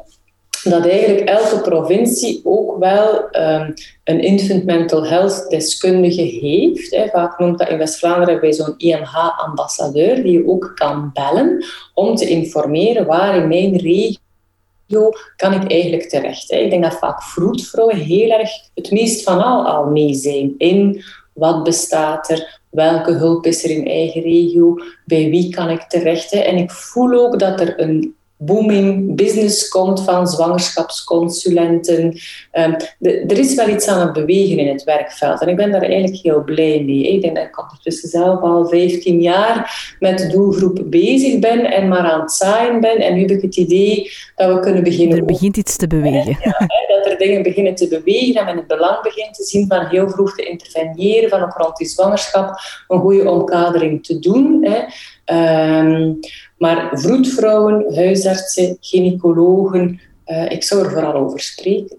dat 0.71 0.87
eigenlijk 0.87 1.29
elke 1.29 1.61
provincie 1.61 2.41
ook 2.45 2.79
wel 2.79 3.29
um, 3.33 3.75
een 4.05 4.21
infant 4.21 4.65
mental 4.65 5.07
health 5.07 5.47
deskundige 5.49 6.23
heeft. 6.23 7.11
Vaak 7.13 7.39
noemt 7.39 7.59
dat 7.59 7.69
in 7.69 7.79
West-Vlaanderen 7.79 8.41
bij 8.41 8.53
zo'n 8.53 8.75
IMH-ambassadeur, 8.77 10.23
die 10.23 10.33
je 10.33 10.49
ook 10.49 10.73
kan 10.75 11.11
bellen 11.13 11.65
om 11.95 12.17
te 12.17 12.29
informeren 12.29 13.07
waar 13.07 13.37
in 13.37 13.49
mijn 13.49 13.77
regio 13.77 15.11
kan 15.37 15.53
ik 15.53 15.71
eigenlijk 15.71 16.09
terecht. 16.09 16.51
Hè. 16.51 16.57
Ik 16.57 16.71
denk 16.71 16.83
dat 16.83 16.99
vaak 16.99 17.23
vroedvrouwen 17.23 17.97
heel 17.97 18.31
erg 18.31 18.51
het 18.75 18.91
meest 18.91 19.23
van 19.23 19.43
al 19.43 19.67
al 19.67 19.91
mee 19.91 20.15
zijn 20.15 20.55
in 20.59 21.03
wat 21.33 21.63
bestaat 21.63 22.31
er, 22.31 22.61
welke 22.71 23.13
hulp 23.13 23.47
is 23.47 23.65
er 23.65 23.71
in 23.71 23.87
eigen 23.87 24.23
regio, 24.23 24.79
bij 25.05 25.31
wie 25.31 25.55
kan 25.55 25.71
ik 25.71 25.83
terecht. 25.83 26.33
En 26.33 26.57
ik 26.57 26.71
voel 26.71 27.13
ook 27.13 27.39
dat 27.39 27.61
er 27.61 27.81
een 27.81 28.15
booming 28.45 29.17
business 29.17 29.69
komt 29.69 30.01
van 30.01 30.29
zwangerschapsconsulenten. 30.29 32.05
Um, 32.53 32.77
er 33.01 33.39
is 33.39 33.55
wel 33.55 33.69
iets 33.69 33.87
aan 33.87 34.01
het 34.01 34.13
bewegen 34.13 34.59
in 34.59 34.69
het 34.69 34.85
werkveld 34.85 35.41
en 35.41 35.49
ik 35.49 35.57
ben 35.57 35.73
daar 35.73 35.83
eigenlijk 35.83 36.23
heel 36.23 36.45
blij 36.45 36.83
mee. 36.85 37.13
Ik 37.13 37.23
denk 37.23 37.37
dat 37.37 37.45
ik 37.45 37.63
ondertussen 37.63 38.09
zelf 38.09 38.41
al 38.41 38.69
15 38.69 39.21
jaar 39.21 39.97
met 39.99 40.19
de 40.19 40.27
doelgroep 40.27 40.83
bezig 40.85 41.39
ben 41.39 41.65
en 41.73 41.89
maar 41.89 42.11
aan 42.11 42.21
het 42.21 42.33
zaaien 42.33 42.81
ben. 42.81 42.97
En 42.97 43.15
nu 43.15 43.21
heb 43.21 43.31
ik 43.31 43.43
het 43.43 43.57
idee 43.57 44.11
dat 44.37 44.55
we 44.55 44.61
kunnen 44.61 44.83
beginnen... 44.83 45.19
Er 45.19 45.25
begint 45.25 45.57
iets 45.57 45.77
te 45.77 45.87
bewegen. 45.87 46.39
Ja, 46.43 46.69
dat 46.97 47.07
er 47.07 47.19
dingen 47.19 47.43
beginnen 47.43 47.75
te 47.75 47.89
bewegen 47.89 48.41
en 48.41 48.45
men 48.45 48.57
het 48.57 48.67
belang 48.67 49.03
begint 49.03 49.35
te 49.35 49.45
zien 49.45 49.67
van 49.69 49.87
heel 49.87 50.11
vroeg 50.11 50.35
te 50.35 50.45
interveneren, 50.45 51.31
van 51.31 51.43
ook 51.43 51.57
rond 51.57 51.77
die 51.77 51.87
zwangerschap 51.87 52.59
een 52.89 53.01
goede 53.01 53.31
omkadering 53.31 54.05
te 54.05 54.19
doen. 54.19 54.67
Hè. 54.67 54.83
Um, 55.27 56.21
maar 56.65 56.91
vroedvrouwen, 56.93 57.95
huisartsen, 57.95 58.77
gynaecologen, 58.81 60.01
uh, 60.27 60.51
ik 60.51 60.63
zou 60.63 60.85
er 60.85 60.91
vooral 60.91 61.15
over 61.15 61.41
spreken. 61.41 61.97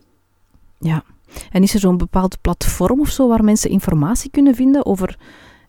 Ja, 0.80 1.04
en 1.52 1.64
is 1.64 1.74
er 1.74 1.80
zo'n 1.80 1.98
bepaald 1.98 2.42
platform 2.42 3.00
of 3.00 3.10
zo 3.10 3.28
waar 3.28 3.44
mensen 3.44 3.70
informatie 3.70 4.32
kunnen 4.32 4.56
vinden 4.56 4.86
over 4.86 5.18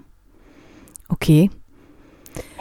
oké. 1.07 1.47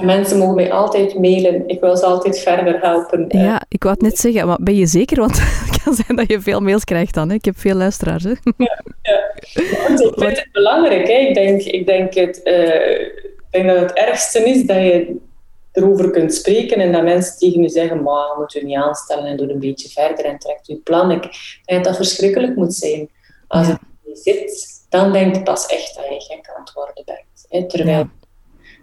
Mensen 0.00 0.38
mogen 0.38 0.54
mij 0.54 0.72
altijd 0.72 1.18
mailen. 1.18 1.68
Ik 1.68 1.80
wil 1.80 1.96
ze 1.96 2.04
altijd 2.04 2.38
verder 2.38 2.80
helpen. 2.80 3.24
Ja, 3.28 3.62
ik 3.68 3.82
wou 3.82 3.94
het 3.94 4.04
net 4.04 4.18
zeggen, 4.18 4.46
maar 4.46 4.58
ben 4.60 4.76
je 4.76 4.86
zeker? 4.86 5.20
Want 5.20 5.40
kan 5.84 5.94
zijn 5.94 6.16
dat 6.16 6.30
je 6.30 6.40
veel 6.40 6.60
mails 6.60 6.84
krijgt 6.84 7.14
dan. 7.14 7.28
Hè? 7.28 7.34
Ik 7.34 7.44
heb 7.44 7.58
veel 7.58 7.74
luisteraars. 7.74 8.24
Hè? 8.24 8.30
Ja, 8.56 8.82
ja. 9.02 9.32
ik 9.34 10.12
vind 10.16 10.38
het 10.38 10.48
belangrijk. 10.52 11.08
Hè? 11.08 11.14
Ik, 11.14 11.34
denk, 11.34 11.62
ik, 11.62 11.86
denk 11.86 12.14
het, 12.14 12.40
uh, 12.44 13.00
ik 13.00 13.46
denk 13.50 13.66
dat 13.66 13.80
het 13.80 13.92
ergste 13.92 14.48
is 14.48 14.66
dat 14.66 14.76
je 14.76 15.16
erover 15.72 16.10
kunt 16.10 16.34
spreken 16.34 16.80
en 16.80 16.92
dat 16.92 17.02
mensen 17.02 17.38
tegen 17.38 17.62
je 17.62 17.68
zeggen, 17.68 18.02
maar 18.02 18.36
moet 18.38 18.54
u 18.54 18.64
niet 18.64 18.76
aanstellen 18.76 19.24
en 19.24 19.36
doe 19.36 19.50
een 19.50 19.58
beetje 19.58 19.88
verder 19.88 20.24
en 20.24 20.38
trekt 20.38 20.68
uw 20.68 20.82
plan. 20.82 21.10
Ik 21.10 21.22
denk 21.64 21.84
dat 21.84 21.84
dat 21.84 21.96
verschrikkelijk 21.96 22.56
moet 22.56 22.74
zijn. 22.74 23.10
Als 23.48 23.66
ja. 23.66 23.72
het 23.72 23.80
niet 24.04 24.18
zit, 24.18 24.68
dan 24.88 25.12
denk 25.12 25.34
je 25.34 25.42
pas 25.42 25.66
echt 25.66 25.94
dat 25.94 26.04
je 26.04 26.20
gek 26.20 26.50
aan 26.54 26.62
het 26.64 26.72
worden 26.72 27.04
bent. 27.04 27.46
Hè? 27.48 27.66
Terwijl 27.68 28.08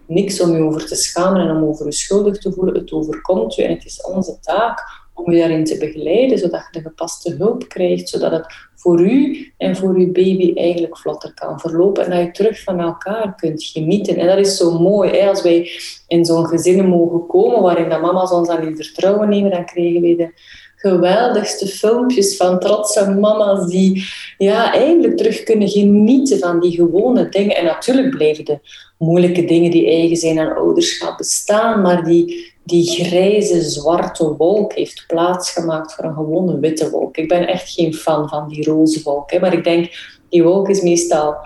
niks 0.06 0.40
om 0.40 0.56
je 0.56 0.62
over 0.62 0.86
te 0.86 0.94
schamen 0.94 1.40
en 1.40 1.56
om 1.56 1.64
over 1.64 1.84
je 1.84 1.92
schuldig 1.92 2.38
te 2.38 2.52
voelen. 2.52 2.74
Het 2.74 2.92
overkomt 2.92 3.54
je 3.54 3.62
en 3.62 3.74
het 3.74 3.84
is 3.84 4.02
onze 4.02 4.38
taak 4.40 4.97
om 5.18 5.32
je 5.32 5.38
daarin 5.38 5.64
te 5.64 5.78
begeleiden, 5.78 6.38
zodat 6.38 6.60
je 6.70 6.80
de 6.80 6.88
gepaste 6.88 7.34
hulp 7.38 7.68
krijgt, 7.68 8.08
zodat 8.08 8.32
het 8.32 8.46
voor 8.74 9.00
u 9.00 9.52
en 9.56 9.76
voor 9.76 9.94
uw 9.94 10.12
baby 10.12 10.52
eigenlijk 10.54 10.98
vlotter 10.98 11.34
kan 11.34 11.60
verlopen 11.60 12.04
en 12.04 12.10
dat 12.10 12.20
je 12.20 12.30
terug 12.30 12.62
van 12.62 12.80
elkaar 12.80 13.34
kunt 13.34 13.64
genieten. 13.64 14.16
En 14.16 14.26
dat 14.26 14.38
is 14.38 14.56
zo 14.56 14.78
mooi, 14.78 15.10
hè? 15.10 15.28
als 15.28 15.42
wij 15.42 15.70
in 16.06 16.24
zo'n 16.24 16.46
gezin 16.46 16.88
mogen 16.88 17.26
komen 17.26 17.62
waarin 17.62 17.88
de 17.88 17.98
mama's 17.98 18.30
ons 18.30 18.48
aan 18.48 18.66
in 18.66 18.76
vertrouwen 18.76 19.28
nemen, 19.28 19.50
dan 19.50 19.64
krijgen 19.64 20.00
we 20.00 20.16
de 20.16 20.32
geweldigste 20.76 21.66
filmpjes 21.66 22.36
van 22.36 22.58
trotse 22.58 23.10
mama's 23.10 23.70
die 23.70 24.04
ja, 24.38 24.72
eigenlijk 24.72 25.16
terug 25.16 25.42
kunnen 25.42 25.68
genieten 25.68 26.38
van 26.38 26.60
die 26.60 26.72
gewone 26.72 27.28
dingen. 27.28 27.56
En 27.56 27.64
natuurlijk 27.64 28.10
blijven 28.10 28.44
de 28.44 28.58
moeilijke 28.98 29.44
dingen 29.44 29.70
die 29.70 29.86
eigen 29.86 30.16
zijn 30.16 30.38
aan 30.38 30.56
ouderschap 30.56 31.16
bestaan, 31.16 31.82
maar 31.82 32.04
die, 32.04 32.52
die 32.68 33.04
grijze, 33.04 33.62
zwarte 33.62 34.36
wolk 34.36 34.72
heeft 34.72 35.04
plaatsgemaakt 35.06 35.94
voor 35.94 36.04
een 36.04 36.14
gewone 36.14 36.58
witte 36.58 36.90
wolk. 36.90 37.16
Ik 37.16 37.28
ben 37.28 37.46
echt 37.46 37.70
geen 37.70 37.94
fan 37.94 38.28
van 38.28 38.48
die 38.48 38.64
roze 38.64 39.02
wolk, 39.02 39.30
hè, 39.30 39.38
maar 39.38 39.52
ik 39.52 39.64
denk, 39.64 39.90
die 40.28 40.42
wolk 40.42 40.68
is 40.68 40.82
meestal, 40.82 41.36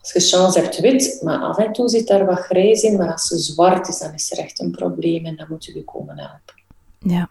als 0.00 0.12
je 0.12 0.20
chance 0.20 0.60
hebt, 0.60 0.80
wit, 0.80 1.20
maar 1.24 1.38
af 1.38 1.58
en 1.58 1.72
toe 1.72 1.88
zit 1.88 2.06
daar 2.06 2.26
wat 2.26 2.38
grijs 2.38 2.82
in, 2.82 2.96
maar 2.96 3.12
als 3.12 3.26
ze 3.26 3.38
zwart 3.38 3.88
is, 3.88 3.98
dan 3.98 4.14
is 4.14 4.32
er 4.32 4.38
echt 4.38 4.60
een 4.60 4.70
probleem 4.70 5.24
en 5.24 5.36
dan 5.36 5.46
moeten 5.48 5.74
we 5.74 5.84
komen 5.84 6.18
helpen. 6.18 6.54
Ja. 6.98 7.28